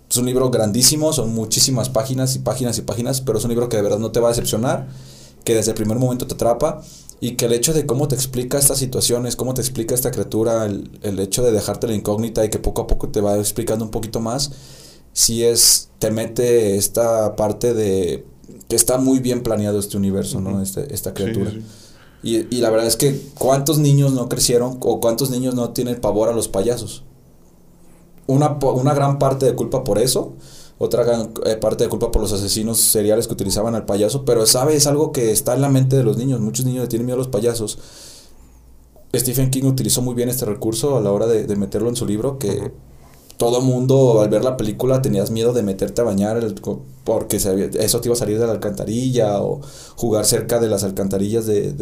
es 0.08 0.16
un 0.16 0.26
libro 0.26 0.48
grandísimo, 0.50 1.12
son 1.12 1.34
muchísimas 1.34 1.88
páginas 1.88 2.36
y 2.36 2.38
páginas 2.38 2.78
y 2.78 2.82
páginas, 2.82 3.20
pero 3.20 3.38
es 3.38 3.44
un 3.44 3.50
libro 3.50 3.68
que 3.68 3.76
de 3.76 3.82
verdad 3.82 3.98
no 3.98 4.12
te 4.12 4.20
va 4.20 4.28
a 4.28 4.30
decepcionar, 4.30 4.88
que 5.42 5.56
desde 5.56 5.72
el 5.72 5.74
primer 5.74 5.98
momento 5.98 6.26
te 6.26 6.34
atrapa, 6.34 6.82
y 7.18 7.32
que 7.32 7.46
el 7.46 7.52
hecho 7.52 7.72
de 7.72 7.84
cómo 7.84 8.06
te 8.06 8.14
explica 8.14 8.58
estas 8.58 8.78
situaciones, 8.78 9.34
cómo 9.34 9.54
te 9.54 9.60
explica 9.60 9.94
esta 9.94 10.12
criatura, 10.12 10.64
el, 10.64 10.90
el 11.02 11.18
hecho 11.18 11.42
de 11.42 11.50
dejarte 11.50 11.88
la 11.88 11.94
incógnita 11.94 12.44
y 12.44 12.50
que 12.50 12.58
poco 12.58 12.82
a 12.82 12.86
poco 12.86 13.08
te 13.08 13.20
va 13.20 13.36
explicando 13.38 13.84
un 13.84 13.90
poquito 13.90 14.20
más, 14.20 14.52
si 15.12 15.42
es, 15.42 15.88
te 15.98 16.10
mete 16.10 16.76
esta 16.76 17.34
parte 17.34 17.74
de 17.74 18.24
que 18.68 18.76
está 18.76 18.98
muy 18.98 19.18
bien 19.20 19.42
planeado 19.42 19.78
este 19.78 19.96
universo, 19.96 20.40
¿no? 20.40 20.60
Este, 20.62 20.92
esta 20.94 21.14
criatura. 21.14 21.52
Y, 22.22 22.54
y, 22.54 22.60
la 22.60 22.70
verdad 22.70 22.86
es 22.86 22.96
que 22.96 23.20
cuántos 23.38 23.78
niños 23.78 24.12
no 24.12 24.28
crecieron 24.28 24.78
o 24.80 25.00
cuántos 25.00 25.30
niños 25.30 25.54
no 25.54 25.70
tienen 25.70 26.00
pavor 26.00 26.28
a 26.28 26.32
los 26.32 26.48
payasos. 26.48 27.04
Una, 28.26 28.58
una 28.60 28.94
gran 28.94 29.18
parte 29.18 29.46
de 29.46 29.54
culpa 29.54 29.84
por 29.84 29.98
eso 29.98 30.34
otra 30.78 31.04
gran, 31.04 31.32
eh, 31.46 31.56
parte 31.56 31.84
de 31.84 31.90
culpa 31.90 32.12
por 32.12 32.20
los 32.20 32.32
asesinos 32.32 32.78
seriales 32.78 33.26
que 33.26 33.32
utilizaban 33.32 33.74
al 33.74 33.86
payaso, 33.86 34.24
pero 34.24 34.44
sabe, 34.46 34.76
es 34.76 34.86
algo 34.86 35.10
que 35.10 35.30
está 35.30 35.54
en 35.54 35.62
la 35.62 35.70
mente 35.70 35.96
de 35.96 36.04
los 36.04 36.18
niños, 36.18 36.40
muchos 36.40 36.66
niños 36.66 36.82
le 36.82 36.88
tienen 36.88 37.06
miedo 37.06 37.16
a 37.16 37.18
los 37.18 37.28
payasos. 37.28 37.78
Stephen 39.14 39.50
King 39.50 39.64
utilizó 39.64 40.02
muy 40.02 40.14
bien 40.14 40.28
este 40.28 40.44
recurso 40.44 40.98
a 40.98 41.00
la 41.00 41.10
hora 41.12 41.26
de, 41.26 41.56
meterlo 41.56 41.88
en 41.88 41.96
su 41.96 42.04
libro, 42.04 42.38
que 42.38 42.72
todo 43.36 43.60
mundo 43.60 44.20
al 44.20 44.28
ver 44.28 44.44
la 44.44 44.56
película 44.56 45.02
tenías 45.02 45.30
miedo 45.30 45.52
de 45.52 45.62
meterte 45.62 46.00
a 46.00 46.04
bañar 46.04 46.42
porque 47.04 47.36
eso 47.36 48.00
te 48.00 48.08
iba 48.08 48.14
a 48.14 48.18
salir 48.18 48.38
de 48.38 48.46
la 48.46 48.52
alcantarilla 48.52 49.40
o 49.40 49.60
jugar 49.96 50.24
cerca 50.24 50.58
de 50.58 50.68
las 50.68 50.84
alcantarillas 50.84 51.46
de, 51.46 51.74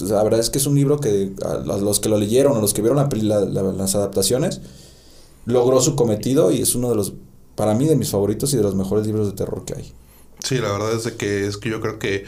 la 0.00 0.22
verdad 0.22 0.40
es 0.40 0.50
que 0.50 0.58
es 0.58 0.66
un 0.66 0.74
libro 0.74 0.98
que 0.98 1.32
los 1.64 2.00
que 2.00 2.08
lo 2.08 2.18
leyeron 2.18 2.56
o 2.56 2.60
los 2.60 2.74
que 2.74 2.82
vieron 2.82 2.98
la, 2.98 3.40
las 3.72 3.94
adaptaciones 3.94 4.60
logró 5.44 5.80
su 5.80 5.94
cometido 5.96 6.50
y 6.50 6.60
es 6.60 6.74
uno 6.74 6.90
de 6.90 6.96
los 6.96 7.14
para 7.54 7.74
mí 7.74 7.86
de 7.86 7.96
mis 7.96 8.10
favoritos 8.10 8.52
y 8.52 8.56
de 8.56 8.62
los 8.62 8.74
mejores 8.74 9.06
libros 9.06 9.28
de 9.28 9.32
terror 9.32 9.64
que 9.64 9.74
hay. 9.74 9.92
Sí 10.44 10.58
la 10.58 10.70
verdad 10.72 10.94
es 10.94 11.10
que 11.12 11.46
es 11.46 11.56
que 11.56 11.70
yo 11.70 11.80
creo 11.80 11.98
que 11.98 12.24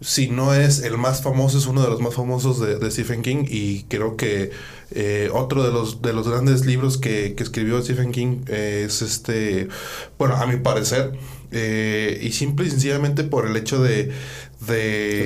si 0.00 0.28
no 0.28 0.54
es 0.54 0.82
el 0.82 0.96
más 0.96 1.22
famoso, 1.22 1.58
es 1.58 1.66
uno 1.66 1.82
de 1.82 1.88
los 1.88 2.00
más 2.00 2.14
famosos 2.14 2.60
de, 2.60 2.90
Stephen 2.90 3.22
King 3.22 3.44
y 3.48 3.82
creo 3.84 4.16
que 4.16 4.50
eh, 4.92 5.28
otro 5.32 5.64
de 5.64 5.72
los, 5.72 6.02
de 6.02 6.12
los 6.12 6.28
grandes 6.28 6.64
libros 6.64 6.98
que, 6.98 7.34
escribió 7.38 7.82
Stephen 7.82 8.12
King 8.12 8.44
es 8.46 9.02
este, 9.02 9.68
bueno, 10.18 10.36
a 10.36 10.46
mi 10.46 10.56
parecer, 10.56 11.12
eh, 11.50 12.18
y 12.22 12.32
simple 12.32 12.66
y 12.66 12.70
sencillamente 12.70 13.24
por 13.24 13.46
el 13.46 13.56
hecho 13.56 13.82
de... 13.82 14.12
de 14.66 15.24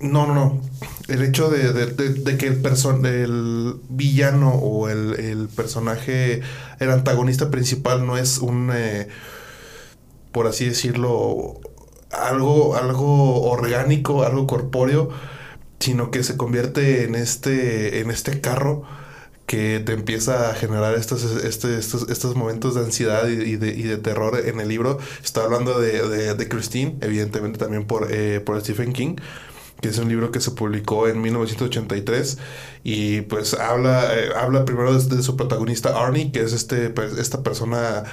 no, 0.00 0.26
no, 0.26 0.34
no. 0.34 0.60
El 1.06 1.22
hecho 1.22 1.48
de, 1.48 1.72
de, 1.72 2.36
que 2.36 2.46
el, 2.48 2.60
person 2.60 3.06
el 3.06 3.76
villano 3.88 4.50
o 4.50 4.88
el, 4.88 5.14
el, 5.14 5.48
personaje, 5.48 6.40
el 6.80 6.90
antagonista 6.90 7.50
principal 7.50 8.04
no 8.04 8.18
es 8.18 8.38
un, 8.38 8.70
eh, 8.74 9.06
por 10.32 10.48
así 10.48 10.64
decirlo, 10.64 11.60
algo, 12.12 12.76
algo 12.76 13.42
orgánico, 13.50 14.24
algo 14.24 14.46
corpóreo, 14.46 15.10
sino 15.80 16.10
que 16.10 16.22
se 16.22 16.36
convierte 16.36 17.04
en 17.04 17.14
este, 17.14 18.00
en 18.00 18.10
este 18.10 18.40
carro 18.40 18.84
que 19.46 19.80
te 19.84 19.92
empieza 19.92 20.50
a 20.50 20.54
generar 20.54 20.94
estos, 20.94 21.24
este, 21.44 21.78
estos, 21.78 22.08
estos 22.08 22.36
momentos 22.36 22.74
de 22.74 22.82
ansiedad 22.82 23.28
y, 23.28 23.56
de, 23.56 23.68
y, 23.68 23.82
de, 23.82 23.98
terror 23.98 24.40
en 24.44 24.60
el 24.60 24.68
libro. 24.68 24.98
Está 25.22 25.42
hablando 25.42 25.80
de, 25.80 26.34
de, 26.34 26.48
Christine, 26.48 26.96
evidentemente 27.00 27.58
también 27.58 27.86
por, 27.86 28.08
eh, 28.10 28.40
por 28.40 28.60
Stephen 28.60 28.92
King 28.92 29.16
que 29.82 29.88
es 29.88 29.98
un 29.98 30.08
libro 30.08 30.30
que 30.30 30.40
se 30.40 30.52
publicó 30.52 31.08
en 31.08 31.20
1983 31.20 32.38
y 32.84 33.22
pues 33.22 33.54
habla, 33.54 34.16
eh, 34.16 34.30
habla 34.36 34.64
primero 34.64 34.96
de, 34.96 35.16
de, 35.16 35.22
su 35.24 35.36
protagonista 35.36 36.00
Arnie, 36.00 36.30
que 36.30 36.40
es 36.40 36.52
este, 36.52 36.88
pues, 36.90 37.18
esta 37.18 37.42
persona 37.42 38.04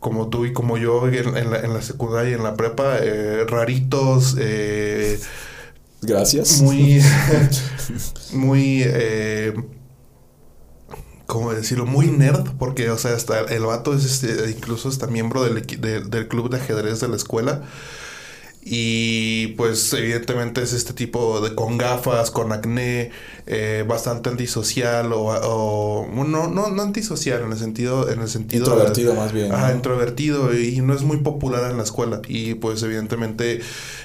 como 0.00 0.28
tú 0.28 0.44
y 0.44 0.52
como 0.52 0.78
yo 0.78 1.08
en, 1.08 1.50
la, 1.50 1.60
en 1.60 1.74
la, 1.74 1.82
secundaria 1.82 2.32
y 2.32 2.34
en 2.34 2.42
la 2.42 2.54
prepa, 2.54 2.98
eh, 3.00 3.44
raritos. 3.46 4.36
Eh, 4.38 5.18
Gracias. 6.00 6.60
Muy, 6.62 7.02
muy, 8.32 8.82
eh, 8.84 9.54
¿cómo 11.26 11.52
decirlo? 11.52 11.86
Muy 11.86 12.06
nerd, 12.08 12.52
porque, 12.58 12.90
o 12.90 12.98
sea, 12.98 13.14
hasta 13.14 13.40
el 13.40 13.64
vato 13.64 13.94
es 13.94 14.04
este, 14.04 14.50
incluso 14.50 14.88
está 14.88 15.08
miembro 15.08 15.42
del, 15.42 15.64
del 16.10 16.28
club 16.28 16.50
de 16.50 16.58
ajedrez 16.58 17.00
de 17.00 17.08
la 17.08 17.16
escuela. 17.16 17.62
Y 18.70 19.48
pues 19.56 19.94
evidentemente 19.94 20.62
es 20.62 20.74
este 20.74 20.92
tipo 20.92 21.40
de 21.40 21.54
con 21.54 21.78
gafas, 21.78 22.30
con 22.30 22.52
acné, 22.52 23.10
eh, 23.46 23.82
bastante 23.88 24.28
antisocial 24.28 25.10
o, 25.14 25.28
o, 25.28 26.06
no, 26.26 26.48
no, 26.48 26.68
no 26.68 26.82
antisocial 26.82 27.40
en 27.40 27.52
el 27.52 27.56
sentido, 27.56 28.10
en 28.10 28.20
el 28.20 28.28
sentido 28.28 28.66
introvertido 28.66 29.14
más 29.14 29.32
bien. 29.32 29.50
Ah, 29.52 29.72
introvertido 29.74 30.54
y 30.54 30.82
no 30.82 30.92
es 30.92 31.02
muy 31.02 31.16
popular 31.16 31.70
en 31.70 31.78
la 31.78 31.82
escuela. 31.82 32.20
Y 32.28 32.54
pues 32.54 32.82
evidentemente, 32.82 33.62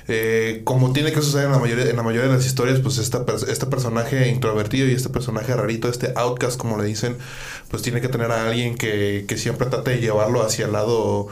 eh, 0.08 0.62
como 0.64 0.94
tiene 0.94 1.12
que 1.12 1.22
suceder 1.22 1.48
en 1.48 1.52
la 1.52 1.60
mayoría, 1.60 1.90
en 1.90 1.98
la 1.98 2.04
mayoría 2.04 2.30
de 2.30 2.36
las 2.36 2.46
historias, 2.46 2.80
pues 2.80 3.00
esta, 3.00 3.26
este 3.50 3.66
personaje 3.66 4.30
introvertido 4.30 4.88
y 4.88 4.94
este 4.94 5.10
personaje 5.10 5.54
rarito, 5.54 5.90
este 5.90 6.14
outcast 6.16 6.58
como 6.58 6.78
le 6.78 6.86
dicen, 6.86 7.18
pues 7.68 7.82
tiene 7.82 8.00
que 8.00 8.08
tener 8.08 8.32
a 8.32 8.48
alguien 8.48 8.76
que, 8.76 9.26
que 9.28 9.38
siempre 9.38 9.68
trate 9.68 9.92
de 9.92 10.00
llevarlo 10.00 10.42
hacia 10.42 10.68
el 10.68 10.72
lado 10.72 11.28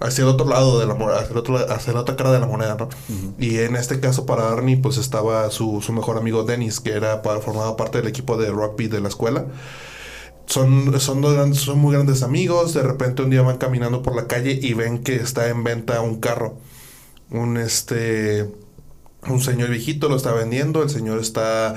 hacia 0.00 0.22
el 0.22 0.28
otro 0.28 0.46
lado 0.46 0.78
de 0.78 0.86
la 0.86 0.94
moneda, 0.94 1.20
hacia, 1.20 1.32
el 1.32 1.38
otro, 1.38 1.56
hacia 1.56 1.92
la 1.92 2.00
otra 2.00 2.16
cara 2.16 2.32
de 2.32 2.40
la 2.40 2.46
moneda, 2.46 2.76
¿no? 2.78 2.88
Y 3.38 3.58
en 3.58 3.76
este 3.76 4.00
caso 4.00 4.26
para 4.26 4.50
Arnie, 4.50 4.76
pues 4.76 4.98
estaba 4.98 5.50
su, 5.50 5.80
su 5.80 5.92
mejor 5.92 6.18
amigo 6.18 6.44
Dennis, 6.44 6.80
que 6.80 6.92
era 6.92 7.22
para, 7.22 7.40
formaba 7.40 7.76
parte 7.76 7.98
del 7.98 8.06
equipo 8.06 8.36
de 8.36 8.50
rugby 8.50 8.88
de 8.88 9.00
la 9.00 9.08
escuela. 9.08 9.46
Son, 10.46 11.00
son, 11.00 11.22
dos 11.22 11.58
son 11.58 11.78
muy 11.78 11.94
grandes 11.94 12.22
amigos, 12.22 12.72
de 12.74 12.82
repente 12.82 13.22
un 13.22 13.30
día 13.30 13.42
van 13.42 13.58
caminando 13.58 14.02
por 14.02 14.14
la 14.14 14.28
calle 14.28 14.58
y 14.62 14.74
ven 14.74 15.02
que 15.02 15.16
está 15.16 15.48
en 15.48 15.64
venta 15.64 16.00
un 16.00 16.20
carro. 16.20 16.58
Un 17.30 17.56
este 17.56 18.48
un 19.28 19.40
señor 19.40 19.70
viejito 19.70 20.08
lo 20.08 20.14
está 20.14 20.32
vendiendo, 20.32 20.84
el 20.84 20.90
señor 20.90 21.18
está 21.18 21.74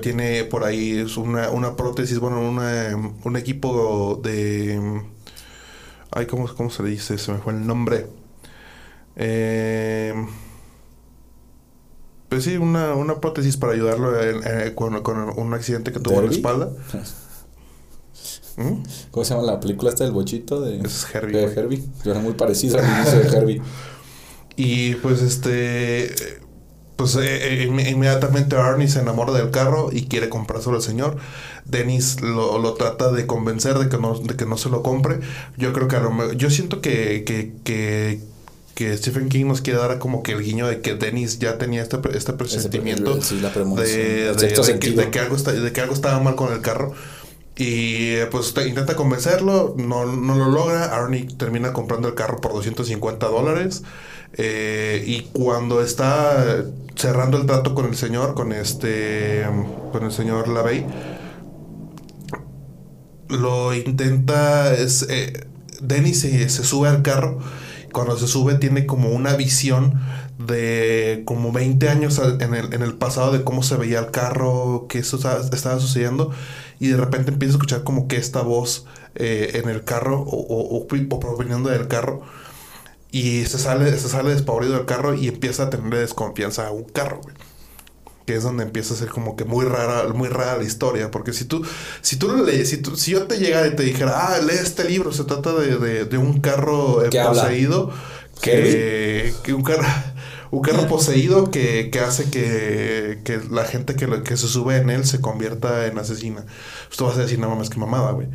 tiene 0.00 0.44
por 0.44 0.64
ahí 0.64 1.04
una, 1.16 1.50
una 1.50 1.76
prótesis, 1.76 2.18
bueno, 2.18 2.40
una, 2.40 2.96
un 3.22 3.36
equipo 3.36 4.18
de 4.22 5.02
Ay, 6.10 6.26
¿cómo, 6.26 6.46
¿cómo, 6.54 6.70
se 6.70 6.82
le 6.82 6.90
dice? 6.90 7.18
Se 7.18 7.32
me 7.32 7.38
fue 7.38 7.52
el 7.52 7.66
nombre. 7.66 8.06
Eh, 9.16 10.14
pues 12.28 12.44
sí, 12.44 12.56
una, 12.56 12.94
una 12.94 13.20
prótesis 13.20 13.56
para 13.56 13.72
ayudarlo 13.72 14.12
con, 14.74 15.38
un 15.38 15.54
accidente 15.54 15.92
que 15.92 16.00
tuvo 16.00 16.20
en 16.20 16.26
la 16.26 16.32
espalda. 16.32 16.70
¿Mm? 18.56 18.82
¿Cómo 19.10 19.24
se 19.24 19.34
llama 19.34 19.46
la 19.46 19.60
película 19.60 19.90
esta 19.90 20.04
del 20.04 20.14
bochito? 20.14 20.60
De, 20.62 20.78
es 20.78 21.14
Herbie. 21.14 21.46
De 21.46 21.52
Herbie. 21.52 21.84
Era 22.04 22.20
muy 22.20 22.32
parecido 22.32 22.78
al 22.78 22.84
inicio 22.84 23.20
de 23.20 23.36
Herbie. 23.36 23.62
Y 24.58 24.94
pues 24.94 25.20
este 25.20 26.40
pues 26.96 27.14
eh, 27.16 27.62
eh, 27.62 27.64
inmediatamente 27.64 28.56
Arnie 28.56 28.88
se 28.88 29.00
enamora 29.00 29.32
del 29.32 29.50
carro 29.50 29.90
y 29.92 30.06
quiere 30.06 30.28
comprárselo 30.30 30.76
al 30.76 30.82
señor. 30.82 31.18
Dennis 31.66 32.22
lo, 32.22 32.58
lo, 32.58 32.74
trata 32.74 33.12
de 33.12 33.26
convencer 33.26 33.78
de 33.78 33.88
que 33.88 33.98
no, 33.98 34.18
de 34.18 34.34
que 34.34 34.46
no 34.46 34.56
se 34.56 34.70
lo 34.70 34.82
compre. 34.82 35.20
Yo 35.58 35.72
creo 35.72 35.88
que 35.88 35.96
a 35.96 36.00
lo 36.00 36.32
yo 36.32 36.48
siento 36.48 36.80
que, 36.80 37.24
que, 37.24 37.52
que, 37.64 38.20
que 38.74 38.96
Stephen 38.96 39.28
King 39.28 39.44
nos 39.46 39.60
quiere 39.60 39.78
dar 39.78 39.98
como 39.98 40.22
que 40.22 40.32
el 40.32 40.42
guiño 40.42 40.66
de 40.66 40.80
que 40.80 40.94
Dennis 40.94 41.38
ya 41.38 41.58
tenía 41.58 41.82
este, 41.82 41.98
este 42.16 42.32
presentimiento 42.32 43.14
de, 43.14 44.32
de, 44.34 45.10
que, 45.10 45.20
algo 45.20 45.36
está, 45.36 45.52
de 45.52 45.72
que 45.72 45.80
algo 45.82 45.92
estaba 45.92 46.18
mal 46.20 46.34
con 46.34 46.52
el 46.52 46.62
carro. 46.62 46.94
Y 47.58 48.16
pues 48.30 48.54
intenta 48.66 48.96
convencerlo, 48.96 49.74
no, 49.78 50.04
no 50.04 50.34
lo 50.34 50.50
logra. 50.50 50.94
Arnie 50.94 51.26
termina 51.38 51.72
comprando 51.72 52.08
el 52.08 52.14
carro 52.14 52.40
por 52.40 52.52
250 52.52 53.26
dólares. 53.28 53.82
Eh, 54.38 55.02
y 55.06 55.22
cuando 55.32 55.80
está 55.80 56.64
cerrando 56.94 57.38
el 57.38 57.46
trato 57.46 57.74
con 57.74 57.86
el 57.86 57.96
señor, 57.96 58.34
con 58.34 58.52
este, 58.52 59.44
con 59.92 60.04
el 60.04 60.12
señor 60.12 60.48
Lavey, 60.48 60.86
lo 63.28 63.74
intenta, 63.74 64.74
es, 64.74 65.06
eh, 65.08 65.46
se, 66.14 66.48
sube 66.48 66.88
al 66.88 67.02
carro, 67.02 67.38
cuando 67.92 68.16
se 68.18 68.26
sube 68.26 68.54
tiene 68.54 68.86
como 68.86 69.10
una 69.10 69.36
visión 69.36 70.00
de 70.38 71.22
como 71.24 71.50
20 71.50 71.88
años 71.88 72.20
en 72.40 72.54
el, 72.54 72.72
en 72.74 72.82
el 72.82 72.94
pasado 72.94 73.32
de 73.32 73.42
cómo 73.42 73.62
se 73.62 73.76
veía 73.76 73.98
el 74.00 74.10
carro, 74.10 74.86
que 74.88 74.98
eso 74.98 75.16
estaba, 75.16 75.80
sucediendo, 75.80 76.30
y 76.78 76.88
de 76.88 76.98
repente 76.98 77.30
empieza 77.30 77.54
a 77.54 77.56
escuchar 77.56 77.84
como 77.84 78.06
que 78.06 78.16
esta 78.16 78.42
voz 78.42 78.84
eh, 79.14 79.62
en 79.62 79.70
el 79.70 79.82
carro 79.82 80.20
o, 80.20 80.36
o, 80.36 80.86
o 80.86 81.20
proveniendo 81.20 81.70
del 81.70 81.88
carro 81.88 82.22
y 83.16 83.46
se 83.46 83.58
sale, 83.58 83.96
se 83.98 84.10
sale 84.10 84.30
despavorido 84.30 84.74
del 84.74 84.84
carro 84.84 85.14
y 85.14 85.28
empieza 85.28 85.64
a 85.64 85.70
tener 85.70 86.00
desconfianza 86.00 86.66
a 86.66 86.70
un 86.70 86.84
carro, 86.84 87.20
güey. 87.22 87.34
Que 88.26 88.34
es 88.34 88.42
donde 88.42 88.64
empieza 88.64 88.92
a 88.92 88.96
ser 88.98 89.08
como 89.08 89.36
que 89.36 89.44
muy 89.44 89.64
rara, 89.64 90.06
muy 90.12 90.28
rara 90.28 90.58
la 90.58 90.64
historia. 90.64 91.10
Porque 91.10 91.32
si 91.32 91.46
tú, 91.46 91.64
si 92.02 92.16
tú 92.16 92.28
lo 92.28 92.44
lees, 92.44 92.68
si, 92.68 92.82
si 92.96 93.12
yo 93.12 93.26
te 93.26 93.38
llegara 93.38 93.68
y 93.68 93.74
te 93.74 93.84
dijera, 93.84 94.12
ah, 94.26 94.38
lee 94.40 94.56
este 94.60 94.84
libro, 94.84 95.12
se 95.12 95.24
trata 95.24 95.54
de, 95.54 96.04
de, 96.04 96.18
un 96.18 96.40
carro 96.40 97.04
eh, 97.04 97.08
poseído. 97.10 97.90
Que, 98.42 99.32
que, 99.42 99.54
un 99.54 99.62
carro, 99.62 99.86
un 100.50 100.60
carro 100.60 100.86
poseído 100.86 101.50
que, 101.50 101.88
que 101.90 102.00
hace 102.00 102.28
que, 102.28 103.20
que, 103.24 103.40
la 103.50 103.64
gente 103.64 103.96
que, 103.96 104.22
que 104.24 104.36
se 104.36 104.46
sube 104.46 104.76
en 104.76 104.90
él 104.90 105.06
se 105.06 105.22
convierta 105.22 105.86
en 105.86 105.98
asesina. 105.98 106.44
Pues 106.88 106.98
tú 106.98 107.06
vas 107.06 107.16
a 107.16 107.22
decir, 107.22 107.38
no 107.38 107.48
mames, 107.48 107.70
que 107.70 107.78
mamada, 107.78 108.10
güey. 108.10 108.28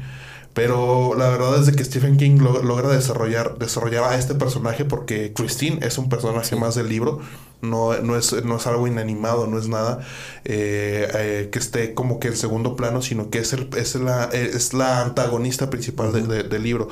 Pero 0.54 1.16
la 1.16 1.30
verdad 1.30 1.60
es 1.60 1.66
de 1.66 1.72
que 1.72 1.86
Stephen 1.86 2.18
King 2.18 2.40
logra 2.40 2.90
desarrollar, 2.90 3.58
desarrollar 3.58 4.04
a 4.04 4.18
este 4.18 4.36
personaje 4.36 4.84
porque 4.84 5.32
Christine 5.34 5.80
es 5.86 5.98
un 5.98 6.10
personaje 6.10 6.56
más 6.56 6.76
del 6.76 6.90
libro. 6.90 7.20
No, 7.62 7.96
no, 8.02 8.18
es, 8.18 8.34
no 8.44 8.58
es 8.58 8.68
algo 8.68 8.88
inanimado, 8.88 9.48
no 9.48 9.60
es 9.60 9.68
nada 9.68 10.00
eh, 10.46 11.08
eh, 11.14 11.50
que 11.52 11.60
esté 11.60 11.94
como 11.94 12.20
que 12.20 12.30
en 12.30 12.36
segundo 12.36 12.76
plano, 12.76 13.02
sino 13.02 13.30
que 13.30 13.40
es, 13.40 13.54
el, 13.54 13.70
es, 13.78 13.96
la, 13.96 14.26
es 14.26 14.74
la 14.74 15.02
antagonista 15.02 15.70
principal 15.70 16.12
del 16.12 16.64
libro. 16.64 16.90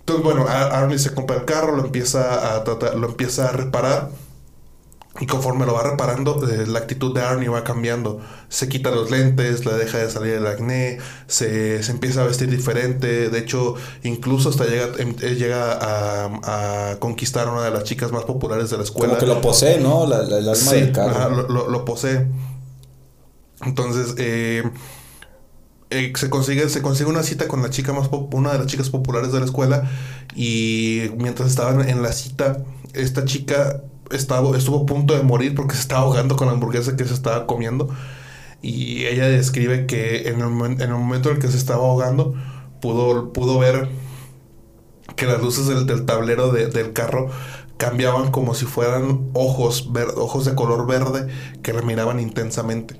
Entonces, 0.00 0.24
bueno, 0.24 0.46
Arnie 0.48 0.98
se 0.98 1.14
compra 1.14 1.36
el 1.36 1.44
carro, 1.44 1.76
lo 1.76 1.84
empieza 1.84 2.56
a 2.56 2.64
tratar, 2.64 2.96
lo 2.96 3.08
empieza 3.08 3.48
a 3.48 3.52
reparar 3.52 4.10
Y 5.20 5.26
conforme 5.26 5.66
lo 5.66 5.74
va 5.74 5.82
reparando, 5.82 6.48
eh, 6.48 6.66
la 6.66 6.78
actitud 6.78 7.14
de 7.14 7.20
Arnie 7.20 7.50
va 7.50 7.62
cambiando. 7.62 8.20
Se 8.48 8.68
quita 8.70 8.90
los 8.90 9.10
lentes, 9.10 9.66
le 9.66 9.74
deja 9.74 9.98
de 9.98 10.10
salir 10.10 10.32
el 10.32 10.46
acné, 10.46 10.98
se, 11.26 11.82
se 11.82 11.92
empieza 11.92 12.22
a 12.22 12.24
vestir 12.24 12.48
diferente. 12.48 13.28
De 13.28 13.38
hecho, 13.38 13.74
incluso 14.02 14.48
hasta 14.48 14.64
llega, 14.64 14.88
em, 14.98 15.14
él 15.20 15.36
llega 15.36 15.72
a, 15.74 16.90
a 16.92 16.98
conquistar 17.00 17.48
a 17.48 17.52
una 17.52 17.62
de 17.64 17.70
las 17.70 17.84
chicas 17.84 18.12
más 18.12 18.24
populares 18.24 18.70
de 18.70 18.78
la 18.78 18.82
escuela. 18.84 19.08
Como 19.08 19.20
que 19.20 19.26
lo 19.26 19.40
posee, 19.42 19.78
¿no? 19.78 20.06
La, 20.06 20.22
la- 20.22 20.38
el 20.38 20.48
alma 20.48 20.54
Sí, 20.54 20.76
del 20.80 20.92
carro. 20.92 21.10
ajá, 21.10 21.28
lo, 21.28 21.48
lo- 21.48 21.68
lo 21.68 21.84
posee. 21.84 22.26
Entonces, 23.66 24.14
eh, 24.16 24.62
eh, 25.90 26.12
se 26.16 26.30
consigue, 26.30 26.68
se 26.70 26.80
consigue 26.82 27.10
una 27.10 27.22
cita 27.22 27.46
con 27.46 27.62
la 27.62 27.68
chica 27.70 27.92
más 27.92 28.08
pop- 28.08 28.32
una 28.34 28.52
de 28.52 28.58
las 28.58 28.66
chicas 28.68 28.88
populares 28.90 29.32
de 29.32 29.38
la 29.40 29.44
escuela. 29.44 29.90
Y 30.34 31.10
mientras 31.18 31.50
estaban 31.50 31.86
en 31.88 32.02
la 32.02 32.12
cita, 32.12 32.64
esta 32.94 33.24
chica 33.26 33.82
estuvo 34.10 34.82
a 34.82 34.86
punto 34.86 35.14
de 35.16 35.22
morir 35.22 35.54
porque 35.54 35.74
se 35.74 35.80
estaba 35.82 36.02
ahogando 36.02 36.36
con 36.36 36.46
la 36.48 36.52
hamburguesa 36.54 36.96
que 36.96 37.04
se 37.04 37.14
estaba 37.14 37.46
comiendo. 37.46 37.88
Y 38.62 39.06
ella 39.06 39.26
describe 39.28 39.86
que 39.86 40.28
en 40.28 40.40
el, 40.40 40.46
momen- 40.48 40.74
en 40.82 40.90
el 40.90 40.96
momento 40.96 41.30
en 41.30 41.36
el 41.36 41.42
que 41.42 41.48
se 41.48 41.56
estaba 41.56 41.84
ahogando, 41.86 42.34
pudo, 42.80 43.32
pudo 43.32 43.58
ver 43.58 43.88
que 45.16 45.26
las 45.26 45.40
luces 45.42 45.66
del, 45.86 46.06
tablero 46.06 46.50
de- 46.52 46.66
del 46.68 46.92
carro 46.92 47.28
cambiaban 47.76 48.30
como 48.30 48.54
si 48.54 48.66
fueran 48.66 49.30
ojos, 49.32 49.92
ver- 49.92 50.12
ojos 50.16 50.44
de 50.44 50.54
color 50.54 50.86
verde 50.86 51.28
que 51.62 51.72
la 51.72 51.82
miraban 51.82 52.20
intensamente. 52.20 52.96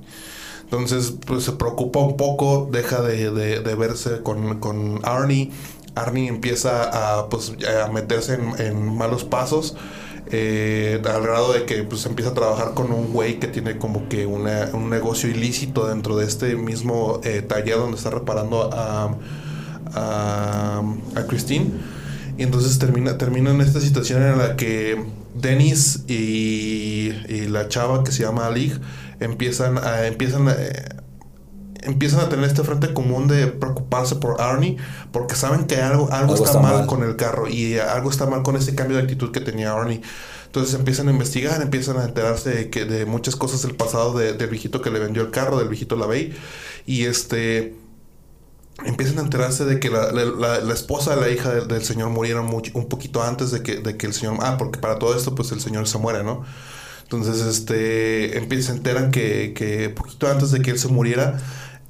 Entonces, 0.65 1.15
pues 1.27 1.45
se 1.45 1.53
preocupa 1.53 1.99
un 2.01 2.17
poco, 2.17 2.69
deja 2.71 3.01
de, 3.03 3.31
de- 3.31 3.75
verse 3.75 4.23
con, 4.23 4.61
con 4.61 5.01
Arnie. 5.05 5.51
Arnie 5.95 6.29
empieza 6.29 7.19
a, 7.19 7.29
pues, 7.29 7.53
a 7.85 7.91
meterse 7.91 8.39
en 8.59 8.97
malos 8.97 9.25
pasos. 9.25 9.77
Eh, 10.31 11.01
al 11.05 11.23
grado 11.23 11.53
de 11.53 11.65
que 11.65 11.83
pues 11.85 12.07
empieza 12.07 12.31
a 12.31 12.35
trabajar 12.35 12.75
con 12.75 12.93
un 12.93 13.13
güey 13.13 13.39
que 13.41 13.47
tiene 13.49 13.79
como 13.79 14.09
que 14.09 14.27
una- 14.27 14.71
un 14.73 14.91
negocio 14.91 15.29
ilícito 15.31 15.87
dentro 15.89 16.17
de 16.17 16.27
este 16.27 16.57
mismo 16.57 17.21
eh, 17.25 17.43
taller 17.43 17.77
donde 17.77 17.97
está 17.97 18.11
reparando 18.11 18.71
a, 18.73 19.17
a, 19.95 20.83
a 21.17 21.23
Christine. 21.27 21.71
Y 22.39 22.43
entonces 22.43 22.79
termina, 22.79 23.19
en 23.51 23.61
esta 23.61 23.81
situación 23.81 24.23
en 24.23 24.39
la 24.39 24.57
que 24.57 25.05
Dennis 25.35 26.05
y, 26.09 27.13
y 27.29 27.49
la 27.49 27.69
chava 27.69 28.03
que 28.05 28.13
se 28.13 28.23
llama 28.23 28.47
Alig 28.47 28.79
empiezan 29.21 29.79
a, 29.79 30.07
empiezan 30.07 30.49
a, 30.49 30.53
eh, 30.53 30.73
empiezan 31.83 32.21
a 32.21 32.29
tener 32.29 32.45
este 32.45 32.63
frente 32.63 32.93
común 32.93 33.27
de 33.29 33.47
preocuparse 33.47 34.17
por 34.17 34.41
Arnie 34.41 34.77
porque 35.13 35.35
saben 35.35 35.65
que 35.67 35.77
algo, 35.77 36.05
algo, 36.13 36.33
Algo 36.33 36.35
está, 36.35 36.47
está 36.49 36.61
mal, 36.61 36.75
mal. 36.79 36.87
con 36.87 37.03
el 37.03 37.17
carro 37.17 37.49
y 37.49 37.79
algo 37.79 38.11
está 38.11 38.27
mal 38.27 38.43
con 38.43 38.57
ese 38.57 38.75
cambio 38.75 38.97
de 38.99 39.03
actitud 39.05 39.31
que 39.33 39.41
tenía 39.41 39.73
Arnie. 39.73 40.03
Entonces 40.47 40.75
empiezan 40.75 41.09
a 41.09 41.13
investigar, 41.13 41.63
empiezan 41.63 41.97
a 41.99 42.05
enterarse 42.05 42.51
de, 42.51 42.71
que, 42.71 42.85
de 42.85 43.07
muchas 43.07 43.37
cosas 43.37 43.63
del 43.63 43.77
pasado 43.77 44.19
de- 44.19 44.33
del 44.33 44.51
viejito 44.51 44.83
que 44.83 44.91
le 44.91 44.99
vendió 44.99 45.23
el 45.23 45.31
carro, 45.31 45.59
del 45.59 45.69
viejito 45.69 45.95
Lavey. 45.97 46.35
Y 46.87 47.05
este 47.05 47.77
empiezan 48.85 49.19
a 49.19 49.23
enterarse 49.23 49.65
de 49.65 49.79
que 49.79 49.91
la, 49.91 50.11
la- 50.11 50.25
la- 50.25 50.61
la 50.61 50.75
esposa 50.75 51.15
de 51.15 51.21
la 51.21 51.29
hija 51.29 51.51
del, 51.53 51.69
del 51.69 51.85
señor 51.85 52.09
murieron 52.11 52.47
mucho- 52.47 52.73
un 52.75 52.89
poquito 52.89 53.23
antes 53.23 53.51
de 53.53 53.63
que, 53.63 53.77
de 53.77 53.97
que 53.97 54.07
el 54.07 54.13
señor... 54.15 54.39
Ah, 54.41 54.57
porque 54.59 54.79
para 54.81 54.99
todo 54.99 55.15
esto 55.17 55.35
pues 55.35 55.53
el 55.53 55.61
señor 55.61 55.87
se 55.87 55.99
muere, 55.99 56.25
¿no? 56.25 56.45
Entonces, 57.03 57.41
este, 57.45 58.63
se 58.63 58.73
enteran 58.73 59.11
que, 59.11 59.53
que 59.55 59.91
poquito 59.91 60.29
antes 60.31 60.53
de 60.53 60.63
que 60.63 60.71
él 60.71 60.79
se 60.79 60.87
muriera, 60.89 61.41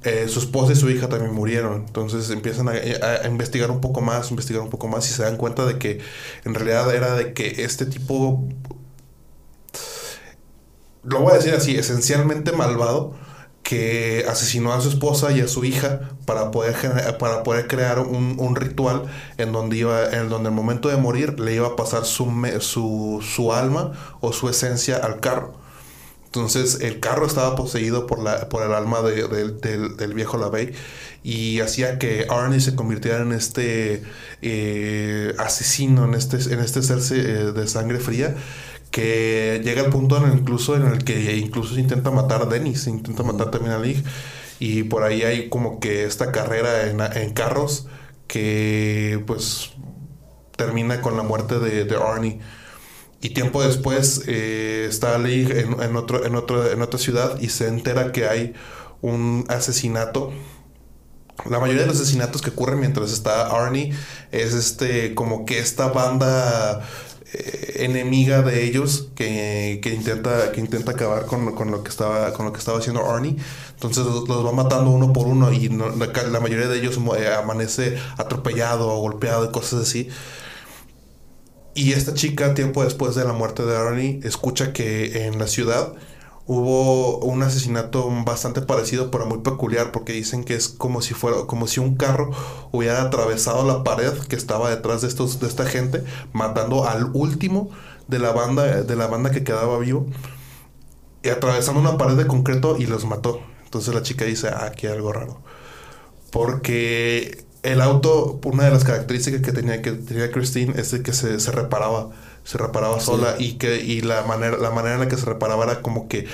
eh, 0.03 0.27
su 0.29 0.39
esposa 0.39 0.73
y 0.73 0.75
su 0.75 0.89
hija 0.89 1.09
también 1.09 1.33
murieron. 1.33 1.85
Entonces 1.87 2.29
empiezan 2.31 2.69
a, 2.69 2.73
a- 2.73 3.27
investigar 3.27 3.71
un 3.71 3.81
poco 3.81 4.01
más, 4.01 4.29
investigar 4.31 4.61
un 4.63 4.69
poco 4.69 4.87
más 4.87 5.09
y 5.09 5.13
se 5.13 5.23
dan 5.23 5.37
cuenta 5.37 5.65
de 5.65 5.77
que 5.79 5.99
en 6.45 6.53
realidad 6.55 6.93
era 6.95 7.15
de 7.15 7.33
que 7.33 7.63
este 7.63 7.85
tipo, 7.85 8.47
lo 11.03 11.19
voy 11.21 11.33
a 11.33 11.35
decir 11.37 11.53
así, 11.53 11.75
esencialmente 11.75 12.51
malvado, 12.51 13.15
que 13.63 14.25
asesinó 14.29 14.73
a 14.73 14.81
su 14.81 14.89
esposa 14.89 15.31
y 15.31 15.39
a 15.41 15.47
su 15.47 15.63
hija 15.63 16.09
para 16.25 16.51
poder, 16.51 16.75
gener- 16.75 17.17
para 17.17 17.43
poder 17.43 17.67
crear 17.67 17.99
un, 17.99 18.37
ritual 18.55 19.03
en 19.37 19.51
donde 19.51 19.77
iba 19.77 20.09
en 20.11 20.29
donde 20.29 20.49
el 20.49 20.55
momento 20.55 20.89
de 20.89 20.97
morir 20.97 21.39
le 21.39 21.55
iba 21.55 21.67
a 21.67 21.75
pasar 21.75 22.05
su, 22.05 22.25
su, 22.59 23.23
su 23.23 23.53
alma 23.53 23.91
o 24.19 24.33
su 24.33 24.49
esencia 24.49 24.97
al 24.97 25.19
carro. 25.19 25.53
Entonces 26.33 26.79
el 26.81 26.99
carro 27.01 27.25
estaba 27.25 27.55
poseído 27.55 28.07
por, 28.07 28.19
la, 28.23 28.47
por 28.49 28.63
el 28.63 28.73
alma 28.73 29.01
de- 29.01 29.27
del- 29.27 29.59
del, 29.59 29.97
del 29.97 30.13
viejo 30.13 30.37
Lavey 30.37 30.71
y 31.23 31.59
hacía 31.59 31.99
que 31.99 32.25
Arnie 32.29 32.61
se 32.61 32.75
convirtiera 32.75 33.21
en 33.21 33.33
este 33.33 34.01
eh, 34.41 35.33
asesino, 35.37 36.05
en 36.05 36.13
este, 36.15 36.37
en 36.53 36.59
este 36.61 36.81
ser 36.83 36.99
eh, 37.17 37.51
de 37.51 37.67
sangre 37.67 37.99
fría 37.99 38.35
que 38.91 39.61
llega 39.63 39.81
al 39.83 39.89
punto 39.89 40.17
en 40.17 40.25
el, 40.31 40.39
incluso 40.39 40.75
en 40.75 40.85
el 40.87 41.03
que 41.03 41.35
incluso 41.37 41.75
se 41.75 41.81
intenta 41.81 42.11
matar 42.11 42.41
a 42.43 42.45
Dennis, 42.45 42.81
se 42.83 42.89
intenta 42.89 43.23
matar 43.23 43.51
también 43.51 43.73
a 43.73 43.79
Lig 43.79 44.03
y 44.59 44.83
por 44.83 45.03
ahí 45.03 45.23
hay 45.23 45.49
como 45.49 45.79
que 45.79 46.05
esta 46.05 46.31
carrera 46.31 46.89
en, 46.89 46.99
en 47.01 47.33
carros 47.33 47.87
que 48.27 49.21
pues 49.27 49.71
termina 50.55 51.01
con 51.01 51.17
la 51.17 51.23
muerte 51.23 51.59
de, 51.59 51.85
de 51.85 51.95
Arnie. 51.95 52.39
Y 53.21 53.29
tiempo 53.29 53.61
después 53.61 54.23
eh, 54.27 54.87
está 54.89 55.17
Lee 55.19 55.47
en, 55.51 55.79
en, 55.81 55.95
otro, 55.95 56.25
en, 56.25 56.35
otro, 56.35 56.69
en 56.71 56.81
otra 56.81 56.99
ciudad 56.99 57.39
y 57.39 57.49
se 57.49 57.67
entera 57.67 58.11
que 58.11 58.27
hay 58.27 58.53
un 59.01 59.45
asesinato. 59.47 60.31
La 61.49 61.59
mayoría 61.59 61.83
de 61.83 61.87
los 61.87 61.97
asesinatos 61.97 62.41
que 62.41 62.49
ocurren 62.49 62.79
mientras 62.79 63.11
está 63.11 63.47
Arnie 63.47 63.93
es 64.31 64.53
este 64.53 65.13
como 65.13 65.45
que 65.45 65.59
esta 65.59 65.87
banda 65.87 66.81
eh, 67.33 67.85
enemiga 67.85 68.41
de 68.41 68.63
ellos 68.63 69.09
que, 69.15 69.79
que 69.81 69.93
intenta 69.93 70.51
que 70.51 70.59
intenta 70.59 70.91
acabar 70.91 71.25
con, 71.25 71.55
con 71.55 71.71
lo 71.71 71.83
que 71.83 71.89
estaba 71.89 72.33
con 72.33 72.45
lo 72.45 72.53
que 72.53 72.59
estaba 72.59 72.77
haciendo 72.77 73.09
Arnie 73.09 73.37
entonces 73.73 74.05
los, 74.05 74.45
va 74.45 74.51
matando 74.51 74.91
uno 74.91 75.13
por 75.13 75.25
uno 75.27 75.51
y 75.51 75.69
la 75.69 76.39
mayoría 76.39 76.67
de 76.67 76.77
ellos 76.77 76.99
eh, 77.17 77.33
amanece 77.33 77.97
atropellado 78.17 78.89
o 78.89 78.99
golpeado 78.99 79.45
y 79.45 79.51
cosas 79.51 79.81
así 79.81 80.09
y 81.73 81.93
esta 81.93 82.13
chica, 82.13 82.53
tiempo 82.53 82.83
después 82.83 83.15
de 83.15 83.23
la 83.23 83.33
muerte 83.33 83.65
de 83.65 83.77
Arnie, 83.77 84.19
escucha 84.23 84.73
que 84.73 85.25
en 85.25 85.39
la 85.39 85.47
ciudad 85.47 85.93
hubo 86.45 87.19
un 87.19 87.43
asesinato 87.43 88.09
bastante 88.25 88.61
parecido, 88.61 89.09
pero 89.09 89.25
muy 89.25 89.39
peculiar, 89.39 89.91
porque 89.91 90.11
dicen 90.13 90.43
que 90.43 90.55
es 90.55 90.67
como 90.67 91.01
si 91.01 91.13
fuera, 91.13 91.45
como 91.47 91.67
si 91.67 91.79
un 91.79 91.95
carro 91.95 92.31
hubiera 92.71 93.01
atravesado 93.01 93.65
la 93.65 93.83
pared 93.83 94.11
que 94.27 94.35
estaba 94.35 94.69
detrás 94.69 95.01
de 95.01 95.07
estos, 95.07 95.39
de 95.39 95.47
esta 95.47 95.65
gente, 95.65 96.03
matando 96.33 96.87
al 96.87 97.09
último 97.13 97.69
de 98.07 98.19
la 98.19 98.31
banda, 98.31 98.83
de 98.83 98.95
la 98.95 99.07
banda 99.07 99.31
que 99.31 99.43
quedaba 99.43 99.79
vivo, 99.79 100.07
y 101.23 101.29
atravesando 101.29 101.79
una 101.79 101.97
pared 101.97 102.15
de 102.15 102.27
concreto 102.27 102.75
y 102.77 102.85
los 102.85 103.05
mató. 103.05 103.41
Entonces 103.63 103.93
la 103.93 104.01
chica 104.01 104.25
dice, 104.25 104.49
ah, 104.49 104.65
aquí 104.65 104.87
hay 104.87 104.93
algo 104.93 105.13
raro. 105.13 105.39
Porque 106.31 107.45
el 107.63 107.81
auto, 107.81 108.39
una 108.45 108.65
de 108.65 108.71
las 108.71 108.83
características 108.83 109.41
que 109.41 109.51
tenía, 109.51 109.81
que 109.81 109.91
tenía 109.93 110.31
Christine 110.31 110.73
es 110.79 110.91
de 110.91 111.03
que 111.03 111.13
se, 111.13 111.39
se 111.39 111.51
reparaba, 111.51 112.09
se 112.43 112.57
reparaba 112.57 112.99
Sí. 112.99 113.05
sola 113.05 113.35
y 113.39 113.53
que 113.57 113.77
y 113.81 114.01
la 114.01 114.23
manera, 114.23 114.57
la 114.57 114.71
manera 114.71 114.95
en 114.95 115.01
la 115.01 115.07
que 115.07 115.17
se 115.17 115.25
reparaba 115.25 115.65
era 115.65 115.81
como 115.81 116.07
que 116.07 116.27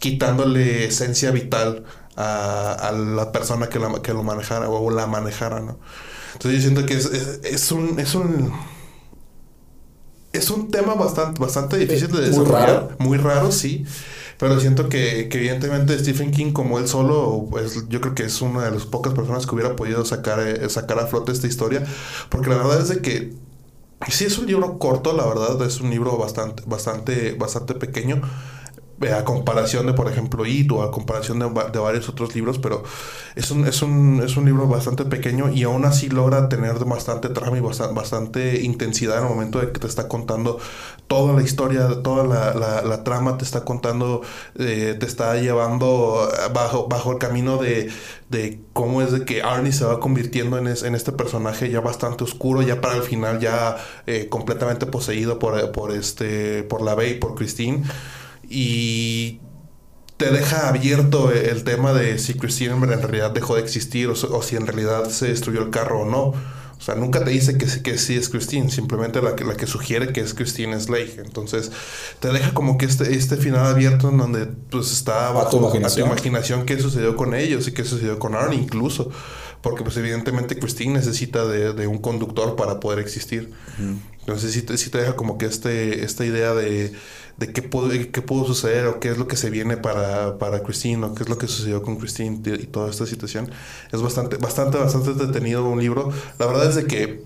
quitándole 0.00 0.86
esencia 0.86 1.30
vital 1.30 1.84
a, 2.16 2.72
a 2.72 2.92
la 2.92 3.32
persona 3.32 3.68
que, 3.68 3.78
la, 3.78 4.02
que 4.02 4.12
lo 4.14 4.22
manejara 4.22 4.68
o 4.68 4.90
la 4.90 5.06
manejara, 5.06 5.60
¿no? 5.60 5.78
Entonces 6.34 6.62
yo 6.62 6.70
siento 6.70 6.86
que 6.86 6.94
es, 6.94 7.06
es, 7.06 7.40
es 7.44 7.72
un... 7.72 7.98
Es 8.00 8.14
un 8.14 8.52
es 10.32 10.50
un 10.50 10.70
tema 10.70 10.94
bastante, 10.94 11.40
bastante 11.40 11.76
difícil 11.78 12.08
de 12.08 12.14
Muy 12.30 12.46
desarrollar. 12.46 12.68
raro. 12.68 12.96
Muy 12.98 13.18
raro, 13.18 13.52
sí. 13.52 13.84
Pero 14.38 14.58
siento 14.60 14.88
que, 14.88 15.28
que 15.28 15.38
evidentemente 15.38 15.98
Stephen 15.98 16.30
King 16.30 16.52
como 16.52 16.78
él 16.78 16.88
solo, 16.88 17.46
pues 17.50 17.88
yo 17.88 18.00
creo 18.00 18.14
que 18.14 18.24
es 18.24 18.40
una 18.42 18.64
de 18.64 18.70
las 18.72 18.86
pocas 18.86 19.14
personas 19.14 19.46
que 19.46 19.54
hubiera 19.54 19.76
podido 19.76 20.04
sacar, 20.04 20.40
eh, 20.40 20.68
sacar 20.70 20.98
a 20.98 21.06
flote 21.06 21.32
esta 21.32 21.46
historia. 21.46 21.84
Porque 22.30 22.50
la 22.50 22.56
verdad 22.56 22.80
es 22.80 22.88
de 22.88 23.00
que 23.00 23.34
sí 24.10 24.24
es 24.24 24.38
un 24.38 24.46
libro 24.46 24.78
corto, 24.78 25.12
la 25.12 25.26
verdad, 25.26 25.60
es 25.66 25.80
un 25.80 25.90
libro 25.90 26.16
bastante, 26.18 26.62
bastante, 26.66 27.34
bastante 27.34 27.74
pequeño. 27.74 28.22
Eh, 29.02 29.12
A 29.12 29.24
comparación 29.24 29.86
de, 29.86 29.92
por 29.94 30.08
ejemplo, 30.08 30.46
It 30.46 30.70
o 30.72 30.82
a 30.82 30.90
comparación 30.90 31.38
de, 31.38 31.46
de 31.72 31.78
varios 31.78 32.08
otros 32.08 32.34
libros, 32.34 32.58
pero 32.58 32.82
es 33.34 33.50
un, 33.50 33.66
es, 33.66 33.82
un, 33.82 34.22
es 34.24 34.36
un 34.36 34.44
libro 34.46 34.66
bastante 34.68 35.04
pequeño 35.04 35.50
y 35.52 35.62
aún 35.64 35.84
así 35.84 36.08
logra 36.08 36.48
tener 36.48 36.74
bastante 36.84 37.28
trama 37.28 37.58
y 37.58 37.60
bastante, 37.60 38.60
intensidad 38.62 39.18
en 39.18 39.24
el 39.24 39.28
momento 39.30 39.60
de 39.60 39.72
que 39.72 39.80
te 39.80 39.86
está 39.86 40.08
contando 40.08 40.58
toda 41.06 41.32
la 41.34 41.42
historia, 41.42 41.88
toda 42.02 42.24
la, 42.24 42.54
la- 42.54 43.04
trama, 43.04 43.36
te 43.36 43.44
está 43.44 43.64
contando, 43.64 44.22
eh, 44.58 44.96
te 44.98 45.04
está 45.06 45.36
llevando 45.36 46.28
bajo, 46.54 46.88
bajo 46.88 47.12
el 47.12 47.18
camino 47.18 47.58
de, 47.58 47.90
de 48.30 48.60
cómo 48.72 49.02
es 49.02 49.12
de 49.12 49.24
que 49.24 49.42
Arnie 49.42 49.72
se 49.72 49.84
va 49.84 50.00
convirtiendo 50.00 50.56
en, 50.58 50.66
es- 50.68 50.82
en 50.84 50.94
este 50.94 51.12
personaje 51.12 51.70
ya 51.70 51.80
bastante 51.80 52.24
oscuro, 52.24 52.62
ya 52.62 52.80
para 52.80 52.96
el 52.96 53.02
final 53.02 53.40
ya 53.40 53.76
eh, 54.06 54.28
completamente 54.30 54.86
poseído 54.86 55.38
por, 55.38 55.72
por, 55.72 55.92
este, 55.92 56.62
por 56.64 56.82
la 56.82 56.94
Bey, 56.94 57.18
por 57.18 57.34
Christine. 57.34 57.82
Y 58.50 59.40
te 60.16 60.30
deja 60.30 60.68
abierto 60.68 61.32
el 61.32 61.64
tema 61.64 61.92
de 61.92 62.18
si 62.18 62.34
Christine 62.34 62.72
en 62.74 63.02
realidad 63.02 63.32
dejó 63.32 63.56
de 63.56 63.62
existir 63.62 64.08
o, 64.08 64.12
o 64.12 64.42
si 64.42 64.56
en 64.56 64.66
realidad 64.66 65.08
se 65.10 65.28
destruyó 65.28 65.62
el 65.62 65.70
carro 65.70 66.02
o 66.02 66.04
no. 66.06 66.34
O 66.76 66.80
sea, 66.84 66.96
nunca 66.96 67.24
te 67.24 67.30
dice 67.30 67.56
que, 67.56 67.66
sí- 67.66 67.82
que 67.82 67.96
sí 67.98 68.16
es 68.16 68.28
Christine, 68.28 68.70
simplemente 68.70 69.22
la 69.22 69.36
que, 69.36 69.44
la 69.44 69.56
que 69.56 69.66
sugiere 69.66 70.12
que 70.12 70.20
es 70.20 70.34
Christine 70.34 70.78
Slade. 70.78 71.22
Entonces, 71.24 71.72
te 72.20 72.28
deja 72.32 72.52
como 72.52 72.76
que 72.78 72.86
este, 72.86 73.14
este 73.14 73.36
final 73.36 73.66
abierto 73.66 74.10
en 74.10 74.18
donde 74.18 74.46
pues 74.46 74.92
está 74.92 75.30
bajo 75.32 75.50
tu 75.50 75.56
imaginación. 75.58 76.06
imaginación 76.06 76.66
qué 76.66 76.78
sucedió 76.78 77.16
con 77.16 77.34
ellos 77.34 77.68
y 77.68 77.72
qué 77.72 77.84
sucedió 77.84 78.18
con 78.18 78.34
Arnie 78.34 78.58
incluso. 78.60 79.10
Porque 79.64 79.82
pues 79.82 79.96
evidentemente 79.96 80.58
Christine 80.58 80.92
necesita 80.92 81.46
de, 81.46 81.72
de 81.72 81.86
un 81.86 81.96
conductor 81.96 82.54
para 82.54 82.80
poder 82.80 82.98
existir. 82.98 83.50
Entonces 84.20 84.52
sí 84.52 84.60
te, 84.60 84.76
sí 84.76 84.90
te 84.90 84.98
deja 84.98 85.16
como 85.16 85.38
que 85.38 85.46
este, 85.46 86.04
esta 86.04 86.26
idea 86.26 86.52
de, 86.52 86.92
de 87.38 87.52
qué, 87.54 87.62
pudo, 87.62 87.88
qué 87.88 88.20
pudo 88.20 88.44
suceder 88.44 88.86
o 88.86 89.00
qué 89.00 89.08
es 89.08 89.16
lo 89.16 89.26
que 89.26 89.36
se 89.36 89.48
viene 89.48 89.78
para, 89.78 90.36
para 90.36 90.62
Christine 90.62 91.06
o 91.06 91.14
qué 91.14 91.22
es 91.22 91.30
lo 91.30 91.38
que 91.38 91.48
sucedió 91.48 91.82
con 91.82 91.96
Christine 91.96 92.42
y 92.44 92.50
y 92.50 92.66
toda 92.66 92.90
esta 92.90 93.06
situación. 93.06 93.50
Es 93.90 94.02
bastante, 94.02 94.36
bastante, 94.36 94.76
bastante 94.76 95.14
detenido 95.14 95.64
un 95.64 95.80
libro. 95.80 96.12
La 96.38 96.44
verdad 96.44 96.68
es 96.68 96.74
de 96.74 96.84
que 96.84 97.24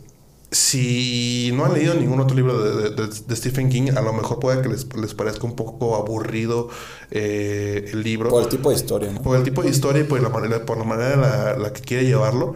si 0.50 1.50
no 1.54 1.64
han 1.66 1.74
leído 1.74 1.94
ningún 1.94 2.20
otro 2.20 2.34
libro 2.34 2.58
de, 2.62 2.90
de- 3.06 3.36
Stephen 3.36 3.68
King, 3.68 3.90
a 3.96 4.00
lo 4.00 4.12
mejor 4.12 4.38
puede 4.40 4.62
que 4.62 4.68
les, 4.68 4.86
les 4.96 5.14
parezca 5.14 5.44
un 5.46 5.54
poco 5.54 5.94
aburrido 5.96 6.68
eh, 7.10 7.90
el 7.92 8.02
libro. 8.02 8.30
Por 8.30 8.42
el 8.44 8.48
tipo 8.48 8.70
de 8.70 8.76
historia, 8.76 9.12
¿no? 9.12 9.20
Por 9.22 9.36
el 9.36 9.42
tipo 9.44 9.62
de 9.62 9.68
historia 9.70 10.02
y 10.02 10.04
por 10.04 10.20
la 10.22 10.30
manera, 10.30 10.64
por 10.64 10.78
la 10.78 10.84
manera 10.84 11.14
en 11.14 11.20
la, 11.20 11.56
la 11.58 11.72
que 11.72 11.82
quiere 11.82 12.04
llevarlo. 12.06 12.54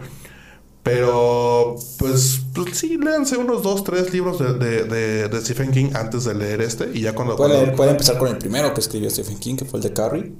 Pero, 0.81 1.77
pues, 1.97 2.41
pues 2.53 2.77
sí, 2.77 2.97
léanse 2.97 3.37
unos 3.37 3.63
dos, 3.63 3.85
tres 3.85 4.11
libros 4.11 4.37
de, 4.39 4.53
de, 4.55 4.83
de- 4.83 5.29
de 5.29 5.41
Stephen 5.41 5.71
King 5.71 5.91
antes 5.93 6.25
de 6.25 6.33
leer 6.35 6.59
este. 6.59 6.89
Y 6.93 6.99
ya 6.99 7.15
cuando... 7.15 7.37
Puede, 7.37 7.55
cuando- 7.55 7.75
puede 7.77 7.91
empezar 7.91 8.17
con 8.17 8.27
el 8.27 8.37
primero 8.37 8.73
que 8.73 8.81
escribió 8.81 9.09
Stephen 9.09 9.37
King, 9.39 9.55
que 9.55 9.63
fue 9.63 9.79
el 9.79 9.83
de 9.83 9.93
Carrie. 9.93 10.33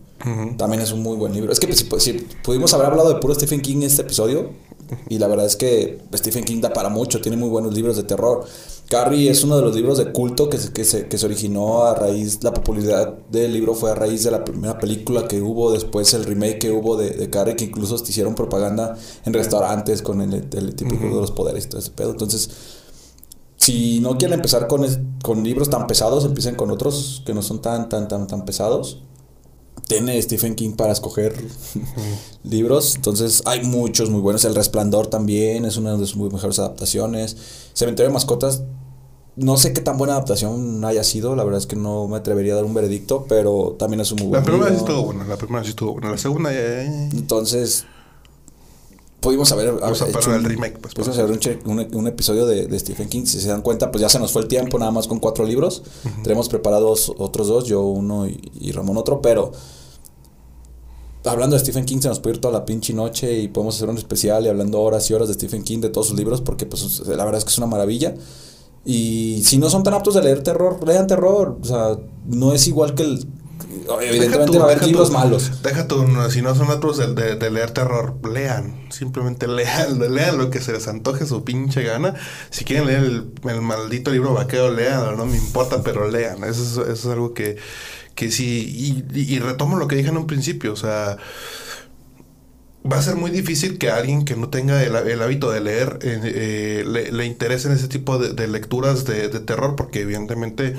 También 0.58 0.82
es 0.82 0.92
un 0.92 1.02
muy 1.02 1.16
buen 1.16 1.34
libro. 1.34 1.50
Es 1.52 1.62
que 1.62 1.68
pues, 1.68 2.04
si, 2.04 2.12
si 2.12 2.26
pudimos 2.44 2.74
haber 2.74 2.88
hablado 2.88 3.14
de 3.14 3.22
puro 3.22 3.34
Stephen 3.36 3.62
King 3.62 3.78
en 3.78 3.84
este 3.84 4.02
episodio, 4.02 4.52
y 5.10 5.18
la 5.20 5.28
verdad 5.28 5.46
es 5.46 5.56
que 5.56 6.00
Stephen 6.16 6.44
King 6.44 6.62
da 6.62 6.74
para 6.74 6.90
mucho, 6.90 7.22
tiene 7.22 7.38
muy 7.38 7.50
buenos 7.50 7.74
libros 7.74 7.96
de 7.98 8.04
terror. 8.04 8.46
Carrie 8.90 9.30
es 9.32 9.44
uno 9.44 9.56
de 9.56 9.64
los 9.64 9.76
libros 9.76 9.98
de 9.98 10.12
culto 10.12 10.50
que 10.50 10.58
se, 10.58 10.72
que 10.72 10.84
se, 10.86 11.08
que 11.08 11.18
se 11.18 11.26
originó 11.26 11.84
a 11.86 11.96
raíz, 11.96 12.44
la 12.44 12.54
popularidad 12.54 13.14
del 13.32 13.54
libro 13.54 13.74
fue 13.74 13.92
a 13.92 13.96
raíz 13.96 14.24
de 14.24 14.32
la 14.32 14.44
primera 14.46 14.78
película 14.78 15.28
que 15.28 15.42
hubo, 15.42 15.72
después 15.72 16.14
el 16.14 16.26
remake 16.26 16.60
que 16.60 16.72
hubo 16.72 16.96
de, 16.98 17.10
de 17.12 17.30
Carrie, 17.30 17.56
que 17.56 17.66
incluso 17.66 17.98
te 17.98 18.12
hicieron 18.12 18.36
propaganda 18.36 18.96
en 19.26 19.34
restaurantes 19.34 20.02
con 20.02 20.22
el, 20.22 20.34
el 20.54 20.76
típico 20.76 21.06
de 21.06 21.12
los 21.22 21.32
poderes 21.32 21.66
y 21.66 21.70
todo 21.70 21.80
ese 21.80 21.92
pedo. 21.92 22.12
Entonces, 22.12 22.50
si 23.58 24.00
no 24.02 24.18
quieren 24.18 24.36
empezar 24.36 24.68
con, 24.68 24.84
es- 24.84 25.00
con 25.24 25.44
libros 25.44 25.70
tan 25.70 25.88
pesados, 25.88 26.26
empiecen 26.26 26.56
con 26.56 26.70
otros 26.70 27.24
que 27.26 27.34
no 27.34 27.42
son 27.42 27.62
tan, 27.62 27.88
tan, 27.90 28.08
tan, 28.08 28.28
tan 28.28 28.46
pesados. 28.46 29.00
Tiene 29.88 30.22
Stephen 30.22 30.56
King 30.56 30.72
para 30.72 30.94
escoger 30.94 31.36
libros, 32.44 32.96
entonces 32.96 33.42
hay 33.46 33.64
muchos 33.64 34.10
muy 34.10 34.22
buenos. 34.22 34.46
El 34.46 34.56
Resplandor 34.56 35.08
también 35.08 35.66
es 35.66 35.78
una 35.78 35.92
de 35.92 36.00
sus 36.00 36.16
muy 36.16 36.30
mejores 36.30 36.60
adaptaciones. 36.60 37.36
Cementerio 37.74 38.10
de 38.10 38.14
Mascotas, 38.14 38.64
no 39.36 39.58
sé 39.58 39.74
qué 39.74 39.82
tan 39.82 39.98
buena 39.98 40.14
adaptación 40.14 40.84
haya 40.86 41.04
sido, 41.04 41.36
la 41.36 41.44
verdad 41.44 41.60
es 41.60 41.66
que 41.66 41.76
no 41.76 42.08
me 42.08 42.18
atrevería 42.18 42.54
a 42.54 42.58
dar 42.58 42.66
un 42.66 42.74
veredicto, 42.74 43.26
pero 43.28 43.76
también 43.80 44.02
es 44.02 44.12
un 44.12 44.20
muy 44.20 44.28
buen 44.28 44.42
La 44.42 44.46
primera 44.46 44.70
sí 44.70 44.78
estuvo 44.78 45.04
buena, 45.04 45.26
la 45.26 45.38
primera 45.38 45.64
sí 45.64 45.72
estuvo 45.72 45.94
buena. 45.94 46.12
La 46.12 46.18
segunda 46.18 46.52
ya... 46.52 46.84
Entonces, 46.84 47.86
pudimos 49.24 49.52
haber, 49.52 49.80
parar 49.80 50.36
el 50.36 50.44
remake, 50.44 50.78
pues, 50.80 50.94
pudimos 50.94 51.18
haber 51.18 51.32
un, 51.32 51.80
un, 51.80 51.96
un 51.96 52.08
episodio 52.08 52.46
de, 52.46 52.68
de 52.68 52.80
Stephen 52.80 53.10
King. 53.10 53.26
Si 53.26 53.40
se 53.40 53.48
dan 53.48 53.64
cuenta, 53.64 53.90
pues 53.90 54.02
ya 54.02 54.10
se 54.10 54.20
nos 54.20 54.32
fue 54.32 54.44
el 54.44 54.48
tiempo, 54.48 54.78
nada 54.78 54.92
más 54.92 55.08
con 55.08 55.20
cuatro 55.20 55.46
libros. 55.46 55.82
Tenemos 56.24 56.50
preparados 56.50 57.12
otros 57.18 57.48
dos, 57.48 57.66
yo 57.66 57.82
uno 57.82 58.28
y, 58.28 58.52
y 58.60 58.72
Ramón 58.72 58.98
otro, 58.98 59.22
pero 59.22 59.52
hablando 61.26 61.56
de 61.56 61.62
Stephen 61.62 61.86
King 61.86 62.02
se 62.02 62.10
nos 62.10 62.20
puede 62.20 62.36
ir 62.36 62.42
toda 62.42 62.54
la 62.54 62.66
pinche 62.66 62.94
noche 62.94 63.40
y 63.40 63.48
podemos 63.48 63.78
hacer 63.78 63.90
un 63.90 63.98
especial 63.98 64.46
y 64.46 64.50
hablando 64.50 64.82
horas 64.82 65.10
y 65.10 65.14
horas 65.14 65.30
de 65.30 65.34
Stephen 65.36 65.64
King, 65.64 65.80
de 65.80 65.90
todos 65.90 66.08
sus 66.08 66.18
libros, 66.18 66.42
porque 66.42 66.66
pues 66.66 67.00
la 67.08 67.24
verdad 67.24 67.38
es 67.38 67.46
que 67.46 67.52
es 67.52 67.58
una 67.58 67.68
maravilla. 67.68 68.14
Y 68.86 69.42
si 69.46 69.58
no 69.58 69.70
son 69.70 69.84
tan 69.84 69.94
aptos 69.94 70.16
de 70.16 70.22
leer 70.22 70.44
terror, 70.44 70.86
lean 70.86 71.08
terror. 71.08 71.58
O 71.62 71.66
sea, 71.66 71.98
no 72.28 72.52
es 72.52 72.68
igual 72.68 72.96
que 72.96 73.04
el... 73.04 73.26
Evidentemente 74.02 74.30
Deja 74.30 74.46
tú- 74.46 74.54
va 74.54 74.60
a 74.62 74.64
haber 74.66 74.76
deja 74.80 74.88
libros 74.88 75.08
tú- 75.10 75.14
malos. 75.14 75.64
Deja 75.64 75.88
tú, 75.88 76.08
no, 76.08 76.30
si 76.30 76.42
no 76.42 76.56
son 76.56 76.70
otros 76.70 76.98
de, 76.98 77.14
de- 77.14 77.36
de 77.36 77.52
leer 77.52 77.72
terror, 77.72 78.16
lean. 78.28 78.86
Simplemente 78.92 79.48
lean, 79.50 80.00
lean 80.14 80.38
lo 80.38 80.50
que 80.50 80.62
se 80.62 80.72
les 80.74 80.88
antoje 80.88 81.26
su 81.26 81.44
pinche 81.44 81.84
gana. 81.84 82.14
Si 82.50 82.66
quieren 82.66 82.88
leer 82.88 83.04
el, 83.04 83.32
el 83.50 83.62
maldito 83.62 84.12
libro 84.12 84.34
vaquero, 84.34 84.72
lean, 84.72 85.18
no 85.18 85.26
me 85.26 85.38
importa, 85.38 85.82
pero 85.84 86.10
lean. 86.10 86.44
Eso 86.44 86.62
es, 86.84 86.90
eso 86.90 86.92
es 86.92 87.06
algo 87.06 87.34
que, 87.34 87.58
que 88.16 88.32
sí. 88.32 89.04
Y, 89.14 89.20
y- 89.20 89.36
y 89.36 89.40
retomo 89.40 89.78
lo 89.78 89.88
que 89.88 89.96
dije 89.96 90.10
en 90.10 90.18
un 90.18 90.28
principio, 90.28 90.74
o 90.74 90.78
sea. 90.78 91.18
Va 92.92 92.98
a 92.98 93.02
ser 93.02 93.16
muy 93.16 93.32
difícil 93.32 93.78
que 93.78 93.90
alguien 93.90 94.26
que 94.26 94.36
no 94.36 94.50
tenga 94.50 94.84
el, 94.84 94.94
el 94.94 95.22
hábito 95.22 95.50
de 95.50 95.62
leer 95.62 96.00
eh, 96.02 96.20
eh, 96.22 96.84
le, 96.86 97.14
le 97.14 97.26
interesen 97.26 97.72
ese 97.72 97.88
tipo 97.88 98.18
de, 98.18 98.34
de 98.34 98.46
lecturas 98.50 99.06
de, 99.06 99.30
de 99.30 99.40
terror, 99.40 99.78
porque 99.78 100.02
evidentemente 100.02 100.76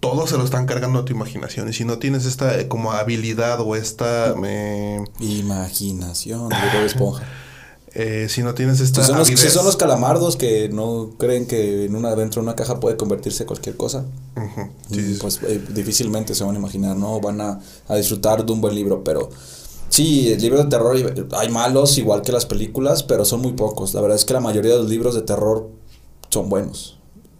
todo 0.00 0.26
se 0.26 0.36
lo 0.38 0.44
están 0.44 0.66
cargando 0.66 1.00
a 1.00 1.04
tu 1.04 1.12
imaginación. 1.12 1.68
Y 1.68 1.72
si 1.72 1.84
no 1.84 1.98
tienes 1.98 2.24
esta 2.24 2.58
eh, 2.58 2.68
como 2.68 2.92
habilidad 2.92 3.60
o 3.60 3.74
esta... 3.76 4.34
eh, 4.44 5.04
Imaginación, 5.20 6.48
de 6.50 6.86
Esponja. 6.86 7.24
eh, 7.94 8.26
si 8.28 8.42
no 8.42 8.54
tienes 8.54 8.80
esta... 8.80 9.00
Si 9.02 9.08
son, 9.08 9.18
los, 9.18 9.28
si 9.28 9.48
son 9.50 9.64
los 9.64 9.76
calamardos 9.76 10.36
que 10.36 10.68
no 10.68 11.10
creen 11.18 11.46
que 11.46 11.86
en 11.86 11.96
una 11.96 12.14
dentro 12.14 12.40
de 12.40 12.46
una 12.48 12.54
caja 12.56 12.78
puede 12.78 12.96
convertirse 12.96 13.44
cualquier 13.46 13.76
cosa, 13.76 14.04
mm, 14.36 14.94
sí, 14.94 15.18
pues 15.20 15.40
eh, 15.42 15.60
difícilmente 15.70 16.34
se 16.34 16.44
van 16.44 16.54
a 16.54 16.58
imaginar, 16.58 16.96
no 16.96 17.20
van 17.20 17.40
a, 17.40 17.60
a 17.88 17.96
disfrutar 17.96 18.44
de 18.46 18.52
un 18.52 18.60
buen 18.60 18.74
libro, 18.74 19.02
pero 19.02 19.30
sí, 19.88 20.30
el 20.32 20.40
libro 20.40 20.62
de 20.62 20.68
terror 20.70 20.96
eh, 20.96 21.26
hay 21.32 21.48
malos 21.48 21.98
igual 21.98 22.22
que 22.22 22.30
las 22.30 22.46
películas, 22.46 23.02
pero 23.02 23.24
son 23.24 23.40
muy 23.40 23.52
pocos. 23.52 23.94
La 23.94 24.00
verdad 24.00 24.16
es 24.16 24.24
que 24.24 24.34
la 24.34 24.40
mayoría 24.40 24.72
de 24.72 24.78
los 24.78 24.88
libros 24.88 25.14
de 25.16 25.22
terror 25.22 25.68
son 26.30 26.48
buenos, 26.50 26.97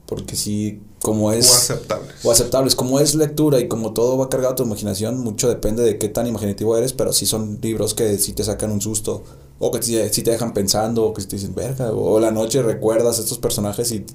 porque 0.09 0.37
sí, 0.37 0.81
como 1.03 1.33
es 1.33 1.51
O 1.51 1.55
aceptables. 1.55 2.25
o 2.25 2.31
aceptables. 2.33 2.75
Como 2.75 2.99
es 2.99 3.15
lectura 3.15 3.61
y 3.61 3.69
como 3.69 3.93
todo 3.93 4.17
va 4.17 4.31
cargado 4.31 4.55
a 4.55 4.57
tu 4.57 4.63
imaginación, 4.63 5.19
mucho 5.21 5.49
depende 5.51 5.83
de 5.83 5.99
qué 5.99 6.09
tan 6.09 6.27
imaginativo 6.27 6.77
eres, 6.79 6.95
pero 6.95 7.13
sí 7.13 7.27
son 7.27 7.59
libros 7.61 7.93
que 7.93 8.17
sí 8.17 8.33
te 8.33 8.43
sacan 8.43 8.73
un 8.73 8.81
susto, 8.81 9.23
o 9.59 9.71
que 9.71 9.83
sí, 9.83 9.99
sí 10.11 10.23
te 10.23 10.31
dejan 10.31 10.55
pensando, 10.55 11.05
o 11.05 11.13
que 11.13 11.21
sí 11.21 11.29
te 11.29 11.37
dicen, 11.37 11.55
verga, 11.55 11.93
o 11.93 12.19
la 12.21 12.31
noche 12.31 12.63
recuerdas 12.63 13.19
a 13.19 13.23
estos 13.23 13.39
personajes 13.39 13.93
y 13.93 14.07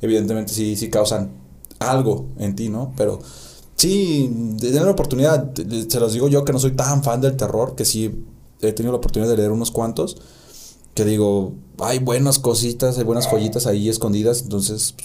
evidentemente 0.00 0.52
sí, 0.54 0.76
sí 0.76 0.90
causan 0.90 1.32
algo 1.80 2.26
en 2.38 2.54
ti, 2.54 2.68
¿no? 2.68 2.92
Pero 2.96 3.18
sí, 3.74 4.30
denle 4.30 4.84
la 4.84 4.92
oportunidad, 4.92 5.50
se 5.88 5.98
los 5.98 6.12
digo 6.12 6.28
yo 6.28 6.44
que 6.44 6.52
no 6.52 6.60
soy 6.60 6.76
tan 6.76 7.02
fan 7.02 7.20
del 7.20 7.36
terror, 7.36 7.74
que 7.74 7.84
sí 7.84 8.24
he 8.60 8.72
tenido 8.72 8.92
la 8.92 8.98
oportunidad 8.98 9.28
de 9.30 9.38
leer 9.38 9.50
unos 9.50 9.72
cuantos, 9.72 10.18
que 10.96 11.04
digo, 11.04 11.52
hay 11.78 12.00
buenas 12.00 12.40
cositas, 12.40 12.98
hay 12.98 13.04
buenas 13.04 13.28
joyitas 13.28 13.68
ahí 13.68 13.88
escondidas, 13.88 14.42
entonces 14.42 14.96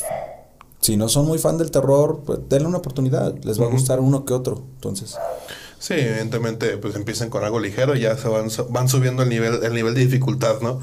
si 0.80 0.98
no 0.98 1.08
son 1.10 1.28
muy 1.28 1.38
fan 1.38 1.60
del 1.60 1.70
terror, 1.70 2.22
pues 2.26 2.40
denle 2.50 2.68
una 2.68 2.80
oportunidad. 2.80 3.36
Les 3.44 3.62
va 3.62 3.66
a 3.66 3.70
gustar 3.70 4.00
uno 4.00 4.26
que 4.26 4.34
otro. 4.34 4.64
Entonces, 4.76 5.16
Sí, 5.82 5.96
evidentemente, 5.96 6.78
pues 6.78 6.96
empiezan 6.96 7.32
con 7.32 7.44
algo 7.44 7.60
ligero 7.60 7.96
y 7.96 8.02
ya 8.02 8.16
se 8.16 8.28
van, 8.28 8.50
van 8.70 8.88
subiendo 8.88 9.24
el 9.24 9.30
nivel, 9.30 9.64
el 9.64 9.74
nivel 9.74 9.96
de 9.96 10.02
dificultad, 10.02 10.62
¿no? 10.62 10.80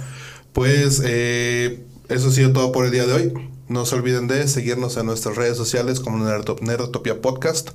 Pues 0.53 1.01
eh, 1.05 1.85
eso 2.09 2.29
ha 2.29 2.33
sido 2.33 2.53
todo 2.53 2.73
por 2.73 2.85
el 2.85 2.91
día 2.91 3.07
de 3.07 3.13
hoy. 3.13 3.33
No 3.69 3.85
se 3.85 3.97
olviden 3.97 4.29
de 4.29 4.49
seguirnos 4.49 4.97
en 4.97 5.05
nuestras 5.05 5.37
redes 5.37 5.57
sociales 5.59 6.01
como 6.01 6.25
Nerdotop- 6.25 6.63
Nerdotopia 6.63 7.21
Podcast. 7.21 7.71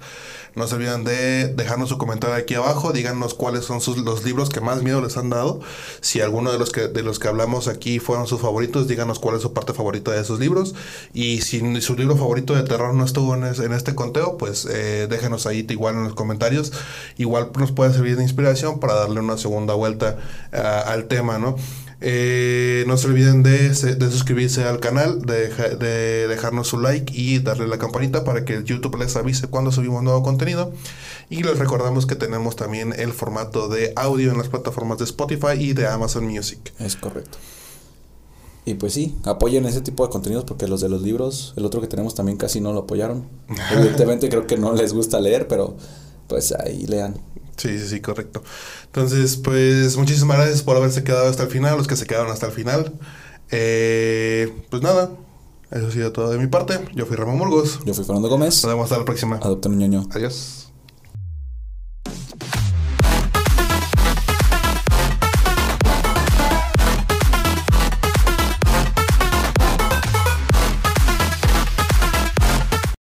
No 0.56 0.68
se 0.68 0.76
olviden 0.76 1.04
de 1.04 1.48
dejarnos 1.54 1.90
su 1.90 2.00
comentario 2.00 2.36
aquí 2.36 2.56
abajo. 2.56 2.92
Díganos 2.94 3.36
cuáles 3.36 3.66
son 3.66 3.80
sus, 3.80 3.98
los 3.98 4.24
libros 4.24 4.50
que 4.50 4.60
más 4.60 4.82
miedo 4.82 5.02
les 5.02 5.18
han 5.18 5.30
dado. 5.30 5.60
Si 6.02 6.20
alguno 6.22 6.52
de 6.52 6.58
los 6.58 6.72
que 6.72 6.88
de 6.88 7.04
los 7.04 7.20
que 7.20 7.28
hablamos 7.28 7.68
aquí 7.68 8.00
fueron 8.00 8.26
sus 8.28 8.42
favoritos, 8.42 8.88
díganos 8.88 9.20
cuál 9.20 9.36
es 9.36 9.44
su 9.44 9.54
parte 9.54 9.74
favorita 9.74 10.12
de 10.12 10.22
esos 10.22 10.40
libros. 10.40 10.74
Y 11.14 11.42
si 11.42 11.82
su 11.82 11.96
libro 11.96 12.18
favorito 12.18 12.56
de 12.56 12.64
terror 12.64 12.94
no 12.96 13.06
estuvo 13.06 13.36
en, 13.36 13.44
en 13.44 13.74
este 13.74 13.94
conteo, 13.94 14.38
pues 14.38 14.66
eh, 14.66 15.08
déjenos 15.08 15.46
ahí 15.46 15.66
igual 15.70 15.96
en 15.96 16.06
los 16.06 16.16
comentarios. 16.16 16.72
Igual 17.18 17.52
nos 17.58 17.72
puede 17.72 17.94
servir 17.94 18.16
de 18.18 18.24
inspiración 18.24 18.80
para 18.80 18.96
darle 18.96 19.20
una 19.20 19.38
segunda 19.38 19.76
vuelta 19.76 20.18
ah, 20.54 20.84
al 20.88 21.06
tema, 21.06 21.38
¿no? 21.38 21.56
Eh, 22.06 22.84
no 22.86 22.98
se 22.98 23.08
olviden 23.08 23.44
de, 23.44 23.70
de 23.70 24.12
suscribirse 24.12 24.66
al 24.66 24.82
canal, 24.82 25.22
de, 25.22 25.48
de 25.78 26.28
dejarnos 26.28 26.68
su 26.68 26.78
like 26.78 27.14
y 27.16 27.40
darle 27.40 27.66
la 27.68 27.78
campanita 27.78 28.26
para 28.26 28.44
que 28.44 28.62
YouTube 28.62 28.98
les 28.98 29.16
avise 29.16 29.48
cuando 29.48 29.72
subimos 29.72 30.04
nuevo 30.04 30.22
contenido. 30.22 30.74
Y 31.30 31.44
les 31.44 31.58
recordamos 31.58 32.06
que 32.06 32.16
tenemos 32.16 32.58
también 32.58 32.94
el 32.98 33.14
formato 33.14 33.70
de 33.70 33.94
audio 33.96 34.32
en 34.32 34.38
las 34.38 34.50
plataformas 34.50 34.98
de 34.98 35.06
Spotify 35.06 35.54
y 35.58 35.72
de 35.72 35.88
Amazon 35.88 36.28
Music. 36.28 36.74
es 36.78 36.98
correcto. 36.98 37.38
Y 38.66 38.74
pues 38.76 38.94
sí, 38.94 39.16
apoyen 39.24 39.66
ese 39.66 39.82
tipo 39.82 40.06
de 40.06 40.12
contenidos 40.12 40.44
porque 40.46 40.68
los 40.68 40.82
de 40.82 40.90
los 40.90 41.02
libros, 41.02 41.54
el 41.56 41.66
otro 41.66 41.80
que 41.80 41.88
tenemos 41.88 42.16
también 42.16 42.38
casi 42.38 42.60
no 42.60 42.74
lo 42.74 42.82
apoyaron. 42.82 43.28
Evidentemente 43.72 44.28
creo 44.28 44.46
que 44.46 44.58
no 44.58 44.74
les 44.74 44.94
gusta 44.94 45.22
leer, 45.22 45.48
pero 45.48 45.76
pues 46.28 46.52
ahí 46.54 46.86
lean. 46.86 47.16
Sí, 47.58 47.78
sí, 47.80 47.88
sí, 47.88 48.02
correcto. 48.02 48.44
Entonces, 48.86 49.38
pues 49.38 49.96
muchísimas 49.98 50.38
gracias 50.38 50.64
por 50.64 50.78
haberse 50.78 51.04
quedado 51.04 51.30
hasta 51.30 51.44
el 51.44 51.50
final, 51.50 51.78
los 51.78 51.88
que 51.88 51.96
se 51.96 52.06
quedaron 52.06 52.32
hasta 52.32 52.48
el 52.48 52.52
final. 52.52 52.94
Eh, 53.52 54.52
pues 54.70 54.82
nada, 54.82 55.12
eso 55.72 55.88
ha 55.88 55.92
sido 55.92 56.12
todo 56.12 56.32
de 56.32 56.40
mi 56.40 56.48
parte. 56.48 56.80
Yo 56.94 57.06
fui 57.06 57.16
Ramón 57.16 57.38
Burgos. 57.38 57.80
Yo 57.86 57.94
fui 57.94 58.04
Fernando 58.04 58.30
Gómez. 58.30 58.64
Nos 58.64 58.72
vemos 58.72 58.86
hasta 58.86 58.98
la 58.98 59.06
próxima. 59.06 59.38
Adopten 59.38 59.74
un 59.74 59.80
ñoño. 59.80 60.08
Adiós. 60.12 60.73